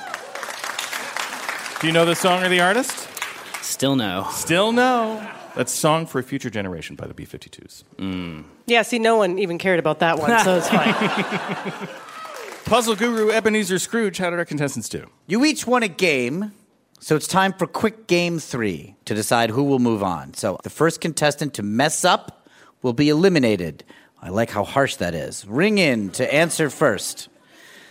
Do 1.82 1.88
you 1.88 1.93
know 1.93 2.06
the 2.06 2.16
song 2.16 2.43
or 2.43 2.49
the 2.49 2.60
artist? 2.62 3.08
Still 3.62 3.95
no. 3.95 4.28
Still 4.32 4.72
no. 4.72 5.26
That's 5.56 5.72
Song 5.74 6.06
for 6.06 6.20
a 6.20 6.24
Future 6.24 6.49
Generation 6.49 6.95
by 6.95 7.08
the 7.08 7.14
B 7.14 7.26
52s. 7.26 7.84
Mm. 7.97 8.45
Yeah, 8.72 8.84
see, 8.84 8.99
no 8.99 9.17
one 9.17 9.38
even 9.38 9.57
cared 9.57 9.80
about 9.80 9.99
that 9.99 10.17
one, 10.17 10.39
so 10.45 10.55
it's 10.55 10.69
fine. 10.69 10.93
Puzzle 12.65 12.95
guru 12.95 13.30
Ebenezer 13.30 13.80
Scrooge, 13.80 14.17
how 14.17 14.30
did 14.30 14.39
our 14.39 14.45
contestants 14.45 14.88
do? 14.88 15.09
You 15.28 15.43
each 15.43 15.67
won 15.67 15.84
a 15.84 15.89
game, 15.89 16.53
so 16.97 17.17
it's 17.17 17.28
time 17.28 17.51
for 17.51 17.67
quick 17.67 18.07
game 18.07 18.39
three 18.39 18.95
to 19.03 19.13
decide 19.13 19.49
who 19.49 19.63
will 19.63 19.80
move 19.80 20.01
on. 20.01 20.34
So 20.36 20.57
the 20.63 20.69
first 20.69 21.01
contestant 21.01 21.53
to 21.55 21.63
mess 21.63 22.05
up 22.05 22.47
will 22.82 22.93
be 22.93 23.09
eliminated. 23.09 23.84
I 24.22 24.30
like 24.30 24.51
how 24.51 24.63
harsh 24.63 24.95
that 24.95 25.13
is. 25.13 25.45
Ring 25.45 25.78
in 25.78 26.09
to 26.11 26.34
answer 26.34 26.69
first. 26.69 27.28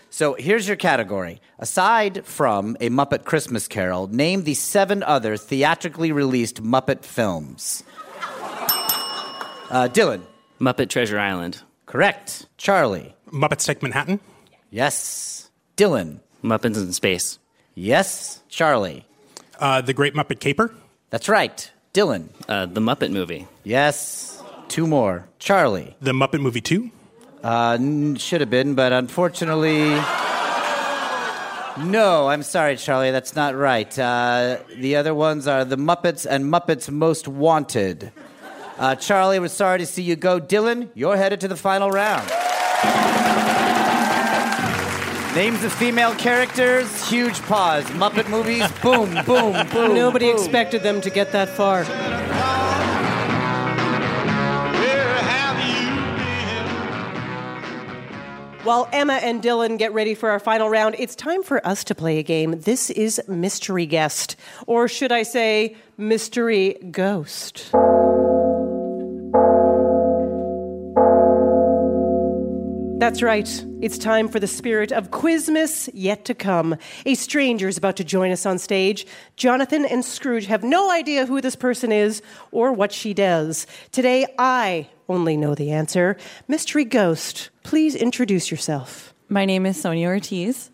So 0.08 0.32
here's 0.32 0.66
your 0.66 0.78
category. 0.78 1.42
Aside 1.58 2.24
from 2.24 2.78
A 2.80 2.88
Muppet 2.88 3.24
Christmas 3.24 3.68
Carol, 3.68 4.06
name 4.06 4.44
the 4.44 4.54
seven 4.54 5.02
other 5.02 5.36
theatrically 5.36 6.10
released 6.10 6.62
Muppet 6.62 7.04
films. 7.04 7.84
Uh, 9.68 9.86
Dylan. 9.92 10.22
Muppet 10.60 10.88
Treasure 10.90 11.18
Island. 11.18 11.62
Correct. 11.86 12.46
Charlie. 12.56 13.14
Muppets 13.32 13.64
Take 13.64 13.82
Manhattan. 13.82 14.20
Yes. 14.70 15.50
Dylan. 15.76 16.20
Muppets 16.44 16.76
in 16.76 16.92
Space. 16.92 17.38
Yes. 17.74 18.42
Charlie. 18.48 19.06
Uh, 19.58 19.80
the 19.80 19.92
Great 19.94 20.14
Muppet 20.14 20.40
Caper. 20.40 20.74
That's 21.10 21.28
right. 21.28 21.70
Dylan. 21.94 22.28
Uh, 22.48 22.66
the 22.66 22.80
Muppet 22.80 23.10
Movie. 23.10 23.46
Yes. 23.64 24.42
Two 24.68 24.86
more. 24.86 25.26
Charlie. 25.38 25.96
The 26.00 26.12
Muppet 26.12 26.40
Movie 26.40 26.60
2. 26.60 26.90
Uh, 27.42 27.76
n- 27.80 28.16
should 28.16 28.40
have 28.40 28.50
been, 28.50 28.74
but 28.74 28.92
unfortunately. 28.92 29.98
No, 31.78 32.28
I'm 32.28 32.42
sorry, 32.42 32.76
Charlie. 32.76 33.10
That's 33.10 33.34
not 33.34 33.54
right. 33.56 33.98
Uh, 33.98 34.58
the 34.76 34.96
other 34.96 35.14
ones 35.14 35.46
are 35.46 35.64
The 35.64 35.76
Muppets 35.76 36.26
and 36.28 36.44
Muppets 36.44 36.90
Most 36.90 37.26
Wanted. 37.26 38.12
Uh, 38.80 38.94
Charlie, 38.94 39.38
we're 39.38 39.48
sorry 39.48 39.78
to 39.78 39.84
see 39.84 40.02
you 40.02 40.16
go. 40.16 40.40
Dylan, 40.40 40.88
you're 40.94 41.14
headed 41.14 41.40
to 41.40 41.48
the 41.48 41.56
final 41.56 41.90
round. 41.90 42.26
Names 45.36 45.62
of 45.62 45.72
female 45.74 46.14
characters, 46.14 47.06
huge 47.06 47.42
pause. 47.42 47.84
Muppet 47.90 48.30
movies, 48.30 48.66
boom, 48.82 49.12
boom, 49.26 49.68
boom. 49.68 49.94
Nobody 49.94 50.32
boom. 50.32 50.34
expected 50.34 50.82
them 50.82 51.02
to 51.02 51.10
get 51.10 51.30
that 51.32 51.50
far. 51.50 51.84
While 58.64 58.88
Emma 58.94 59.14
and 59.14 59.42
Dylan 59.42 59.76
get 59.76 59.92
ready 59.92 60.14
for 60.14 60.30
our 60.30 60.40
final 60.40 60.70
round, 60.70 60.96
it's 60.98 61.14
time 61.14 61.42
for 61.42 61.66
us 61.66 61.84
to 61.84 61.94
play 61.94 62.18
a 62.18 62.22
game. 62.22 62.62
This 62.62 62.88
is 62.88 63.20
Mystery 63.28 63.84
Guest, 63.84 64.36
or 64.66 64.88
should 64.88 65.12
I 65.12 65.22
say, 65.22 65.76
Mystery 65.98 66.78
Ghost. 66.90 67.72
That's 73.00 73.22
right. 73.22 73.64
It's 73.80 73.96
time 73.96 74.28
for 74.28 74.38
the 74.38 74.46
spirit 74.46 74.92
of 74.92 75.10
Quizmas 75.10 75.88
yet 75.94 76.26
to 76.26 76.34
come. 76.34 76.76
A 77.06 77.14
stranger 77.14 77.66
is 77.66 77.78
about 77.78 77.96
to 77.96 78.04
join 78.04 78.30
us 78.30 78.44
on 78.44 78.58
stage. 78.58 79.06
Jonathan 79.36 79.86
and 79.86 80.04
Scrooge 80.04 80.44
have 80.44 80.62
no 80.62 80.90
idea 80.90 81.24
who 81.24 81.40
this 81.40 81.56
person 81.56 81.92
is 81.92 82.20
or 82.52 82.74
what 82.74 82.92
she 82.92 83.14
does. 83.14 83.66
Today, 83.90 84.26
I 84.38 84.86
only 85.08 85.38
know 85.38 85.54
the 85.54 85.70
answer. 85.70 86.18
Mystery 86.46 86.84
Ghost, 86.84 87.48
please 87.62 87.94
introduce 87.94 88.50
yourself. 88.50 89.14
My 89.30 89.46
name 89.46 89.64
is 89.64 89.80
Sonia 89.80 90.08
Ortiz, 90.08 90.70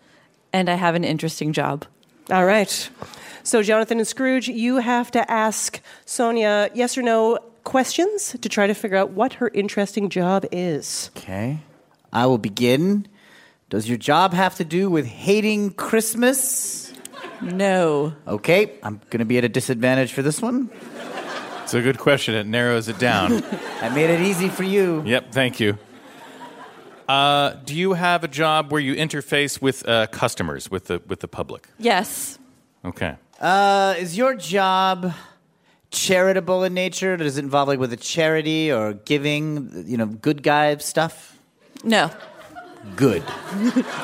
and 0.53 0.69
I 0.69 0.75
have 0.75 0.97
an 0.97 1.05
interesting 1.05 1.53
job. 1.53 1.85
All 2.33 2.45
right. 2.45 2.91
So, 3.45 3.63
Jonathan 3.63 3.99
and 3.99 4.09
Scrooge, 4.09 4.49
you 4.49 4.79
have 4.79 5.13
to 5.13 5.31
ask 5.31 5.81
Sonia 6.07 6.71
yes 6.75 6.99
or 6.99 7.03
no 7.03 7.39
questions 7.63 8.37
to 8.41 8.49
try 8.49 8.67
to 8.67 8.75
figure 8.75 8.97
out 8.97 9.11
what 9.11 9.35
her 9.35 9.49
interesting 9.55 10.09
job 10.09 10.45
is. 10.51 11.13
Okay. 11.17 11.61
I 12.17 12.25
will 12.25 12.39
begin. 12.39 13.07
Does 13.69 13.87
your 13.87 13.99
job 13.99 14.33
have 14.33 14.55
to 14.55 14.65
do 14.65 14.89
with 14.89 15.05
hating 15.05 15.73
Christmas? 15.73 16.91
No. 17.43 18.15
Okay, 18.27 18.73
I'm 18.83 19.03
going 19.11 19.19
to 19.19 19.27
be 19.27 19.37
at 19.37 19.45
a 19.45 19.51
disadvantage 19.51 20.15
for 20.15 20.23
this 20.23 20.41
one. 20.41 20.71
It's 21.63 21.75
a 21.75 21.83
good 21.83 21.99
question. 21.99 22.35
It 22.35 22.47
narrows 22.47 22.89
it 22.89 22.99
down. 22.99 23.45
I 23.83 23.91
made 23.91 24.09
it 24.09 24.23
easy 24.23 24.49
for 24.49 24.63
you. 24.63 25.03
yep, 25.05 25.31
thank 25.31 25.61
you. 25.61 25.77
Uh, 27.07 27.51
do 27.67 27.75
you 27.75 27.93
have 27.93 28.25
a 28.25 28.29
job 28.29 28.73
where 28.73 28.81
you 28.81 28.95
interface 28.95 29.61
with 29.61 29.87
uh, 29.87 30.07
customers, 30.07 30.71
with 30.71 30.87
the, 30.87 31.03
with 31.07 31.21
the 31.21 31.29
public? 31.29 31.69
Yes. 31.79 32.39
Okay. 32.83 33.17
Uh, 33.39 33.95
is 33.99 34.17
your 34.17 34.35
job 34.35 35.13
charitable 35.91 36.65
in 36.65 36.73
nature? 36.73 37.19
Does 37.19 37.37
it 37.37 37.45
involve 37.45 37.69
like 37.69 37.79
with 37.79 37.93
a 37.93 37.99
charity 37.99 38.73
or 38.73 38.95
giving, 38.95 39.85
you 39.87 39.99
know, 39.99 40.07
good 40.07 40.43
guy 40.43 40.75
stuff? 40.79 41.36
No. 41.87 42.11
Good. 42.97 43.23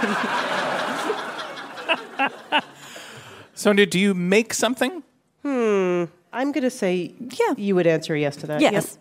Sonia, 3.55 3.87
do 3.87 3.99
you 3.99 4.15
make 4.15 4.55
something? 4.55 5.03
Hmm. 5.43 6.05
I'm 6.33 6.53
going 6.53 6.63
to 6.63 6.71
say 6.71 7.13
yeah. 7.19 7.55
you 7.57 7.75
would 7.75 7.89
answer 7.89 8.15
yes 8.17 8.37
to 8.37 8.47
that. 8.47 8.61
Yes. 8.61 8.99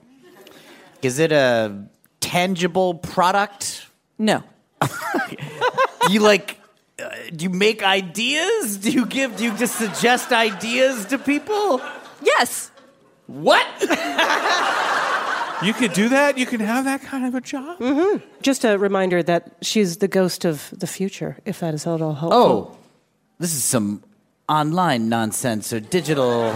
Is 1.04 1.20
it 1.20 1.32
a 1.32 1.86
tangible 2.22 2.96
product? 2.96 3.86
No. 4.18 4.44
do 4.82 4.88
you 6.10 6.20
like 6.20 6.58
uh, 7.00 7.10
do 7.36 7.44
you 7.44 7.52
make 7.52 7.84
ideas? 7.84 8.78
Do 8.78 8.90
you 8.90 9.06
give 9.06 9.38
do 9.38 9.44
you 9.44 9.56
just 9.58 9.76
suggest 9.76 10.32
ideas 10.32 11.06
to 11.06 11.20
people? 11.20 11.80
Yes. 12.24 12.72
What? 13.28 13.66
You 15.64 15.74
could 15.74 15.94
do 15.94 16.10
that? 16.10 16.38
You 16.38 16.46
can 16.46 16.60
have 16.60 16.86
that 16.86 17.02
kind 17.04 17.26
of 17.26 17.36
a 17.36 17.42
job? 17.42 17.80
Mm-hmm. 17.80 18.26
Just 18.42 18.64
a 18.66 18.78
reminder 18.78 19.22
that 19.24 19.52
she's 19.62 19.98
the 19.98 20.08
ghost 20.08 20.44
of 20.46 20.70
the 20.72 20.88
future, 20.88 21.38
if 21.46 21.60
that 21.60 21.74
is 21.74 21.86
at 21.86 22.02
all 22.02 22.14
helpful. 22.16 22.74
Oh, 22.74 22.78
this 23.40 23.54
is 23.54 23.64
some 23.64 24.04
online 24.50 25.08
nonsense 25.10 25.72
or 25.72 25.80
digital 25.80 26.54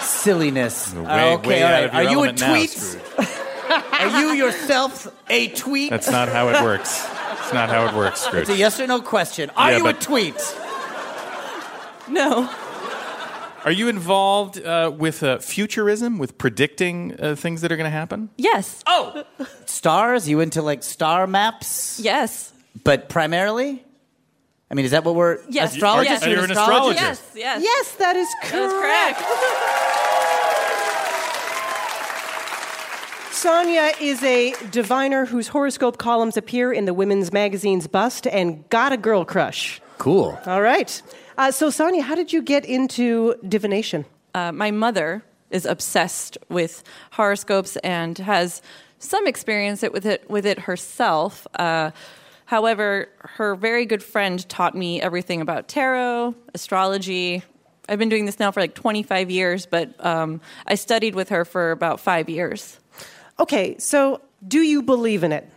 silliness. 0.00 0.94
Way- 0.94 1.04
Uh, 1.04 1.34
okay, 1.36 1.48
way 1.48 1.62
all 1.62 1.68
out 1.68 1.72
right. 1.72 1.84
of 1.84 1.92
your 1.92 1.94
Are 1.94 2.02
you 2.02 2.08
a 2.08 2.22
element 2.28 2.40
now, 2.40 2.54
tweet? 2.54 2.98
Are 4.00 4.20
you 4.20 4.32
yourself 4.34 5.08
a 5.30 5.48
tweet? 5.48 5.90
That's 5.90 6.10
not 6.10 6.28
how 6.28 6.48
it 6.48 6.62
works. 6.62 7.06
It's 7.40 7.52
not 7.52 7.68
how 7.68 7.86
it 7.86 7.94
works, 7.94 8.20
Scrooge. 8.22 8.42
It's 8.42 8.50
a 8.50 8.56
yes 8.56 8.80
or 8.80 8.86
no 8.86 9.00
question. 9.02 9.50
Are 9.56 9.70
Yeah, 9.70 9.78
you 9.78 9.86
a 9.88 9.92
tweet? 9.92 10.36
No. 12.08 12.48
Are 13.64 13.70
you 13.70 13.88
involved 13.88 14.58
uh, 14.60 14.90
with 14.96 15.22
uh, 15.22 15.38
futurism, 15.38 16.18
with 16.18 16.36
predicting 16.36 17.14
uh, 17.20 17.36
things 17.36 17.60
that 17.60 17.70
are 17.70 17.76
going 17.76 17.90
to 17.90 17.96
happen? 17.96 18.28
Yes. 18.36 18.82
Oh, 18.86 19.24
stars? 19.66 20.28
You 20.28 20.40
into 20.40 20.62
like 20.62 20.82
star 20.82 21.26
maps? 21.28 22.00
Yes. 22.02 22.52
But 22.82 23.08
primarily? 23.08 23.84
I 24.70 24.74
mean, 24.74 24.84
is 24.84 24.90
that 24.90 25.04
what 25.04 25.14
we're 25.14 25.38
Yes. 25.48 25.74
astrologists? 25.74 26.22
Yes. 26.22 26.26
You're 26.26 26.34
You're 26.36 26.44
an 26.44 26.50
astrologist. 26.50 27.22
Yes. 27.34 27.62
Yes. 27.62 27.62
Yes, 27.62 27.94
that 27.96 28.16
is 28.16 28.28
correct. 28.42 29.22
Sonia 33.32 33.92
is 34.00 34.22
a 34.22 34.54
diviner 34.70 35.26
whose 35.26 35.48
horoscope 35.48 35.98
columns 35.98 36.36
appear 36.36 36.72
in 36.72 36.84
the 36.84 36.94
women's 36.94 37.32
magazine's 37.32 37.86
bust 37.86 38.26
and 38.26 38.68
got 38.70 38.92
a 38.92 38.96
girl 38.96 39.24
crush. 39.24 39.80
Cool. 39.98 40.38
All 40.46 40.62
right. 40.62 41.02
Uh, 41.38 41.50
so, 41.50 41.70
Sonia, 41.70 42.02
how 42.02 42.14
did 42.14 42.32
you 42.32 42.42
get 42.42 42.64
into 42.64 43.34
divination? 43.46 44.04
Uh, 44.34 44.52
my 44.52 44.70
mother 44.70 45.22
is 45.50 45.66
obsessed 45.66 46.38
with 46.48 46.82
horoscopes 47.12 47.76
and 47.78 48.18
has 48.18 48.62
some 48.98 49.26
experience 49.26 49.82
with 49.82 50.06
it 50.06 50.28
with 50.30 50.46
it 50.46 50.60
herself. 50.60 51.46
Uh, 51.54 51.90
However, 52.52 53.08
her 53.20 53.54
very 53.54 53.86
good 53.86 54.02
friend 54.02 54.46
taught 54.46 54.74
me 54.74 55.00
everything 55.00 55.40
about 55.40 55.68
tarot, 55.68 56.34
astrology. 56.52 57.42
I've 57.88 57.98
been 57.98 58.10
doing 58.10 58.26
this 58.26 58.38
now 58.38 58.50
for 58.50 58.60
like 58.60 58.74
25 58.74 59.30
years, 59.30 59.64
but 59.64 59.94
um, 60.04 60.42
I 60.66 60.74
studied 60.74 61.14
with 61.14 61.30
her 61.30 61.46
for 61.46 61.70
about 61.70 61.98
five 61.98 62.28
years. 62.28 62.78
Okay, 63.40 63.78
so 63.78 64.20
do 64.46 64.60
you 64.60 64.82
believe 64.82 65.24
in 65.24 65.32
it? 65.32 65.48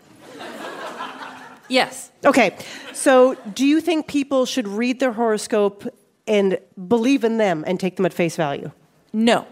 Yes. 1.68 2.11
Okay, 2.24 2.55
so 2.93 3.36
do 3.53 3.66
you 3.66 3.82
think 3.82 4.07
people 4.07 4.45
should 4.45 4.68
read 4.68 4.99
their 4.99 5.13
horoscope 5.13 5.88
and 6.28 6.59
believe 6.88 7.24
in 7.24 7.38
them 7.38 7.63
and 7.68 7.80
take 7.80 7.95
them 7.97 8.05
at 8.05 8.13
face 8.13 8.36
value? 8.36 8.72
No. 9.13 9.45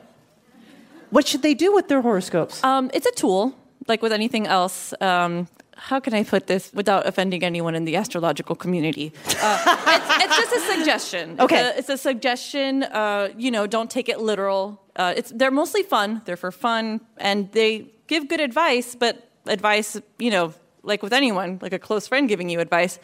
What 1.09 1.27
should 1.27 1.43
they 1.43 1.53
do 1.53 1.73
with 1.73 1.87
their 1.87 2.01
horoscopes? 2.01 2.63
Um, 2.63 2.89
it's 2.93 3.05
a 3.05 3.11
tool, 3.11 3.55
like 3.87 4.01
with 4.01 4.11
anything 4.11 4.47
else. 4.47 4.93
Um, 4.99 5.47
how 5.75 5.99
can 5.99 6.13
I 6.13 6.23
put 6.23 6.47
this 6.47 6.71
without 6.73 7.05
offending 7.05 7.43
anyone 7.43 7.75
in 7.75 7.85
the 7.85 7.95
astrological 7.95 8.55
community? 8.55 9.11
Uh, 9.39 9.77
it's, 9.87 10.23
it's 10.23 10.37
just 10.37 10.53
a 10.53 10.75
suggestion. 10.75 11.39
Okay. 11.39 11.59
It's 11.59 11.75
a, 11.75 11.79
it's 11.79 11.89
a 11.89 11.97
suggestion. 11.97 12.83
Uh, 12.83 13.29
you 13.37 13.51
know, 13.51 13.67
don't 13.67 13.91
take 13.91 14.09
it 14.09 14.19
literal. 14.19 14.81
Uh, 14.95 15.13
it's 15.15 15.31
they're 15.31 15.51
mostly 15.51 15.83
fun. 15.83 16.21
They're 16.25 16.37
for 16.37 16.51
fun, 16.51 17.01
and 17.17 17.51
they 17.51 17.91
give 18.07 18.27
good 18.27 18.39
advice. 18.39 18.95
But 18.95 19.29
advice, 19.45 19.99
you 20.17 20.31
know, 20.31 20.53
like 20.83 21.01
with 21.01 21.13
anyone, 21.13 21.59
like 21.61 21.73
a 21.73 21.79
close 21.79 22.07
friend 22.07 22.27
giving 22.29 22.49
you 22.49 22.59
advice, 22.59 22.99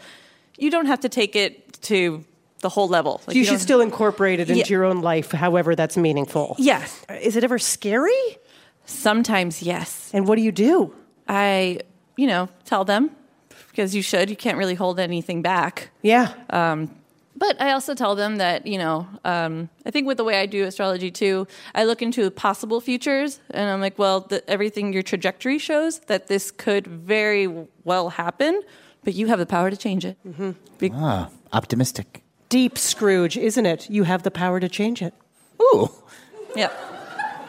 you 0.58 0.70
don't 0.70 0.86
have 0.86 1.00
to 1.02 1.10
take 1.10 1.36
it 1.36 1.82
to 1.84 2.24
the 2.60 2.70
whole 2.70 2.88
level. 2.90 3.22
Like, 3.26 3.36
you, 3.36 3.46
should 3.46 3.62
still 3.62 3.80
incorporate 3.82 4.40
it 4.40 4.50
into 4.50 4.60
Yeah. 4.60 4.68
your 4.68 4.84
own 4.86 5.02
life, 5.02 5.32
however 5.32 5.76
that's 5.76 5.96
meaningful. 5.96 6.56
Yes. 6.60 7.06
Is 7.22 7.36
it 7.38 7.44
ever 7.44 7.58
scary? 7.58 8.12
Sometimes, 8.86 9.62
yes. 9.64 10.10
And 10.14 10.28
what 10.28 10.36
do 10.36 10.42
you 10.42 10.52
do? 10.52 10.94
I, 11.28 11.80
you 12.18 12.28
know, 12.28 12.50
tell 12.66 12.84
them 12.84 13.12
because 13.70 13.96
you 13.96 14.02
should. 14.02 14.30
You 14.30 14.36
can't 14.36 14.58
really 14.58 14.76
hold 14.76 15.00
anything 15.00 15.42
back. 15.42 15.90
Yeah. 16.02 16.34
Um, 16.50 16.92
but 17.40 17.60
I 17.62 17.72
also 17.72 17.96
tell 17.96 18.14
them 18.16 18.36
that, 18.38 18.68
you 18.68 18.78
know, 18.78 19.08
um, 19.26 19.70
I 19.86 19.92
think 19.92 20.06
with 20.08 20.18
the 20.18 20.24
way 20.24 20.40
I 20.40 20.46
do 20.46 20.66
astrology 20.66 21.10
too, 21.10 21.48
I 21.74 21.86
look 21.86 22.02
into 22.02 22.30
possible 22.30 22.80
futures 22.82 23.40
and 23.52 23.70
I'm 23.70 23.82
like, 23.82 23.98
well, 23.98 24.20
the, 24.22 24.48
everything 24.50 24.94
your 24.94 25.02
trajectory 25.04 25.58
shows 25.58 26.00
that 26.02 26.28
this 26.28 26.52
could 26.52 26.86
very 26.86 27.48
well 27.86 28.10
happen, 28.10 28.62
but 29.04 29.14
you 29.16 29.28
have 29.28 29.40
the 29.40 29.46
power 29.46 29.70
to 29.72 29.78
change 29.78 30.06
it. 30.06 30.18
Be- 30.78 30.92
Ah, 30.94 31.30
optimistic. 31.54 32.24
Deep 32.50 32.78
Scrooge, 32.78 33.38
isn't 33.38 33.66
it? 33.66 33.90
You 33.90 34.04
have 34.04 34.24
the 34.24 34.32
power 34.32 34.60
to 34.60 34.68
change 34.70 35.02
it. 35.02 35.14
Ooh, 35.62 35.90
yeah. 36.56 36.72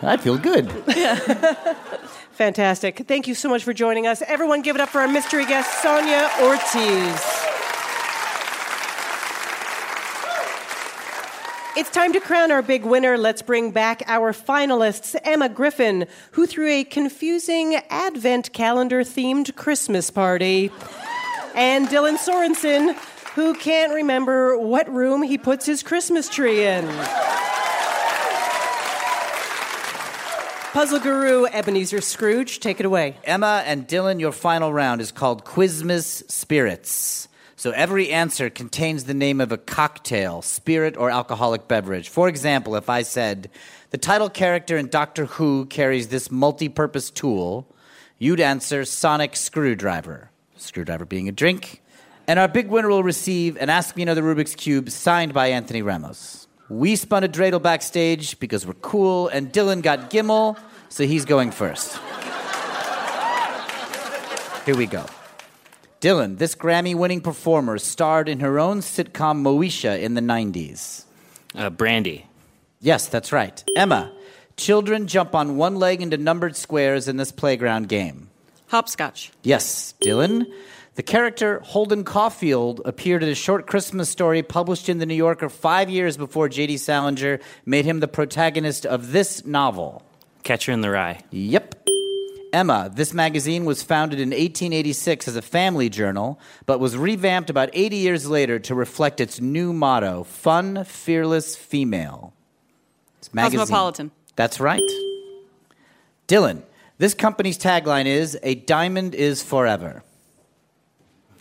I 0.02 0.16
feel 0.16 0.38
good. 0.38 0.70
Yeah. 0.88 1.16
Fantastic. 2.32 3.06
Thank 3.06 3.26
you 3.28 3.34
so 3.34 3.48
much 3.50 3.64
for 3.64 3.72
joining 3.74 4.06
us. 4.06 4.22
Everyone, 4.26 4.62
give 4.62 4.74
it 4.76 4.80
up 4.80 4.88
for 4.88 5.00
our 5.02 5.08
mystery 5.08 5.44
guest, 5.44 5.82
Sonia 5.82 6.30
Ortiz. 6.40 7.49
It's 11.80 11.88
time 11.88 12.12
to 12.12 12.20
crown 12.20 12.52
our 12.52 12.60
big 12.60 12.84
winner. 12.84 13.16
Let's 13.16 13.40
bring 13.40 13.70
back 13.70 14.02
our 14.06 14.34
finalists 14.34 15.18
Emma 15.24 15.48
Griffin, 15.48 16.06
who 16.32 16.46
threw 16.46 16.68
a 16.68 16.84
confusing 16.84 17.76
Advent 17.88 18.52
calendar 18.52 19.02
themed 19.02 19.56
Christmas 19.56 20.10
party, 20.10 20.70
and 21.54 21.88
Dylan 21.88 22.18
Sorensen, 22.18 22.94
who 23.34 23.54
can't 23.54 23.94
remember 23.94 24.58
what 24.58 24.92
room 24.92 25.22
he 25.22 25.38
puts 25.38 25.64
his 25.64 25.82
Christmas 25.82 26.28
tree 26.28 26.66
in. 26.66 26.86
Puzzle 30.74 31.00
guru 31.00 31.46
Ebenezer 31.46 32.02
Scrooge, 32.02 32.60
take 32.60 32.78
it 32.78 32.84
away. 32.84 33.16
Emma 33.24 33.62
and 33.64 33.88
Dylan, 33.88 34.20
your 34.20 34.32
final 34.32 34.70
round 34.70 35.00
is 35.00 35.12
called 35.12 35.46
Quizmas 35.46 36.30
Spirits. 36.30 37.26
So 37.60 37.72
every 37.72 38.10
answer 38.10 38.48
contains 38.48 39.04
the 39.04 39.12
name 39.12 39.38
of 39.38 39.52
a 39.52 39.58
cocktail, 39.58 40.40
spirit, 40.40 40.96
or 40.96 41.10
alcoholic 41.10 41.68
beverage. 41.68 42.08
For 42.08 42.26
example, 42.26 42.74
if 42.74 42.88
I 42.88 43.02
said, 43.02 43.50
the 43.90 43.98
title 43.98 44.30
character 44.30 44.78
in 44.78 44.88
Doctor 44.88 45.26
Who 45.26 45.66
carries 45.66 46.08
this 46.08 46.30
multi 46.30 46.70
purpose 46.70 47.10
tool, 47.10 47.70
you'd 48.18 48.40
answer 48.40 48.86
Sonic 48.86 49.36
Screwdriver. 49.36 50.30
Screwdriver 50.56 51.04
being 51.04 51.28
a 51.28 51.32
drink. 51.32 51.82
And 52.26 52.38
our 52.38 52.48
big 52.48 52.68
winner 52.68 52.88
will 52.88 53.02
receive 53.02 53.58
an 53.58 53.68
Ask 53.68 53.94
Me 53.94 54.04
Another 54.04 54.22
Rubik's 54.22 54.54
Cube 54.54 54.88
signed 54.88 55.34
by 55.34 55.48
Anthony 55.48 55.82
Ramos. 55.82 56.48
We 56.70 56.96
spun 56.96 57.24
a 57.24 57.28
dreidel 57.28 57.60
backstage 57.60 58.40
because 58.40 58.66
we're 58.66 58.72
cool, 58.72 59.28
and 59.28 59.52
Dylan 59.52 59.82
got 59.82 60.08
Gimmel, 60.08 60.58
so 60.88 61.04
he's 61.04 61.26
going 61.26 61.50
first. 61.50 61.98
Here 64.64 64.78
we 64.78 64.86
go. 64.86 65.04
Dylan, 66.00 66.38
this 66.38 66.54
Grammy 66.54 66.94
winning 66.94 67.20
performer 67.20 67.76
starred 67.76 68.28
in 68.28 68.40
her 68.40 68.58
own 68.58 68.80
sitcom 68.80 69.42
Moesha 69.42 70.00
in 70.00 70.14
the 70.14 70.22
90s. 70.22 71.04
Uh, 71.54 71.68
Brandy. 71.68 72.26
Yes, 72.80 73.06
that's 73.08 73.32
right. 73.32 73.62
Emma, 73.76 74.10
children 74.56 75.06
jump 75.06 75.34
on 75.34 75.58
one 75.58 75.76
leg 75.76 76.00
into 76.00 76.16
numbered 76.16 76.56
squares 76.56 77.06
in 77.06 77.18
this 77.18 77.32
playground 77.32 77.88
game. 77.90 78.30
Hopscotch. 78.68 79.30
Yes, 79.42 79.92
Dylan. 80.00 80.46
The 80.94 81.02
character 81.02 81.60
Holden 81.60 82.04
Caulfield 82.04 82.80
appeared 82.86 83.22
in 83.22 83.28
a 83.28 83.34
short 83.34 83.66
Christmas 83.66 84.08
story 84.08 84.42
published 84.42 84.88
in 84.88 84.98
The 84.98 85.06
New 85.06 85.14
Yorker 85.14 85.50
five 85.50 85.90
years 85.90 86.16
before 86.16 86.48
J.D. 86.48 86.78
Salinger 86.78 87.40
made 87.66 87.84
him 87.84 88.00
the 88.00 88.08
protagonist 88.08 88.86
of 88.86 89.12
this 89.12 89.44
novel. 89.44 90.02
Catcher 90.44 90.72
in 90.72 90.80
the 90.80 90.90
Rye. 90.90 91.20
Yep. 91.30 91.79
Emma, 92.52 92.90
this 92.92 93.14
magazine 93.14 93.64
was 93.64 93.82
founded 93.82 94.18
in 94.18 94.30
1886 94.30 95.28
as 95.28 95.36
a 95.36 95.42
family 95.42 95.88
journal, 95.88 96.40
but 96.66 96.80
was 96.80 96.96
revamped 96.96 97.50
about 97.50 97.70
80 97.72 97.96
years 97.96 98.28
later 98.28 98.58
to 98.60 98.74
reflect 98.74 99.20
its 99.20 99.40
new 99.40 99.72
motto 99.72 100.24
Fun, 100.24 100.84
Fearless, 100.84 101.56
Female. 101.56 102.32
It's 103.18 103.32
magazine. 103.32 103.60
Cosmopolitan. 103.60 104.10
That's 104.36 104.60
right. 104.60 104.82
Dylan, 106.26 106.62
this 106.98 107.14
company's 107.14 107.58
tagline 107.58 108.06
is 108.06 108.38
A 108.42 108.54
diamond 108.54 109.14
is 109.14 109.42
forever. 109.42 110.02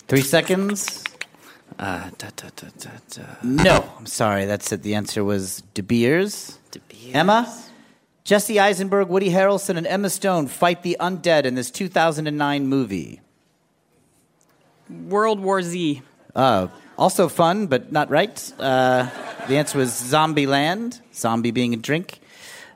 Three 0.08 0.22
seconds. 0.22 1.04
Uh, 1.78 2.10
da, 2.18 2.30
da, 2.36 2.50
da, 2.56 2.68
da, 2.80 2.90
da. 3.10 3.24
No, 3.44 3.90
I'm 3.98 4.06
sorry. 4.06 4.46
That's 4.46 4.72
it. 4.72 4.84
The 4.84 4.96
answer 4.96 5.24
was 5.24 5.64
De 5.74 5.82
Beers. 5.84 6.58
De 6.72 6.80
Beers. 6.80 7.16
Emma? 7.16 7.69
Jesse 8.30 8.60
Eisenberg, 8.60 9.08
Woody 9.08 9.32
Harrelson, 9.32 9.76
and 9.76 9.88
Emma 9.88 10.08
Stone 10.08 10.50
fight 10.50 10.84
the 10.84 10.96
undead 11.00 11.46
in 11.46 11.56
this 11.56 11.72
2009 11.72 12.68
movie. 12.68 13.22
World 14.88 15.40
War 15.40 15.64
Z. 15.64 16.04
Uh, 16.36 16.68
also 16.96 17.28
fun, 17.28 17.66
but 17.66 17.92
not 17.92 18.12
right. 18.12 18.54
Uh, 18.60 19.10
the 19.48 19.58
answer 19.58 19.80
was 19.80 19.98
Zombie 19.98 20.46
Land, 20.46 21.02
zombie 21.12 21.50
being 21.50 21.74
a 21.74 21.78
drink. 21.78 22.20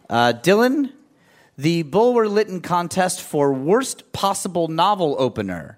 Uh, 0.09 0.33
Dylan, 0.33 0.91
the 1.55 1.83
Bulwer 1.83 2.27
Lytton 2.27 2.61
contest 2.61 3.21
for 3.21 3.53
worst 3.53 4.11
possible 4.11 4.69
novel 4.69 5.15
opener 5.19 5.77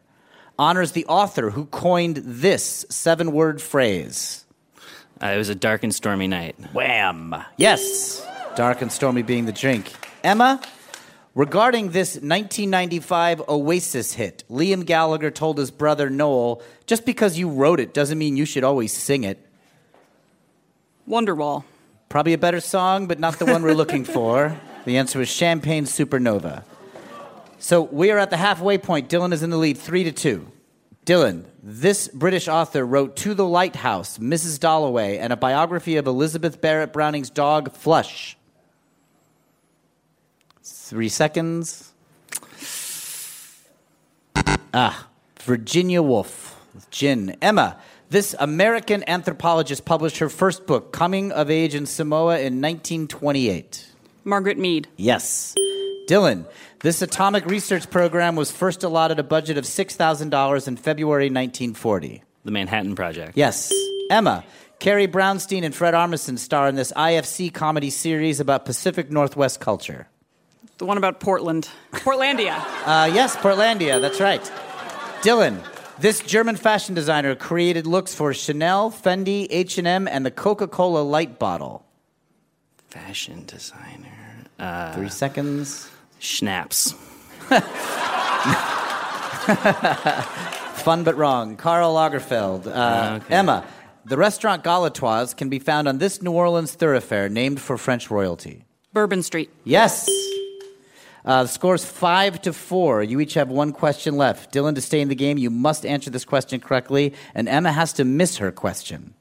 honors 0.57 0.93
the 0.93 1.05
author 1.07 1.49
who 1.49 1.65
coined 1.65 2.21
this 2.23 2.85
seven 2.89 3.33
word 3.33 3.61
phrase. 3.61 4.45
Uh, 5.21 5.27
it 5.27 5.37
was 5.37 5.49
a 5.49 5.55
dark 5.55 5.83
and 5.83 5.93
stormy 5.93 6.27
night. 6.27 6.55
Wham! 6.71 7.35
Yes, 7.57 8.25
dark 8.55 8.81
and 8.81 8.91
stormy 8.91 9.21
being 9.21 9.45
the 9.45 9.51
drink. 9.51 9.91
Emma, 10.23 10.61
regarding 11.33 11.91
this 11.91 12.15
1995 12.15 13.49
Oasis 13.49 14.13
hit, 14.13 14.43
Liam 14.49 14.85
Gallagher 14.85 15.31
told 15.31 15.57
his 15.57 15.71
brother 15.71 16.09
Noel, 16.09 16.61
just 16.85 17.05
because 17.05 17.37
you 17.37 17.49
wrote 17.49 17.79
it 17.79 17.93
doesn't 17.93 18.17
mean 18.17 18.37
you 18.37 18.45
should 18.45 18.63
always 18.63 18.93
sing 18.93 19.23
it. 19.23 19.39
Wonderwall. 21.07 21.63
Probably 22.09 22.33
a 22.33 22.37
better 22.37 22.59
song, 22.59 23.07
but 23.07 23.19
not 23.19 23.39
the 23.39 23.45
one 23.45 23.61
we're 23.61 23.73
looking 23.73 24.05
for. 24.05 24.59
The 24.85 24.97
answer 24.97 25.19
was 25.19 25.29
Champagne 25.29 25.85
Supernova. 25.85 26.63
So 27.57 27.81
we 27.81 28.11
are 28.11 28.17
at 28.17 28.29
the 28.29 28.37
halfway 28.37 28.77
point. 28.77 29.09
Dylan 29.09 29.33
is 29.33 29.43
in 29.43 29.49
the 29.49 29.57
lead, 29.57 29.77
three 29.77 30.03
to 30.03 30.11
two. 30.11 30.51
Dylan, 31.05 31.45
this 31.61 32.07
British 32.07 32.47
author 32.47 32.85
wrote 32.85 33.15
To 33.17 33.33
the 33.33 33.45
Lighthouse, 33.45 34.17
Mrs. 34.17 34.59
Dalloway, 34.59 35.17
and 35.17 35.31
a 35.31 35.37
biography 35.37 35.97
of 35.97 36.07
Elizabeth 36.07 36.61
Barrett 36.61 36.93
Browning's 36.93 37.29
dog, 37.29 37.73
Flush. 37.73 38.34
Three 40.85 41.09
seconds. 41.09 41.91
Ah, 44.71 45.07
Virginia 45.41 46.03
Woolf. 46.03 46.61
Gin. 46.91 47.35
Emma, 47.41 47.77
this 48.11 48.35
American 48.37 49.03
anthropologist 49.09 49.83
published 49.83 50.19
her 50.19 50.29
first 50.29 50.67
book, 50.67 50.93
Coming 50.93 51.31
of 51.31 51.49
Age 51.49 51.73
in 51.73 51.87
Samoa, 51.87 52.35
in 52.35 52.61
1928. 52.61 53.87
Margaret 54.25 54.59
Mead. 54.59 54.87
Yes. 54.95 55.55
Dylan, 56.07 56.45
this 56.81 57.01
atomic 57.01 57.47
research 57.47 57.89
program 57.89 58.35
was 58.35 58.51
first 58.51 58.83
allotted 58.83 59.17
a 59.17 59.23
budget 59.23 59.57
of 59.57 59.63
$6,000 59.63 60.67
in 60.67 60.77
February 60.77 61.29
1940. 61.31 62.21
The 62.43 62.51
Manhattan 62.51 62.93
Project. 62.93 63.35
Yes. 63.35 63.73
Emma, 64.11 64.43
Carrie 64.77 65.07
Brownstein 65.07 65.63
and 65.63 65.73
Fred 65.73 65.95
Armisen 65.95 66.37
star 66.37 66.67
in 66.67 66.75
this 66.75 66.91
IFC 66.91 67.51
comedy 67.51 67.89
series 67.89 68.39
about 68.39 68.65
Pacific 68.65 69.09
Northwest 69.09 69.59
culture. 69.59 70.09
The 70.77 70.85
one 70.85 70.97
about 70.97 71.19
Portland. 71.19 71.69
Portlandia. 71.93 72.63
Uh, 72.85 73.09
yes, 73.11 73.35
Portlandia, 73.35 73.99
that's 73.99 74.19
right. 74.21 74.41
Dylan, 75.21 75.57
This 75.99 76.19
German 76.21 76.55
fashion 76.55 76.93
designer 76.93 77.33
created 77.35 77.87
looks 77.87 78.13
for 78.13 78.31
Chanel, 78.33 78.91
Fendi, 78.91 79.47
H&M, 79.49 80.07
and 80.07 80.23
the 80.25 80.29
Coca-Cola 80.31 80.99
light 81.01 81.39
bottle. 81.39 81.83
Fashion 82.89 83.43
designer. 83.47 84.45
Uh, 84.59 84.93
Three 84.93 85.09
seconds. 85.09 85.89
Schnapps. 86.19 86.93
Fun 90.75 91.03
but 91.03 91.15
wrong. 91.17 91.55
Karl 91.57 91.93
Lagerfeld. 91.95 92.67
Uh, 92.67 93.19
Okay. 93.23 93.33
Emma, 93.35 93.65
the 94.05 94.17
restaurant 94.17 94.63
Galatoire's 94.63 95.33
can 95.33 95.49
be 95.49 95.59
found 95.59 95.87
on 95.87 95.97
this 95.97 96.21
New 96.21 96.31
Orleans 96.31 96.73
thoroughfare 96.73 97.29
named 97.29 97.59
for 97.59 97.77
French 97.77 98.11
royalty. 98.11 98.65
Bourbon 98.93 99.23
Street. 99.23 99.49
Yes. 99.63 100.07
Uh, 101.25 101.43
the 101.43 101.49
score's 101.49 101.83
five 101.83 102.39
to 102.43 102.53
four. 102.53 103.01
You 103.01 103.19
each 103.19 103.33
have 103.33 103.49
one 103.49 103.71
question 103.71 104.15
left. 104.15 104.53
Dylan, 104.53 104.75
to 104.75 104.81
stay 104.81 105.01
in 105.01 105.09
the 105.09 105.15
game, 105.15 105.39
you 105.39 105.49
must 105.49 105.85
answer 105.85 106.11
this 106.11 106.23
question 106.23 106.59
correctly, 106.59 107.13
and 107.33 107.49
Emma 107.49 107.71
has 107.71 107.93
to 107.93 108.05
miss 108.05 108.37
her 108.37 108.51
question. 108.51 109.15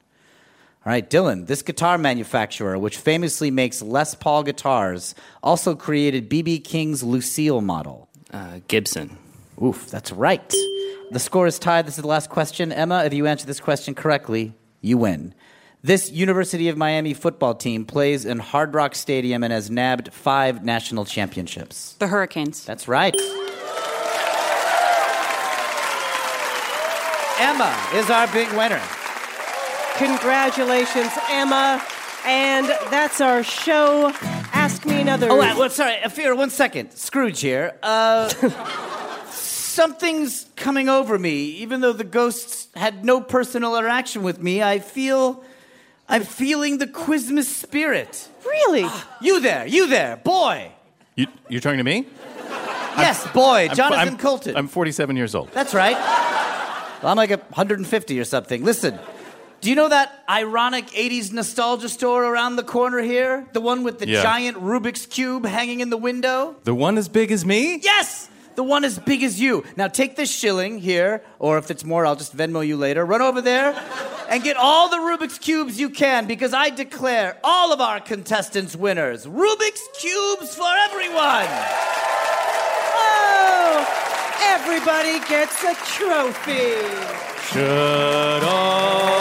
All 0.85 0.91
right, 0.91 1.09
Dylan, 1.09 1.47
this 1.47 1.63
guitar 1.63 1.97
manufacturer, 1.97 2.77
which 2.77 2.97
famously 2.97 3.49
makes 3.49 3.81
Les 3.81 4.13
Paul 4.13 4.43
guitars, 4.43 5.15
also 5.41 5.73
created 5.75 6.29
B.B. 6.29 6.59
King's 6.59 7.01
Lucille 7.01 7.61
model. 7.61 8.07
Uh, 8.31 8.59
Gibson. 8.67 9.17
Oof, 9.63 9.89
that's 9.89 10.11
right. 10.11 10.47
The 11.09 11.19
score 11.19 11.47
is 11.47 11.57
tied. 11.57 11.87
This 11.87 11.97
is 11.97 12.03
the 12.03 12.07
last 12.07 12.29
question. 12.29 12.71
Emma, 12.71 13.03
if 13.03 13.13
you 13.13 13.25
answer 13.25 13.47
this 13.47 13.59
question 13.59 13.95
correctly, 13.95 14.53
you 14.81 14.99
win. 14.99 15.33
This 15.85 16.11
University 16.11 16.67
of 16.69 16.77
Miami 16.77 17.13
football 17.13 17.53
team 17.53 17.85
plays 17.85 18.25
in 18.25 18.39
Hard 18.39 18.73
Rock 18.73 18.95
Stadium 18.95 19.43
and 19.43 19.53
has 19.53 19.69
nabbed 19.69 20.11
five 20.11 20.65
national 20.65 21.05
championships. 21.05 21.93
The 21.99 22.07
Hurricanes. 22.07 22.65
That's 22.65 22.87
right. 22.87 23.13
Emma 27.37 27.87
is 27.93 28.09
our 28.09 28.25
big 28.33 28.51
winner. 28.53 28.81
Congratulations, 29.97 31.11
Emma. 31.29 31.79
And 32.25 32.65
that's 32.89 33.21
our 33.21 33.43
show. 33.43 34.11
Ask 34.53 34.87
me 34.87 35.01
another. 35.01 35.29
Oh, 35.29 35.37
well, 35.37 35.69
sorry, 35.69 35.97
Ophira, 36.03 36.35
one 36.35 36.49
second. 36.49 36.93
Scrooge 36.93 37.41
here. 37.41 37.77
Uh, 37.83 38.29
something's 39.29 40.47
coming 40.55 40.89
over 40.89 41.19
me. 41.19 41.43
Even 41.57 41.81
though 41.81 41.93
the 41.93 42.03
ghosts 42.03 42.69
had 42.75 43.05
no 43.05 43.21
personal 43.21 43.77
interaction 43.77 44.23
with 44.23 44.41
me, 44.41 44.63
I 44.63 44.79
feel. 44.79 45.45
I'm 46.07 46.23
feeling 46.23 46.77
the 46.77 46.87
Quizmas 46.87 47.45
spirit. 47.45 48.27
Really? 48.45 48.83
Ah, 48.85 49.17
you 49.21 49.39
there, 49.39 49.65
you 49.65 49.87
there, 49.87 50.17
boy. 50.17 50.71
You, 51.15 51.27
you're 51.49 51.61
talking 51.61 51.79
to 51.79 51.83
me? 51.83 52.05
Yes, 52.97 53.27
boy, 53.33 53.67
I'm- 53.67 53.75
Jonathan 53.75 54.07
I'm- 54.09 54.17
Coulton. 54.17 54.55
I'm 54.55 54.67
47 54.67 55.15
years 55.15 55.33
old. 55.35 55.51
That's 55.51 55.73
right. 55.73 55.95
Well, 57.01 57.11
I'm 57.11 57.17
like 57.17 57.31
a 57.31 57.37
150 57.37 58.19
or 58.19 58.23
something. 58.23 58.63
Listen, 58.63 58.97
do 59.61 59.69
you 59.69 59.75
know 59.75 59.89
that 59.89 60.23
ironic 60.29 60.87
80s 60.87 61.31
nostalgia 61.33 61.89
store 61.89 62.23
around 62.23 62.55
the 62.55 62.63
corner 62.63 62.99
here? 62.99 63.47
The 63.53 63.61
one 63.61 63.83
with 63.83 63.99
the 63.99 64.07
Yeah. 64.07 64.21
giant 64.21 64.57
Rubik's 64.57 65.05
Cube 65.05 65.45
hanging 65.45 65.79
in 65.81 65.89
the 65.89 65.97
window? 65.97 66.55
The 66.63 66.73
one 66.75 66.97
as 66.97 67.09
big 67.09 67.31
as 67.31 67.43
me? 67.45 67.79
Yes! 67.83 68.29
The 68.55 68.63
one 68.63 68.83
as 68.85 68.97
big 68.99 69.23
as 69.23 69.39
you. 69.39 69.63
Now 69.75 69.87
take 69.87 70.15
this 70.15 70.31
shilling 70.31 70.79
here, 70.79 71.21
or 71.39 71.57
if 71.57 71.69
it's 71.69 71.83
more, 71.83 72.05
I'll 72.05 72.15
just 72.15 72.35
Venmo 72.35 72.65
you 72.65 72.77
later. 72.77 73.05
Run 73.05 73.21
over 73.21 73.41
there 73.41 73.75
and 74.29 74.43
get 74.43 74.57
all 74.57 74.89
the 74.89 74.97
Rubik's 74.97 75.37
Cubes 75.37 75.79
you 75.79 75.89
can 75.89 76.25
because 76.25 76.53
I 76.53 76.69
declare 76.69 77.37
all 77.43 77.73
of 77.73 77.81
our 77.81 77.99
contestants 77.99 78.75
winners. 78.75 79.25
Rubik's 79.25 79.87
Cubes 79.99 80.55
for 80.55 80.73
everyone! 80.89 81.47
Oh, 82.97 83.85
everybody 84.43 85.19
gets 85.27 85.63
a 85.63 85.75
trophy. 85.97 86.75
Should 87.51 88.43
old 88.43 89.14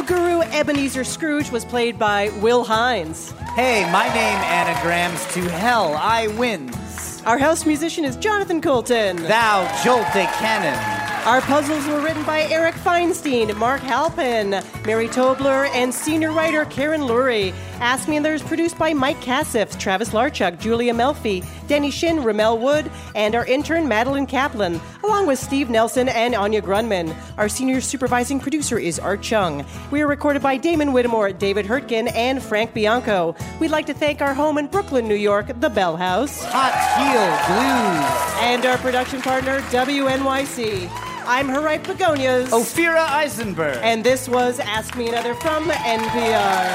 Puzzle 0.00 0.16
guru 0.16 0.40
Ebenezer 0.52 1.04
Scrooge 1.04 1.50
was 1.50 1.64
played 1.64 1.98
by 1.98 2.30
Will 2.40 2.64
Hines. 2.64 3.32
Hey, 3.54 3.84
my 3.92 4.06
name 4.08 4.38
anagrams 4.44 5.26
to 5.34 5.42
hell. 5.42 5.94
I 5.94 6.28
wins. 6.38 7.22
Our 7.26 7.36
house 7.36 7.66
musician 7.66 8.06
is 8.06 8.16
Jonathan 8.16 8.62
Coulton. 8.62 9.16
Thou 9.16 9.66
jolte 9.82 10.26
cannon. 10.38 10.78
Our 11.26 11.42
puzzles 11.42 11.86
were 11.86 12.00
written 12.00 12.24
by 12.24 12.44
Eric 12.44 12.76
Feinstein, 12.76 13.54
Mark 13.56 13.82
Halpin, 13.82 14.62
Mary 14.86 15.08
Tobler, 15.08 15.68
and 15.74 15.92
senior 15.92 16.32
writer 16.32 16.64
Karen 16.66 17.02
Lurie. 17.02 17.52
Ask 17.80 18.08
Me 18.08 18.18
Another 18.18 18.34
is 18.34 18.42
produced 18.42 18.76
by 18.76 18.92
Mike 18.92 19.20
Katzif, 19.22 19.78
Travis 19.78 20.10
Larchuk, 20.10 20.60
Julia 20.60 20.92
Melfi, 20.92 21.42
Denny 21.66 21.90
Shin, 21.90 22.22
Ramel 22.22 22.58
Wood, 22.58 22.90
and 23.14 23.34
our 23.34 23.46
intern 23.46 23.88
Madeline 23.88 24.26
Kaplan, 24.26 24.78
along 25.02 25.26
with 25.26 25.38
Steve 25.38 25.70
Nelson 25.70 26.06
and 26.10 26.34
Anya 26.34 26.60
Grundmann. 26.60 27.16
Our 27.38 27.48
senior 27.48 27.80
supervising 27.80 28.38
producer 28.38 28.78
is 28.78 28.98
Art 28.98 29.22
Chung. 29.22 29.64
We 29.90 30.02
are 30.02 30.06
recorded 30.06 30.42
by 30.42 30.58
Damon 30.58 30.92
Whittemore, 30.92 31.32
David 31.32 31.64
Hurtgen, 31.64 32.14
and 32.14 32.42
Frank 32.42 32.74
Bianco. 32.74 33.34
We'd 33.60 33.70
like 33.70 33.86
to 33.86 33.94
thank 33.94 34.20
our 34.20 34.34
home 34.34 34.58
in 34.58 34.66
Brooklyn, 34.66 35.08
New 35.08 35.14
York, 35.14 35.46
the 35.60 35.70
Bell 35.70 35.96
House. 35.96 36.44
Hot 36.44 36.74
Heel 36.98 37.24
Blues. 37.48 38.44
And 38.44 38.66
our 38.66 38.76
production 38.76 39.22
partner, 39.22 39.60
WNYC. 39.70 41.09
I'm 41.30 41.48
Harriet 41.48 41.84
Begonias. 41.84 42.48
Ophira 42.48 43.08
Eisenberg. 43.08 43.78
And 43.82 44.02
this 44.02 44.28
was 44.28 44.58
Ask 44.58 44.96
Me 44.96 45.08
Another 45.08 45.32
from 45.36 45.70
NPR. 45.70 46.66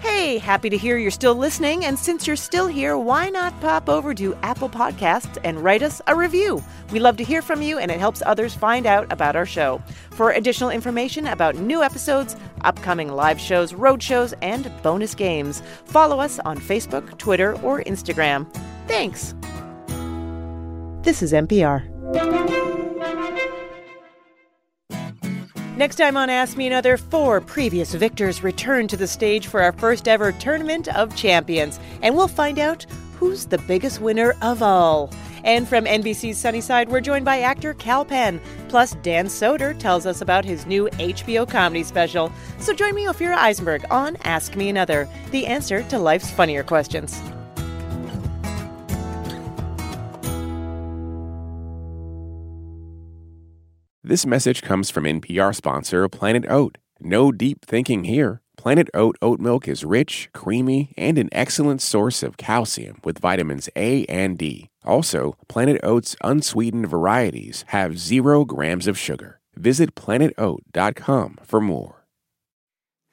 Hey, 0.00 0.38
happy 0.38 0.70
to 0.70 0.78
hear 0.78 0.96
you're 0.96 1.10
still 1.10 1.34
listening. 1.34 1.84
And 1.84 1.98
since 1.98 2.26
you're 2.26 2.36
still 2.36 2.66
here, 2.66 2.96
why 2.96 3.28
not 3.28 3.60
pop 3.60 3.90
over 3.90 4.14
to 4.14 4.34
Apple 4.36 4.70
Podcasts 4.70 5.36
and 5.44 5.62
write 5.62 5.82
us 5.82 6.00
a 6.06 6.16
review? 6.16 6.64
We 6.90 6.98
love 6.98 7.18
to 7.18 7.24
hear 7.24 7.42
from 7.42 7.60
you, 7.60 7.76
and 7.76 7.90
it 7.90 8.00
helps 8.00 8.22
others 8.24 8.54
find 8.54 8.86
out 8.86 9.12
about 9.12 9.36
our 9.36 9.44
show. 9.44 9.82
For 10.12 10.30
additional 10.30 10.70
information 10.70 11.26
about 11.26 11.56
new 11.56 11.82
episodes, 11.82 12.34
upcoming 12.62 13.12
live 13.12 13.38
shows, 13.38 13.74
road 13.74 14.02
shows, 14.02 14.32
and 14.40 14.72
bonus 14.82 15.14
games, 15.14 15.62
follow 15.84 16.18
us 16.18 16.38
on 16.38 16.56
Facebook, 16.56 17.18
Twitter, 17.18 17.60
or 17.62 17.82
Instagram. 17.82 18.46
Thanks. 18.86 19.34
This 21.02 21.22
is 21.22 21.32
NPR. 21.32 21.88
Next 25.76 25.96
time 25.96 26.16
on 26.16 26.30
Ask 26.30 26.56
Me 26.56 26.66
Another, 26.66 26.96
four 26.96 27.40
previous 27.40 27.94
victors 27.94 28.44
return 28.44 28.86
to 28.88 28.96
the 28.96 29.08
stage 29.08 29.48
for 29.48 29.62
our 29.62 29.72
first 29.72 30.06
ever 30.06 30.30
Tournament 30.30 30.86
of 30.88 31.16
Champions, 31.16 31.80
and 32.02 32.14
we'll 32.14 32.28
find 32.28 32.58
out 32.58 32.84
who's 33.18 33.46
the 33.46 33.58
biggest 33.58 34.00
winner 34.00 34.36
of 34.42 34.62
all. 34.62 35.10
And 35.44 35.66
from 35.66 35.84
NBC's 35.86 36.38
Sunnyside, 36.38 36.88
we're 36.88 37.00
joined 37.00 37.24
by 37.24 37.40
actor 37.40 37.74
Kal 37.74 38.04
Penn. 38.04 38.40
Plus, 38.68 38.94
Dan 39.02 39.26
Soder 39.26 39.76
tells 39.76 40.06
us 40.06 40.20
about 40.20 40.44
his 40.44 40.66
new 40.66 40.88
HBO 40.92 41.48
comedy 41.48 41.82
special. 41.82 42.32
So 42.58 42.72
join 42.72 42.94
me, 42.94 43.06
Ophira 43.06 43.36
Eisenberg, 43.36 43.84
on 43.90 44.16
Ask 44.22 44.54
Me 44.54 44.68
Another, 44.68 45.08
the 45.32 45.46
answer 45.46 45.82
to 45.84 45.98
life's 45.98 46.30
funnier 46.30 46.62
questions. 46.62 47.20
This 54.12 54.26
message 54.26 54.60
comes 54.60 54.90
from 54.90 55.04
NPR 55.04 55.54
sponsor 55.54 56.06
Planet 56.06 56.44
Oat. 56.46 56.76
No 57.00 57.32
deep 57.32 57.64
thinking 57.64 58.04
here. 58.04 58.42
Planet 58.58 58.90
Oat 58.92 59.16
oat 59.22 59.40
milk 59.40 59.66
is 59.66 59.86
rich, 59.86 60.28
creamy, 60.34 60.92
and 60.98 61.16
an 61.16 61.30
excellent 61.32 61.80
source 61.80 62.22
of 62.22 62.36
calcium 62.36 63.00
with 63.04 63.20
vitamins 63.20 63.70
A 63.74 64.04
and 64.04 64.36
D. 64.36 64.68
Also, 64.84 65.38
Planet 65.48 65.80
Oat's 65.82 66.14
unsweetened 66.22 66.90
varieties 66.90 67.64
have 67.68 67.98
zero 67.98 68.44
grams 68.44 68.86
of 68.86 68.98
sugar. 68.98 69.40
Visit 69.56 69.94
planetoat.com 69.94 71.38
for 71.42 71.62
more. 71.62 72.04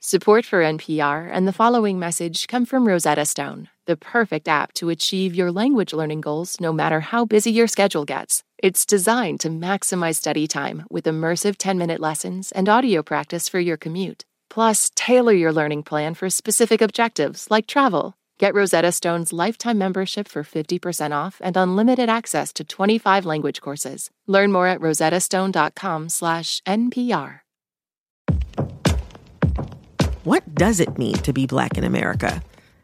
Support 0.01 0.45
for 0.45 0.61
NPR 0.61 1.29
and 1.31 1.47
the 1.47 1.53
following 1.53 1.97
message 1.97 2.45
come 2.49 2.65
from 2.65 2.85
Rosetta 2.85 3.23
Stone, 3.23 3.69
the 3.89 3.97
perfect 3.97 4.47
app 4.47 4.71
to 4.71 4.89
achieve 4.89 5.33
your 5.33 5.51
language 5.51 5.93
learning 5.93 6.21
goals 6.21 6.61
no 6.61 6.71
matter 6.71 6.99
how 6.99 7.25
busy 7.25 7.51
your 7.51 7.67
schedule 7.67 8.05
gets. 8.05 8.43
It's 8.59 8.85
designed 8.85 9.39
to 9.39 9.49
maximize 9.49 10.17
study 10.17 10.47
time 10.47 10.85
with 10.91 11.05
immersive 11.05 11.55
10 11.57 11.79
minute 11.79 11.99
lessons 11.99 12.51
and 12.51 12.69
audio 12.69 13.01
practice 13.01 13.49
for 13.49 13.59
your 13.59 13.77
commute. 13.77 14.25
Plus, 14.47 14.91
tailor 14.95 15.33
your 15.33 15.51
learning 15.51 15.83
plan 15.83 16.13
for 16.13 16.29
specific 16.29 16.81
objectives 16.81 17.47
like 17.49 17.65
travel. 17.65 18.13
Get 18.37 18.53
Rosetta 18.53 18.91
Stone's 18.91 19.33
lifetime 19.33 19.79
membership 19.79 20.27
for 20.27 20.43
50% 20.43 21.11
off 21.11 21.41
and 21.43 21.57
unlimited 21.57 22.09
access 22.09 22.53
to 22.53 22.63
25 22.63 23.25
language 23.25 23.59
courses. 23.59 24.11
Learn 24.27 24.51
more 24.51 24.67
at 24.67 24.79
rosettastone.com 24.79 26.09
slash 26.09 26.61
NPR. 26.67 27.39
What 30.23 30.43
does 30.53 30.79
it 30.79 30.97
mean 30.99 31.15
to 31.23 31.33
be 31.33 31.47
black 31.47 31.77
in 31.77 31.83
America? 31.83 32.43